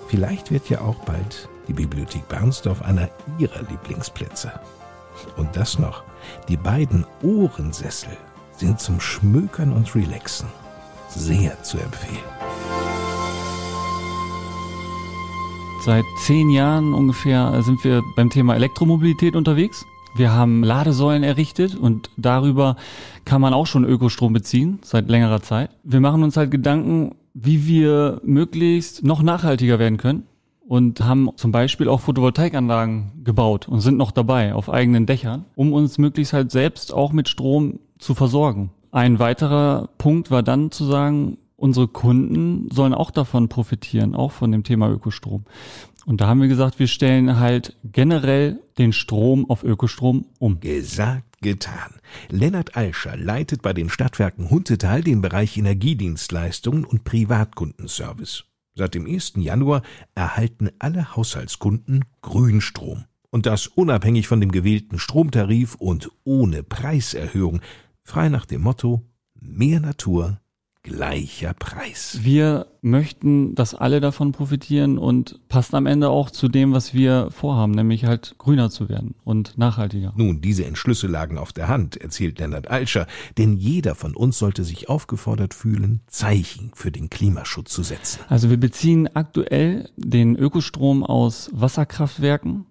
Vielleicht 0.07 0.51
wird 0.51 0.69
ja 0.69 0.81
auch 0.81 0.97
bald 1.05 1.49
die 1.67 1.73
Bibliothek 1.73 2.27
Barnsdorf 2.27 2.81
einer 2.81 3.09
ihrer 3.37 3.61
Lieblingsplätze. 3.69 4.51
Und 5.37 5.55
das 5.55 5.79
noch, 5.79 6.03
die 6.49 6.57
beiden 6.57 7.05
Ohrensessel 7.23 8.15
sind 8.57 8.79
zum 8.79 8.99
Schmökern 8.99 9.71
und 9.73 9.95
Relaxen 9.95 10.47
sehr 11.09 11.61
zu 11.63 11.77
empfehlen. 11.77 12.23
Seit 15.85 16.05
zehn 16.25 16.49
Jahren 16.49 16.93
ungefähr 16.93 17.61
sind 17.61 17.83
wir 17.83 18.01
beim 18.15 18.29
Thema 18.29 18.55
Elektromobilität 18.55 19.35
unterwegs. 19.35 19.85
Wir 20.17 20.31
haben 20.31 20.63
Ladesäulen 20.63 21.23
errichtet 21.23 21.75
und 21.75 22.09
darüber 22.15 22.77
kann 23.25 23.41
man 23.41 23.53
auch 23.53 23.67
schon 23.67 23.83
Ökostrom 23.83 24.31
beziehen, 24.31 24.79
seit 24.81 25.09
längerer 25.09 25.41
Zeit. 25.41 25.71
Wir 25.83 25.99
machen 25.99 26.23
uns 26.23 26.37
halt 26.37 26.51
Gedanken, 26.51 27.15
wie 27.33 27.67
wir 27.67 28.21
möglichst 28.23 29.03
noch 29.03 29.21
nachhaltiger 29.21 29.77
werden 29.77 29.97
können 29.97 30.23
und 30.65 31.01
haben 31.01 31.29
zum 31.35 31.51
Beispiel 31.51 31.89
auch 31.89 31.99
Photovoltaikanlagen 31.99 33.23
gebaut 33.25 33.67
und 33.67 33.81
sind 33.81 33.97
noch 33.97 34.11
dabei 34.11 34.53
auf 34.55 34.69
eigenen 34.69 35.05
Dächern, 35.05 35.43
um 35.55 35.73
uns 35.73 35.97
möglichst 35.97 36.31
halt 36.31 36.49
selbst 36.49 36.93
auch 36.93 37.11
mit 37.11 37.27
Strom 37.27 37.81
zu 37.99 38.15
versorgen. 38.15 38.71
Ein 38.91 39.19
weiterer 39.19 39.89
Punkt 39.97 40.31
war 40.31 40.43
dann 40.43 40.71
zu 40.71 40.85
sagen, 40.85 41.37
unsere 41.57 41.89
Kunden 41.89 42.69
sollen 42.71 42.93
auch 42.93 43.11
davon 43.11 43.49
profitieren, 43.49 44.15
auch 44.15 44.31
von 44.31 44.53
dem 44.53 44.63
Thema 44.63 44.89
Ökostrom. 44.89 45.43
Und 46.05 46.21
da 46.21 46.27
haben 46.27 46.41
wir 46.41 46.47
gesagt, 46.47 46.77
wir 46.77 46.87
stellen 46.87 47.39
halt 47.39 47.75
generell 47.83 48.61
den 48.77 48.93
Strom 48.93 49.49
auf 49.49 49.63
Ökostrom 49.63 50.27
um. 50.37 50.59
Gesagt, 50.59 51.41
getan. 51.41 51.95
Lennart 52.29 52.75
Alscher 52.75 53.17
leitet 53.17 53.63
bei 53.63 53.73
den 53.73 53.89
Stadtwerken 53.89 54.49
Huntetal 54.51 55.01
den 55.01 55.21
Bereich 55.21 55.57
Energiedienstleistungen 55.57 56.85
und 56.85 57.03
Privatkundenservice. 57.03 58.45
Seit 58.75 58.93
dem 58.93 59.07
1. 59.07 59.33
Januar 59.37 59.81
erhalten 60.13 60.69
alle 60.79 61.15
Haushaltskunden 61.15 62.05
Grünstrom. 62.21 63.05
Und 63.31 63.47
das 63.47 63.67
unabhängig 63.67 64.27
von 64.27 64.39
dem 64.39 64.51
gewählten 64.51 64.99
Stromtarif 64.99 65.75
und 65.75 66.11
ohne 66.23 66.61
Preiserhöhung. 66.61 67.61
Frei 68.03 68.29
nach 68.29 68.45
dem 68.45 68.61
Motto 68.61 69.01
mehr 69.33 69.79
Natur, 69.79 70.39
gleicher 70.85 71.55
Preis. 71.55 72.19
Wir 72.21 72.67
möchten, 72.81 73.55
dass 73.55 73.73
alle 73.73 73.99
davon 73.99 74.31
profitieren 74.31 74.99
und 74.99 75.39
passt 75.49 75.73
am 75.73 75.87
Ende 75.87 76.09
auch 76.09 76.29
zu 76.29 76.47
dem, 76.47 76.73
was 76.73 76.93
wir 76.93 77.29
vorhaben, 77.31 77.71
nämlich 77.71 78.05
halt 78.05 78.35
grüner 78.37 78.69
zu 78.69 78.87
werden 78.87 79.15
und 79.23 79.57
nachhaltiger. 79.57 80.13
Nun, 80.15 80.41
diese 80.41 80.63
Entschlüsse 80.65 81.07
lagen 81.07 81.39
auf 81.39 81.53
der 81.53 81.67
Hand, 81.69 81.97
erzählt 81.97 82.37
Lennart 82.37 82.69
Alscher, 82.69 83.07
denn 83.39 83.57
jeder 83.57 83.95
von 83.95 84.15
uns 84.15 84.37
sollte 84.37 84.63
sich 84.63 84.87
aufgefordert 84.87 85.55
fühlen, 85.55 86.01
Zeichen 86.05 86.71
für 86.75 86.91
den 86.91 87.09
Klimaschutz 87.09 87.73
zu 87.73 87.81
setzen. 87.81 88.19
Also 88.29 88.51
wir 88.51 88.57
beziehen 88.57 89.09
aktuell 89.15 89.89
den 89.97 90.35
Ökostrom 90.35 91.03
aus 91.03 91.49
Wasserkraftwerken 91.51 92.67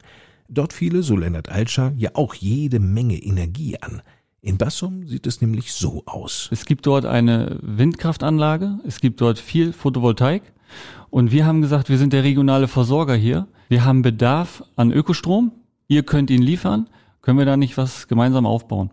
Dort 0.50 0.74
fiele, 0.74 1.02
so 1.02 1.16
Lennart 1.16 1.50
Alscher, 1.50 1.94
ja 1.96 2.12
auch 2.14 2.34
jede 2.34 2.80
Menge 2.80 3.18
Energie 3.18 3.78
an. 3.82 4.02
In 4.46 4.60
Bassum 4.60 5.08
sieht 5.08 5.26
es 5.26 5.42
nämlich 5.42 5.74
so 5.74 6.04
aus. 6.06 6.50
Es 6.52 6.66
gibt 6.66 6.86
dort 6.86 7.04
eine 7.08 7.58
Windkraftanlage, 7.64 8.78
es 8.86 9.02
gibt 9.02 9.20
dort 9.20 9.40
viel 9.40 9.74
Photovoltaik 9.74 10.44
und 11.10 11.32
wir 11.32 11.48
haben 11.48 11.64
gesagt, 11.64 11.90
wir 11.90 11.98
sind 11.98 12.14
der 12.14 12.24
regionale 12.24 12.68
Versorger 12.68 13.16
hier. 13.16 13.48
Wir 13.70 13.86
haben 13.86 14.04
Bedarf 14.04 14.64
an 14.76 14.92
Ökostrom, 14.92 15.52
ihr 15.88 16.04
könnt 16.04 16.30
ihn 16.30 16.44
liefern, 16.44 16.88
können 17.24 17.40
wir 17.40 17.46
da 17.48 17.58
nicht 17.58 17.76
was 17.76 18.08
gemeinsam 18.08 18.46
aufbauen? 18.46 18.92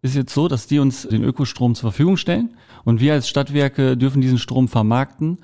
Ist 0.00 0.14
jetzt 0.14 0.32
so, 0.32 0.48
dass 0.48 0.66
die 0.66 0.78
uns 0.78 1.02
den 1.06 1.24
Ökostrom 1.24 1.74
zur 1.74 1.90
Verfügung 1.90 2.16
stellen 2.16 2.54
und 2.84 2.98
wir 2.98 3.12
als 3.12 3.28
Stadtwerke 3.28 3.98
dürfen 3.98 4.22
diesen 4.22 4.38
Strom 4.38 4.66
vermarkten 4.66 5.40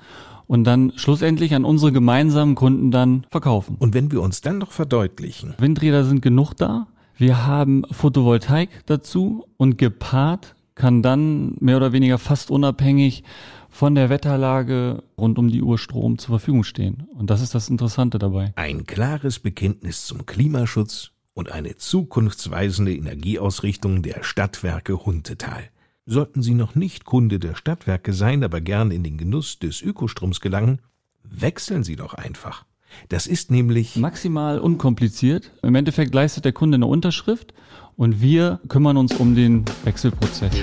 und 0.47 0.63
dann 0.63 0.93
schlussendlich 0.95 1.53
an 1.53 1.63
unsere 1.63 1.91
gemeinsamen 1.91 2.55
Kunden 2.55 2.89
dann 2.89 3.27
verkaufen. 3.29 3.75
Und 3.77 3.93
wenn 3.93 4.11
wir 4.11 4.23
uns 4.23 4.41
dann 4.41 4.57
noch 4.57 4.71
verdeutlichen. 4.71 5.53
Windräder 5.59 6.05
sind 6.05 6.23
genug 6.23 6.55
da. 6.55 6.87
Wir 7.15 7.45
haben 7.45 7.83
Photovoltaik 7.91 8.69
dazu 8.85 9.45
und 9.57 9.77
gepaart 9.77 10.55
kann 10.75 11.03
dann 11.03 11.55
mehr 11.59 11.77
oder 11.77 11.93
weniger 11.93 12.17
fast 12.17 12.49
unabhängig 12.49 13.23
von 13.69 13.95
der 13.95 14.09
Wetterlage 14.09 15.03
rund 15.17 15.37
um 15.37 15.49
die 15.49 15.61
Uhr 15.61 15.77
Strom 15.77 16.17
zur 16.17 16.39
Verfügung 16.39 16.63
stehen. 16.63 17.07
Und 17.13 17.29
das 17.29 17.41
ist 17.41 17.53
das 17.53 17.69
Interessante 17.69 18.17
dabei. 18.17 18.53
Ein 18.55 18.85
klares 18.85 19.39
Bekenntnis 19.39 20.05
zum 20.05 20.25
Klimaschutz 20.25 21.11
und 21.33 21.51
eine 21.51 21.75
zukunftsweisende 21.75 22.95
Energieausrichtung 22.95 24.01
der 24.01 24.23
Stadtwerke 24.23 25.05
Huntetal. 25.05 25.69
Sollten 26.05 26.41
Sie 26.41 26.53
noch 26.53 26.75
nicht 26.75 27.05
Kunde 27.05 27.39
der 27.39 27.55
Stadtwerke 27.55 28.13
sein, 28.13 28.43
aber 28.43 28.61
gern 28.61 28.91
in 28.91 29.03
den 29.03 29.17
Genuss 29.17 29.59
des 29.59 29.81
Ökostroms 29.81 30.41
gelangen, 30.41 30.79
wechseln 31.23 31.83
Sie 31.83 31.95
doch 31.95 32.13
einfach. 32.13 32.65
Das 33.09 33.27
ist 33.27 33.51
nämlich 33.51 33.95
maximal 33.95 34.59
unkompliziert. 34.59 35.51
Im 35.61 35.75
Endeffekt 35.75 36.13
leistet 36.13 36.45
der 36.45 36.53
Kunde 36.53 36.75
eine 36.75 36.87
Unterschrift 36.87 37.53
und 37.95 38.21
wir 38.21 38.59
kümmern 38.67 38.97
uns 38.97 39.13
um 39.15 39.35
den 39.35 39.65
Wechselprozess. 39.83 40.53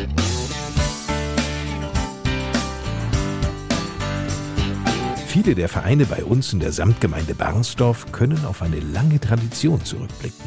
Viele 5.26 5.54
der 5.54 5.68
Vereine 5.68 6.06
bei 6.06 6.24
uns 6.24 6.52
in 6.52 6.58
der 6.58 6.72
Samtgemeinde 6.72 7.34
Barnsdorf 7.34 8.10
können 8.10 8.44
auf 8.46 8.62
eine 8.62 8.80
lange 8.80 9.20
Tradition 9.20 9.84
zurückblicken. 9.84 10.44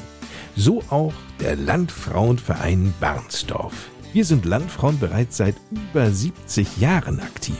So 0.57 0.83
auch 0.89 1.13
der 1.39 1.55
Landfrauenverein 1.55 2.93
Barnsdorf. 2.99 3.89
Hier 4.11 4.25
sind 4.25 4.45
Landfrauen 4.45 4.99
bereits 4.99 5.37
seit 5.37 5.55
über 5.71 6.11
70 6.11 6.77
Jahren 6.77 7.21
aktiv. 7.21 7.55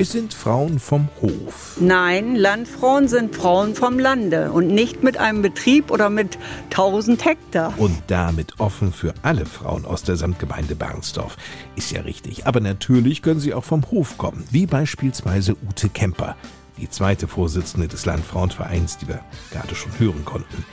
Es 0.00 0.12
sind 0.12 0.32
Frauen 0.32 0.78
vom 0.78 1.08
Hof. 1.20 1.76
Nein, 1.80 2.36
Landfrauen 2.36 3.08
sind 3.08 3.34
Frauen 3.34 3.74
vom 3.74 3.98
Lande 3.98 4.52
und 4.52 4.68
nicht 4.68 5.02
mit 5.02 5.16
einem 5.16 5.42
Betrieb 5.42 5.90
oder 5.90 6.08
mit 6.08 6.38
1000 6.66 7.24
Hektar. 7.24 7.74
Und 7.78 8.00
damit 8.06 8.60
offen 8.60 8.92
für 8.92 9.12
alle 9.22 9.44
Frauen 9.44 9.84
aus 9.84 10.04
der 10.04 10.16
Samtgemeinde 10.16 10.76
Barnsdorf. 10.76 11.36
Ist 11.74 11.90
ja 11.90 12.02
richtig. 12.02 12.46
Aber 12.46 12.60
natürlich 12.60 13.22
können 13.22 13.40
sie 13.40 13.52
auch 13.52 13.64
vom 13.64 13.90
Hof 13.90 14.18
kommen, 14.18 14.44
wie 14.52 14.66
beispielsweise 14.66 15.56
Ute 15.68 15.88
Kemper, 15.88 16.36
die 16.76 16.88
zweite 16.88 17.26
Vorsitzende 17.26 17.88
des 17.88 18.06
Landfrauenvereins, 18.06 18.98
die 18.98 19.08
wir 19.08 19.20
gerade 19.50 19.74
schon 19.74 19.98
hören 19.98 20.24
konnten. 20.24 20.64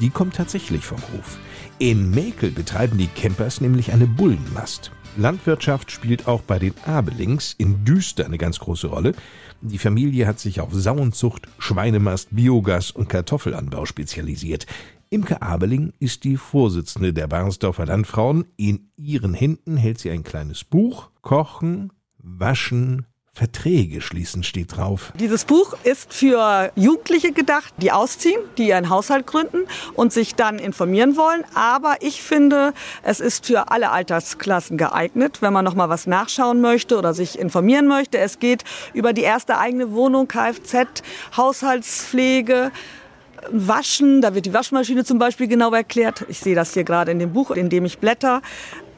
Die 0.00 0.10
kommt 0.10 0.36
tatsächlich 0.36 0.84
vom 0.84 0.98
Hof. 0.98 1.38
In 1.80 2.12
Mäkel 2.12 2.52
betreiben 2.52 2.98
die 2.98 3.08
Campers 3.08 3.60
nämlich 3.60 3.92
eine 3.92 4.06
Bullenmast. 4.06 4.92
Landwirtschaft 5.16 5.90
spielt 5.90 6.28
auch 6.28 6.42
bei 6.42 6.58
den 6.58 6.74
Abelings 6.84 7.54
in 7.58 7.84
Düster 7.84 8.24
eine 8.24 8.38
ganz 8.38 8.58
große 8.58 8.86
Rolle. 8.86 9.14
Die 9.60 9.78
Familie 9.78 10.26
hat 10.26 10.38
sich 10.38 10.60
auf 10.60 10.72
Sauenzucht, 10.72 11.48
Schweinemast, 11.58 12.28
Biogas 12.30 12.90
und 12.90 13.08
Kartoffelanbau 13.08 13.84
spezialisiert. 13.86 14.66
Imke 15.10 15.42
Abeling 15.42 15.92
ist 15.98 16.24
die 16.24 16.36
Vorsitzende 16.36 17.12
der 17.12 17.26
Barnsdorfer 17.26 17.86
Landfrauen. 17.86 18.44
In 18.56 18.90
ihren 18.96 19.34
Händen 19.34 19.76
hält 19.76 19.98
sie 19.98 20.10
ein 20.10 20.22
kleines 20.22 20.62
Buch. 20.62 21.10
Kochen, 21.20 21.92
waschen, 22.18 23.06
Verträge 23.32 24.02
schließen 24.02 24.42
steht 24.42 24.76
drauf. 24.76 25.12
Dieses 25.18 25.44
Buch 25.44 25.74
ist 25.84 26.12
für 26.12 26.72
Jugendliche 26.74 27.32
gedacht, 27.32 27.72
die 27.78 27.90
ausziehen, 27.90 28.40
die 28.58 28.68
ihren 28.68 28.90
Haushalt 28.90 29.26
gründen 29.26 29.60
und 29.94 30.12
sich 30.12 30.34
dann 30.34 30.58
informieren 30.58 31.16
wollen. 31.16 31.44
Aber 31.54 31.96
ich 32.00 32.22
finde, 32.22 32.74
es 33.02 33.20
ist 33.20 33.46
für 33.46 33.70
alle 33.70 33.92
Altersklassen 33.92 34.76
geeignet, 34.76 35.40
wenn 35.40 35.52
man 35.52 35.64
noch 35.64 35.74
mal 35.74 35.88
was 35.88 36.06
nachschauen 36.06 36.60
möchte 36.60 36.98
oder 36.98 37.14
sich 37.14 37.38
informieren 37.38 37.86
möchte. 37.86 38.18
Es 38.18 38.40
geht 38.40 38.64
über 38.92 39.12
die 39.12 39.22
erste 39.22 39.56
eigene 39.58 39.92
Wohnung, 39.92 40.28
Kfz, 40.28 41.02
Haushaltspflege. 41.36 42.72
Waschen, 43.50 44.20
da 44.20 44.34
wird 44.34 44.44
die 44.44 44.52
Waschmaschine 44.52 45.04
zum 45.04 45.18
Beispiel 45.18 45.48
genau 45.48 45.72
erklärt. 45.72 46.26
Ich 46.28 46.40
sehe 46.40 46.54
das 46.54 46.74
hier 46.74 46.84
gerade 46.84 47.10
in 47.10 47.18
dem 47.18 47.32
Buch, 47.32 47.52
in 47.52 47.70
dem 47.70 47.86
ich 47.86 47.98
blätter. 47.98 48.42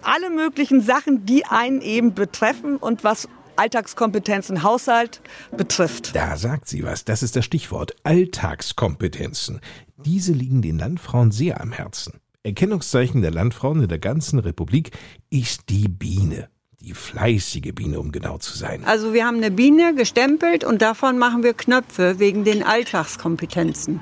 Alle 0.02 0.30
möglichen 0.30 0.80
Sachen, 0.80 1.26
die 1.26 1.44
einen 1.46 1.80
eben 1.80 2.12
betreffen 2.14 2.76
und 2.76 3.04
was 3.04 3.28
Alltagskompetenzen 3.56 4.62
Haushalt 4.62 5.20
betrifft. 5.56 6.14
Da 6.14 6.36
sagt 6.36 6.68
sie 6.68 6.82
was. 6.82 7.04
Das 7.04 7.22
ist 7.22 7.36
das 7.36 7.44
Stichwort. 7.44 7.94
Alltagskompetenzen. 8.04 9.60
Diese 10.04 10.32
liegen 10.32 10.62
den 10.62 10.78
Landfrauen 10.78 11.30
sehr 11.30 11.60
am 11.60 11.72
Herzen. 11.72 12.20
Erkennungszeichen 12.42 13.22
der 13.22 13.30
Landfrauen 13.30 13.82
in 13.82 13.88
der 13.88 13.98
ganzen 13.98 14.38
Republik 14.38 14.90
ist 15.30 15.68
die 15.68 15.88
Biene. 15.88 16.48
Die 16.80 16.94
fleißige 16.94 17.72
Biene, 17.72 18.00
um 18.00 18.10
genau 18.10 18.38
zu 18.38 18.58
sein. 18.58 18.82
Also 18.84 19.14
wir 19.14 19.24
haben 19.24 19.36
eine 19.36 19.52
Biene 19.52 19.94
gestempelt 19.94 20.64
und 20.64 20.82
davon 20.82 21.18
machen 21.18 21.44
wir 21.44 21.54
Knöpfe 21.54 22.18
wegen 22.18 22.42
den 22.42 22.64
Alltagskompetenzen. 22.64 24.00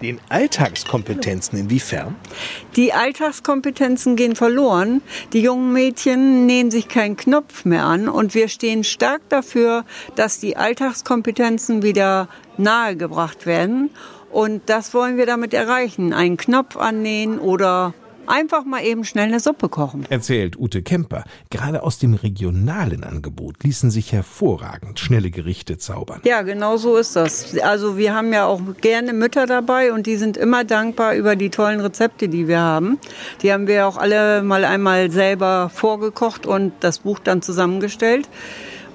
Den 0.00 0.20
Alltagskompetenzen 0.28 1.58
inwiefern? 1.58 2.14
Die 2.76 2.92
Alltagskompetenzen 2.92 4.14
gehen 4.14 4.36
verloren. 4.36 5.02
Die 5.32 5.40
jungen 5.40 5.72
Mädchen 5.72 6.46
nähen 6.46 6.70
sich 6.70 6.88
keinen 6.88 7.16
Knopf 7.16 7.64
mehr 7.64 7.84
an 7.84 8.08
und 8.08 8.34
wir 8.34 8.48
stehen 8.48 8.84
stark 8.84 9.22
dafür, 9.28 9.84
dass 10.14 10.38
die 10.38 10.56
Alltagskompetenzen 10.56 11.82
wieder 11.82 12.28
nahegebracht 12.56 13.44
werden. 13.44 13.90
Und 14.30 14.62
das 14.66 14.94
wollen 14.94 15.16
wir 15.16 15.26
damit 15.26 15.52
erreichen. 15.52 16.12
Einen 16.12 16.36
Knopf 16.36 16.76
annähen 16.76 17.38
oder 17.38 17.94
einfach 18.28 18.64
mal 18.64 18.84
eben 18.84 19.04
schnell 19.04 19.28
eine 19.28 19.40
Suppe 19.40 19.68
kochen. 19.68 20.06
Erzählt 20.08 20.58
Ute 20.58 20.82
Kemper. 20.82 21.24
Gerade 21.50 21.82
aus 21.82 21.98
dem 21.98 22.14
regionalen 22.14 23.04
Angebot 23.04 23.62
ließen 23.64 23.90
sich 23.90 24.12
hervorragend 24.12 25.00
schnelle 25.00 25.30
Gerichte 25.30 25.78
zaubern. 25.78 26.20
Ja, 26.24 26.42
genau 26.42 26.76
so 26.76 26.96
ist 26.96 27.16
das. 27.16 27.58
Also 27.58 27.96
wir 27.96 28.14
haben 28.14 28.32
ja 28.32 28.46
auch 28.46 28.60
gerne 28.80 29.12
Mütter 29.12 29.46
dabei 29.46 29.92
und 29.92 30.06
die 30.06 30.16
sind 30.16 30.36
immer 30.36 30.64
dankbar 30.64 31.14
über 31.14 31.36
die 31.36 31.50
tollen 31.50 31.80
Rezepte, 31.80 32.28
die 32.28 32.48
wir 32.48 32.60
haben. 32.60 32.98
Die 33.42 33.52
haben 33.52 33.66
wir 33.66 33.86
auch 33.86 33.96
alle 33.96 34.42
mal 34.42 34.64
einmal 34.64 35.10
selber 35.10 35.70
vorgekocht 35.74 36.46
und 36.46 36.72
das 36.80 37.00
Buch 37.00 37.18
dann 37.18 37.42
zusammengestellt. 37.42 38.28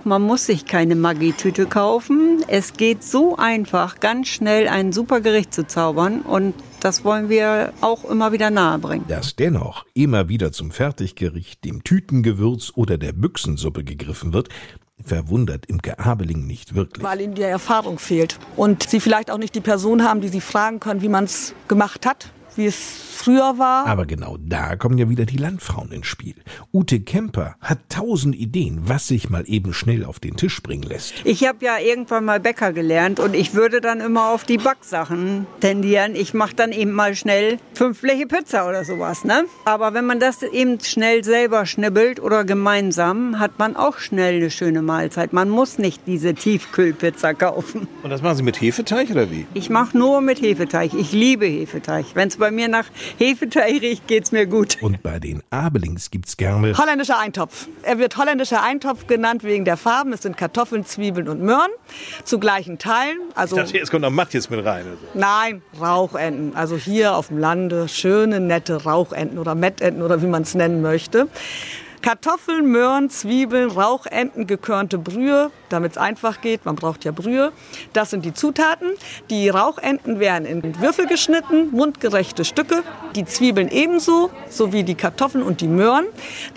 Man 0.06 0.22
muss 0.22 0.48
sich 0.48 0.66
keine 0.66 0.96
Maggi-Tüte 0.96 1.66
kaufen. 1.66 2.44
Es 2.48 2.74
geht 2.74 3.04
so 3.04 3.38
einfach, 3.38 4.02
ganz 4.02 4.28
schnell 4.28 4.68
ein 4.68 4.92
super 4.92 5.22
Gericht 5.22 5.54
zu 5.54 5.66
zaubern 5.66 6.22
und 6.22 6.54
das 6.84 7.06
wollen 7.06 7.30
wir 7.30 7.72
auch 7.82 8.04
immer 8.04 8.32
wieder 8.32 8.50
nahebringen. 8.50 9.08
Dass 9.08 9.36
dennoch 9.36 9.86
immer 9.94 10.28
wieder 10.28 10.52
zum 10.52 10.72
Fertiggericht, 10.72 11.64
dem 11.64 11.84
Tütengewürz 11.84 12.74
oder 12.76 12.98
der 12.98 13.14
Büchsensuppe 13.14 13.84
gegriffen 13.84 14.34
wird, 14.34 14.50
verwundert 15.04 15.66
Imke 15.68 15.98
Abeling 16.00 16.46
nicht 16.46 16.76
wirklich. 16.76 17.04
Weil 17.04 17.22
ihnen 17.22 17.36
die 17.36 17.42
Erfahrung 17.42 18.00
fehlt 18.00 18.38
und 18.58 18.84
sie 18.84 19.00
vielleicht 19.00 19.32
auch 19.32 19.38
nicht 19.38 19.56
die 19.56 19.62
Person 19.62 20.04
haben, 20.04 20.22
die 20.22 20.28
sie 20.28 20.42
fragen 20.42 20.80
können, 20.80 21.02
wie 21.02 21.10
man 21.10 21.24
es 21.24 21.54
gemacht 21.68 22.06
hat 22.06 22.32
wie 22.58 22.66
es 22.66 23.14
früher 23.24 23.58
war. 23.58 23.88
Aber 23.88 24.06
genau 24.06 24.38
da 24.40 24.76
kommen 24.76 24.98
ja 24.98 25.10
wieder 25.10 25.26
die 25.26 25.38
Landfrauen 25.38 25.92
ins 25.92 26.08
Spiel. 26.08 26.36
Ute 26.74 27.00
Kemper 27.00 27.56
hat 27.62 27.80
tausend 27.90 28.36
Ideen, 28.36 28.82
was 28.84 29.08
sich 29.08 29.30
mal 29.30 29.44
eben 29.48 29.74
schnell 29.74 30.04
auf 30.04 30.20
den 30.20 30.36
Tisch 30.36 30.62
bringen 30.62 30.84
lässt. 30.84 31.14
Ich 31.24 31.48
habe 31.48 31.64
ja 31.64 31.80
irgendwann 31.80 32.26
mal 32.26 32.40
Bäcker 32.40 32.74
gelernt 32.74 33.20
und 33.20 33.34
ich 33.34 33.54
würde 33.54 33.80
dann 33.80 34.02
immer 34.02 34.30
auf 34.30 34.44
die 34.44 34.58
Backsachen 34.58 35.48
tendieren. 35.62 36.16
Ich 36.16 36.34
mache 36.34 36.56
dann 36.56 36.72
eben 36.72 36.92
mal 36.92 37.16
schnell 37.16 37.60
fünf 37.74 38.02
Bleche 38.02 38.28
Pizza 38.28 38.68
oder 38.68 38.84
sowas. 38.84 39.24
Ne? 39.24 39.46
Aber 39.64 39.94
wenn 39.94 40.06
man 40.06 40.20
das 40.20 40.44
eben 40.44 40.80
schnell 40.82 41.24
selber 41.24 41.66
schnibbelt 41.66 42.20
oder 42.20 42.44
gemeinsam, 42.44 43.40
hat 43.40 43.58
man 43.58 43.76
auch 43.76 44.00
schnell 44.00 44.36
eine 44.36 44.52
schöne 44.52 44.82
Mahlzeit. 44.82 45.32
Man 45.32 45.50
muss 45.50 45.78
nicht 45.78 46.02
diese 46.08 46.34
Tiefkühlpizza 46.34 47.34
kaufen. 47.34 47.88
Und 48.04 48.10
das 48.10 48.22
machen 48.22 48.36
Sie 48.36 48.44
mit 48.44 48.60
Hefeteig 48.60 49.12
oder 49.12 49.32
wie? 49.32 49.46
Ich 49.54 49.70
mache 49.70 49.98
nur 49.98 50.20
mit 50.22 50.42
Hefeteig. 50.42 50.94
Ich 50.94 51.14
liebe 51.14 51.46
Hefeteig. 51.46 52.06
Wenn 52.16 52.28
es 52.28 52.40
bei 52.44 52.52
mir 52.52 52.68
nach 52.68 52.88
Hefeteig 53.20 53.82
riecht, 53.82 54.06
geht's 54.06 54.34
mir 54.34 54.46
gut. 54.46 54.78
Und 54.82 55.02
bei 55.02 55.18
den 55.18 55.42
Abelings 55.50 56.12
gibt's 56.12 56.36
gerne 56.36 56.78
holländischer 56.78 57.18
Eintopf. 57.18 57.70
Er 57.84 58.00
wird 58.00 58.18
holländischer 58.18 58.62
Eintopf 58.62 59.08
genannt 59.08 59.46
wegen 59.46 59.64
der 59.64 59.78
Farben. 59.78 60.12
Es 60.12 60.24
sind 60.24 60.36
Kartoffeln, 60.36 60.86
Zwiebeln 60.86 61.30
und 61.30 61.42
Möhren 61.42 61.72
zu 62.26 62.40
gleichen 62.40 62.80
Teilen. 62.80 63.18
Also 63.34 63.56
ich 63.56 63.64
dachte, 63.64 63.78
jetzt 63.78 63.92
kommt 63.92 64.02
noch 64.02 64.10
Matthias 64.10 64.50
mit 64.50 64.66
rein. 64.66 64.86
Also. 64.88 64.98
Nein, 65.14 65.62
Rauchenten. 65.80 66.54
Also 66.54 66.76
hier 66.76 67.16
auf 67.16 67.30
dem 67.30 67.38
Lande 67.38 67.88
schöne, 67.88 68.42
nette 68.42 68.84
Rauchenten 68.84 69.40
oder 69.40 69.56
Mettenten 69.56 70.02
oder 70.02 70.22
wie 70.22 70.28
man 70.28 70.42
es 70.42 70.54
nennen 70.54 70.82
möchte. 70.82 71.30
Kartoffeln, 72.04 72.66
Möhren, 72.66 73.10
Zwiebeln, 73.10 73.72
Rauchenten, 73.72 74.46
gekörnte 74.46 74.98
Brühe, 74.98 75.52
damit 75.70 75.94
es 75.94 75.98
einfach 75.98 76.42
geht. 76.42 76.66
Man 76.66 76.76
braucht 76.76 77.06
ja 77.06 77.14
Brühe. 77.14 77.54
Das 77.94 78.10
sind 78.10 78.26
die 78.26 78.34
Zutaten. 78.34 78.90
Die 79.30 79.48
Rauchenten 79.48 80.20
werden 80.20 80.46
in 80.46 80.82
Würfel 80.82 81.08
geschnitten, 81.08 81.72
mundgerechte 81.72 82.44
Stücke. 82.44 82.84
Die 83.16 83.24
Zwiebeln 83.24 83.70
ebenso, 83.70 84.32
sowie 84.50 84.84
die 84.84 84.96
Kartoffeln 84.96 85.46
und 85.46 85.62
die 85.62 85.70
Möhren. 85.70 86.04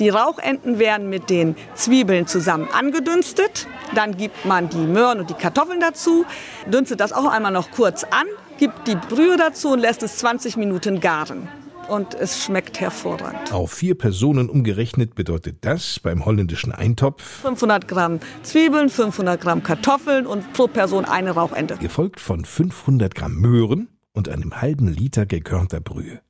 Die 0.00 0.08
Rauchenten 0.08 0.80
werden 0.80 1.08
mit 1.08 1.30
den 1.30 1.54
Zwiebeln 1.76 2.26
zusammen 2.26 2.68
angedünstet. 2.72 3.68
Dann 3.94 4.16
gibt 4.16 4.46
man 4.46 4.68
die 4.68 4.78
Möhren 4.78 5.20
und 5.20 5.30
die 5.30 5.34
Kartoffeln 5.34 5.78
dazu, 5.78 6.26
dünstet 6.66 6.98
das 6.98 7.12
auch 7.12 7.30
einmal 7.30 7.52
noch 7.52 7.70
kurz 7.70 8.02
an, 8.02 8.26
gibt 8.58 8.88
die 8.88 8.96
Brühe 8.96 9.36
dazu 9.36 9.68
und 9.68 9.78
lässt 9.78 10.02
es 10.02 10.16
20 10.16 10.56
Minuten 10.56 10.98
garen. 11.00 11.48
Und 11.88 12.14
es 12.14 12.42
schmeckt 12.44 12.80
hervorragend. 12.80 13.52
Auf 13.52 13.72
vier 13.72 13.96
Personen 13.96 14.48
umgerechnet 14.48 15.14
bedeutet 15.14 15.58
das 15.62 16.00
beim 16.00 16.24
holländischen 16.24 16.72
Eintopf 16.72 17.22
500 17.22 17.88
Gramm 17.88 18.20
Zwiebeln, 18.42 18.88
500 18.88 19.40
Gramm 19.40 19.62
Kartoffeln 19.62 20.26
und 20.26 20.52
pro 20.52 20.66
Person 20.66 21.04
eine 21.04 21.32
Rauchente. 21.32 21.76
gefolgt 21.76 22.20
von 22.20 22.44
500 22.44 23.14
Gramm 23.14 23.36
Möhren 23.40 23.88
und 24.12 24.28
einem 24.28 24.60
halben 24.60 24.88
Liter 24.88 25.26
gekörnter 25.26 25.80
Brühe. 25.80 26.20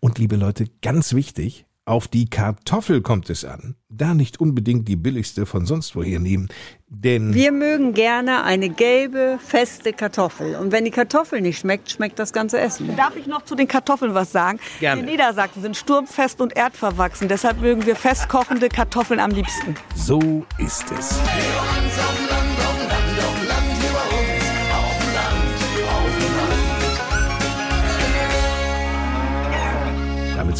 Und 0.00 0.18
liebe 0.18 0.36
Leute, 0.36 0.66
ganz 0.82 1.14
wichtig, 1.14 1.66
auf 1.86 2.08
die 2.08 2.26
Kartoffel 2.30 3.02
kommt 3.02 3.28
es 3.30 3.44
an. 3.44 3.76
Da 3.88 4.14
nicht 4.14 4.40
unbedingt 4.40 4.88
die 4.88 4.96
billigste 4.96 5.46
von 5.46 5.66
sonst 5.66 5.94
woher 5.94 6.18
nehmen, 6.18 6.48
denn 6.88 7.34
Wir 7.34 7.52
mögen 7.52 7.92
gerne 7.94 8.42
eine 8.42 8.68
gelbe, 8.70 9.38
feste 9.44 9.92
Kartoffel. 9.92 10.56
Und 10.56 10.72
wenn 10.72 10.84
die 10.84 10.90
Kartoffel 10.90 11.40
nicht 11.40 11.58
schmeckt, 11.58 11.90
schmeckt 11.90 12.18
das 12.18 12.32
ganze 12.32 12.58
Essen. 12.58 12.96
Darf 12.96 13.16
ich 13.16 13.26
noch 13.26 13.42
zu 13.42 13.54
den 13.54 13.68
Kartoffeln 13.68 14.14
was 14.14 14.32
sagen? 14.32 14.58
Gerne. 14.80 15.02
Die 15.02 15.10
Niedersachsen 15.10 15.62
sind 15.62 15.76
sturmfest 15.76 16.40
und 16.40 16.56
erdverwachsen. 16.56 17.28
Deshalb 17.28 17.60
mögen 17.60 17.84
wir 17.86 17.96
festkochende 17.96 18.68
Kartoffeln 18.68 19.20
am 19.20 19.30
liebsten. 19.30 19.74
so 19.94 20.44
ist 20.58 20.90
es. 20.98 21.20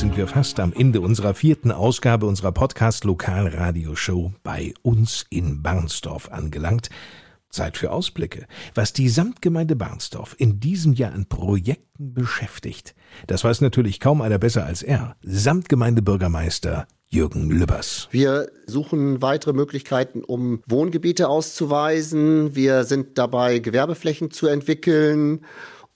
Sind 0.05 0.19
wir 0.19 0.27
fast 0.27 0.61
am 0.61 0.75
Ende 0.75 1.01
unserer 1.01 1.33
vierten 1.33 1.73
Ausgabe 1.73 2.27
unserer 2.27 2.53
Podcast-Lokalradioshow 2.53 4.35
bei 4.43 4.75
uns 4.83 5.25
in 5.31 5.63
Barnsdorf 5.63 6.31
angelangt. 6.31 6.91
Zeit 7.49 7.79
für 7.79 7.91
Ausblicke. 7.91 8.47
Was 8.75 8.93
die 8.93 9.09
Samtgemeinde 9.09 9.77
Barnsdorf 9.77 10.37
in 10.37 10.61
diesem 10.61 10.93
Jahr 10.93 11.15
an 11.15 11.25
Projekten 11.25 12.13
beschäftigt, 12.13 12.95
das 13.29 13.45
weiß 13.45 13.63
natürlich 13.63 13.99
kaum 13.99 14.21
einer 14.21 14.37
besser 14.37 14.67
als 14.67 14.83
er. 14.83 15.17
Samtgemeindebürgermeister 15.23 16.87
Jürgen 17.09 17.51
Lübbers. 17.51 18.09
Wir 18.11 18.51
suchen 18.67 19.23
weitere 19.23 19.55
Möglichkeiten, 19.55 20.23
um 20.23 20.63
Wohngebiete 20.67 21.31
auszuweisen. 21.31 22.55
Wir 22.55 22.85
sind 22.85 23.17
dabei, 23.17 23.59
Gewerbeflächen 23.59 24.31
zu 24.31 24.49
entwickeln. 24.49 25.47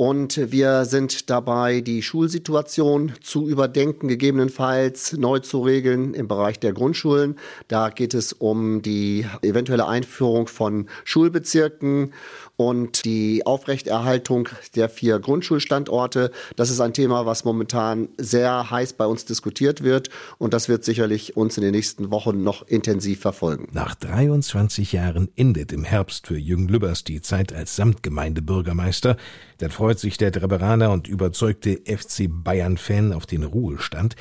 Und 0.01 0.53
wir 0.53 0.85
sind 0.85 1.29
dabei, 1.29 1.81
die 1.81 2.03
Schulsituation 2.03 3.15
zu 3.21 3.49
überdenken, 3.49 4.07
gegebenenfalls 4.07 5.15
neu 5.15 5.41
zu 5.41 5.61
regeln 5.61 6.15
im 6.15 6.29
Bereich 6.29 6.61
der 6.61 6.73
Grundschulen. 6.73 7.37
Da 7.67 7.91
geht 7.91 8.15
es 8.15 8.33
um 8.33 8.81
die 8.81 9.27
eventuelle 9.43 9.89
Einführung 9.89 10.47
von 10.47 10.87
Schulbezirken 11.03 12.13
und 12.59 13.05
die 13.05 13.47
Aufrechterhaltung 13.47 14.49
der 14.75 14.89
vier 14.89 15.21
Grundschulstandorte. 15.21 16.33
Das 16.57 16.71
ist 16.71 16.81
ein 16.81 16.93
Thema, 16.93 17.25
was 17.25 17.45
momentan 17.45 18.09
sehr 18.19 18.69
heiß 18.69 18.95
bei 18.95 19.07
uns 19.07 19.25
diskutiert 19.25 19.85
wird. 19.85 20.11
Und 20.39 20.53
das 20.55 20.69
wird 20.69 20.85
sicherlich 20.85 21.37
uns 21.37 21.57
in 21.57 21.63
den 21.63 21.71
nächsten 21.71 22.11
Wochen 22.11 22.43
noch 22.43 22.67
intensiv 22.67 23.21
verfolgen. 23.21 23.69
Nach 23.73 23.95
23 23.95 24.93
Jahren 24.93 25.29
endet 25.37 25.73
im 25.73 25.85
Herbst 25.85 26.27
für 26.27 26.37
Jürgen 26.37 26.67
Lübbers 26.67 27.05
die 27.05 27.21
Zeit 27.21 27.53
als 27.53 27.77
Samtgemeindebürgermeister. 27.77 29.17
Dann 29.59 29.71
freut 29.71 30.01
sich 30.01 30.19
der 30.19 30.33
Dreberaner 30.33 30.91
und 30.91 31.07
überzeugte 31.07 31.81
FC 31.87 32.27
Bayern-Fan 32.29 33.13
auf 33.13 33.27
den 33.27 33.45
Ruhestand. 33.45 34.17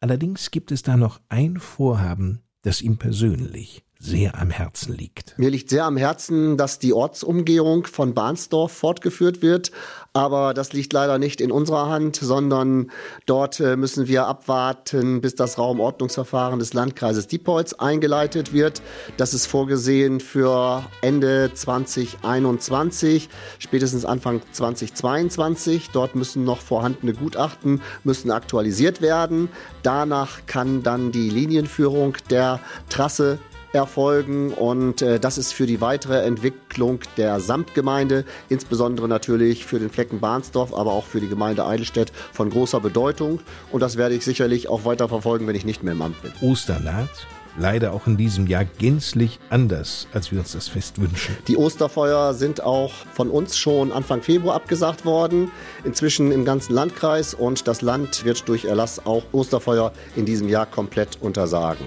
Allerdings 0.00 0.50
gibt 0.50 0.72
es 0.72 0.82
da 0.82 0.96
noch 0.96 1.20
ein 1.28 1.60
Vorhaben, 1.60 2.42
das 2.62 2.82
ihm 2.82 2.96
persönlich 2.96 3.85
sehr 3.98 4.38
am 4.38 4.50
Herzen 4.50 4.94
liegt. 4.94 5.34
Mir 5.38 5.50
liegt 5.50 5.70
sehr 5.70 5.84
am 5.84 5.96
Herzen, 5.96 6.56
dass 6.56 6.78
die 6.78 6.92
Ortsumgehung 6.92 7.86
von 7.86 8.14
Bahnsdorf 8.14 8.72
fortgeführt 8.72 9.40
wird. 9.40 9.72
Aber 10.12 10.54
das 10.54 10.72
liegt 10.72 10.92
leider 10.92 11.18
nicht 11.18 11.40
in 11.40 11.50
unserer 11.50 11.88
Hand, 11.88 12.16
sondern 12.16 12.90
dort 13.26 13.60
äh, 13.60 13.76
müssen 13.76 14.06
wir 14.06 14.26
abwarten, 14.26 15.20
bis 15.20 15.34
das 15.34 15.58
Raumordnungsverfahren 15.58 16.58
des 16.58 16.72
Landkreises 16.72 17.26
Diepholz 17.26 17.74
eingeleitet 17.74 18.52
wird. 18.52 18.80
Das 19.16 19.34
ist 19.34 19.46
vorgesehen 19.46 20.20
für 20.20 20.84
Ende 21.02 21.50
2021, 21.52 23.28
spätestens 23.58 24.04
Anfang 24.04 24.40
2022. 24.52 25.90
Dort 25.90 26.14
müssen 26.14 26.44
noch 26.44 26.60
vorhandene 26.60 27.12
Gutachten 27.12 27.82
müssen 28.04 28.30
aktualisiert 28.30 29.02
werden. 29.02 29.48
Danach 29.82 30.46
kann 30.46 30.82
dann 30.82 31.12
die 31.12 31.28
Linienführung 31.28 32.16
der 32.30 32.60
Trasse 32.88 33.38
erfolgen 33.76 34.52
und 34.52 35.02
äh, 35.02 35.20
das 35.20 35.38
ist 35.38 35.52
für 35.52 35.66
die 35.66 35.80
weitere 35.80 36.22
Entwicklung 36.22 37.00
der 37.16 37.40
Samtgemeinde, 37.40 38.24
insbesondere 38.48 39.08
natürlich 39.08 39.64
für 39.64 39.78
den 39.78 39.90
Flecken 39.90 40.20
Bahnsdorf, 40.20 40.74
aber 40.74 40.92
auch 40.92 41.04
für 41.04 41.20
die 41.20 41.28
Gemeinde 41.28 41.64
Eidelstedt 41.64 42.12
von 42.32 42.50
großer 42.50 42.80
Bedeutung 42.80 43.40
und 43.70 43.80
das 43.80 43.96
werde 43.96 44.14
ich 44.14 44.24
sicherlich 44.24 44.68
auch 44.68 44.84
weiter 44.84 45.08
verfolgen, 45.08 45.46
wenn 45.46 45.56
ich 45.56 45.64
nicht 45.64 45.82
mehr 45.82 45.92
im 45.92 46.02
Amt 46.02 46.20
bin. 46.22 46.32
Ostern 46.40 46.84
naht, 46.84 47.26
leider 47.58 47.92
auch 47.92 48.06
in 48.06 48.16
diesem 48.16 48.46
Jahr 48.46 48.64
gänzlich 48.64 49.38
anders, 49.50 50.06
als 50.12 50.32
wir 50.32 50.38
uns 50.38 50.52
das 50.52 50.68
Fest 50.68 51.00
wünschen. 51.00 51.36
Die 51.48 51.56
Osterfeuer 51.56 52.34
sind 52.34 52.62
auch 52.62 52.92
von 53.12 53.30
uns 53.30 53.56
schon 53.56 53.92
Anfang 53.92 54.22
Februar 54.22 54.56
abgesagt 54.56 55.04
worden, 55.04 55.50
inzwischen 55.84 56.32
im 56.32 56.44
ganzen 56.44 56.74
Landkreis 56.74 57.34
und 57.34 57.66
das 57.68 57.82
Land 57.82 58.24
wird 58.24 58.48
durch 58.48 58.64
Erlass 58.64 59.04
auch 59.04 59.24
Osterfeuer 59.32 59.92
in 60.14 60.26
diesem 60.26 60.48
Jahr 60.48 60.66
komplett 60.66 61.18
untersagen. 61.20 61.86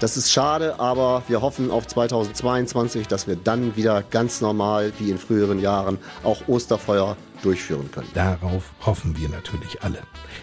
Das 0.00 0.16
ist 0.16 0.32
schade, 0.32 0.80
aber 0.80 1.22
wir 1.28 1.42
hoffen 1.42 1.70
auf 1.70 1.86
2022, 1.86 3.06
dass 3.06 3.26
wir 3.26 3.36
dann 3.36 3.76
wieder 3.76 4.02
ganz 4.02 4.40
normal 4.40 4.94
wie 4.98 5.10
in 5.10 5.18
früheren 5.18 5.58
Jahren 5.60 5.98
auch 6.24 6.48
Osterfeuer 6.48 7.18
durchführen 7.42 7.90
können. 7.92 8.08
Darauf 8.14 8.72
hoffen 8.80 9.18
wir 9.18 9.28
natürlich 9.28 9.82
alle. 9.82 9.98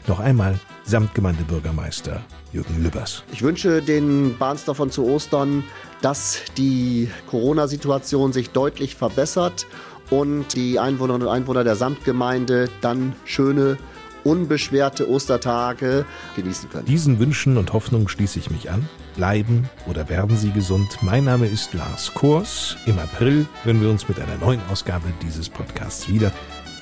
Noch 0.05 0.19
einmal 0.19 0.59
Samtgemeindebürgermeister 0.83 2.21
Jürgen 2.53 2.83
Lübbers. 2.83 3.23
Ich 3.31 3.41
wünsche 3.41 3.81
den 3.81 4.37
Bahnsdorfern 4.37 4.91
zu 4.91 5.05
Ostern, 5.05 5.63
dass 6.03 6.41
die 6.55 7.09
Corona-Situation 7.27 8.33
sich 8.33 8.51
deutlich 8.51 8.95
verbessert 8.95 9.65
und 10.11 10.53
die 10.53 10.77
Einwohnerinnen 10.77 11.27
und 11.27 11.33
Einwohner 11.33 11.63
der 11.63 11.75
Samtgemeinde 11.75 12.69
dann 12.81 13.15
schöne, 13.25 13.79
unbeschwerte 14.23 15.09
Ostertage 15.09 16.05
genießen 16.35 16.69
können. 16.69 16.85
Diesen 16.85 17.17
Wünschen 17.17 17.57
und 17.57 17.73
Hoffnungen 17.73 18.07
schließe 18.07 18.37
ich 18.37 18.51
mich 18.51 18.69
an. 18.69 18.87
Bleiben 19.17 19.67
oder 19.87 20.07
werden 20.07 20.37
Sie 20.37 20.51
gesund. 20.51 20.99
Mein 21.01 21.25
Name 21.25 21.47
ist 21.47 21.73
Lars 21.73 22.13
Kors. 22.13 22.77
Im 22.85 22.99
April 22.99 23.47
hören 23.63 23.81
wir 23.81 23.89
uns 23.89 24.07
mit 24.07 24.19
einer 24.19 24.37
neuen 24.37 24.61
Ausgabe 24.71 25.11
dieses 25.23 25.49
Podcasts 25.49 26.07
wieder. 26.07 26.31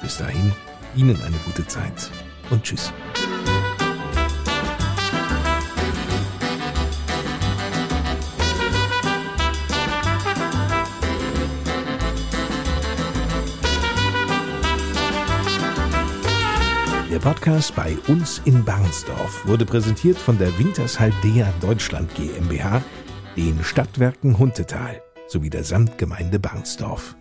Bis 0.01 0.17
dahin, 0.17 0.51
Ihnen 0.95 1.19
eine 1.23 1.38
gute 1.45 1.65
Zeit 1.65 2.11
und 2.51 2.61
Tschüss. 2.61 2.91
Podcast 17.26 17.76
bei 17.76 17.97
uns 18.07 18.39
in 18.45 18.63
Barnsdorf 18.63 19.47
wurde 19.47 19.65
präsentiert 19.65 20.15
von 20.15 20.38
der 20.38 20.55
Wintershaldea 20.59 21.51
Deutschland 21.59 22.13
GmbH, 22.13 22.84
den 23.36 23.63
Stadtwerken 23.63 24.38
Huntetal 24.38 25.01
sowie 25.28 25.49
der 25.49 25.63
Samtgemeinde 25.63 26.38
Barnsdorf. 26.38 27.15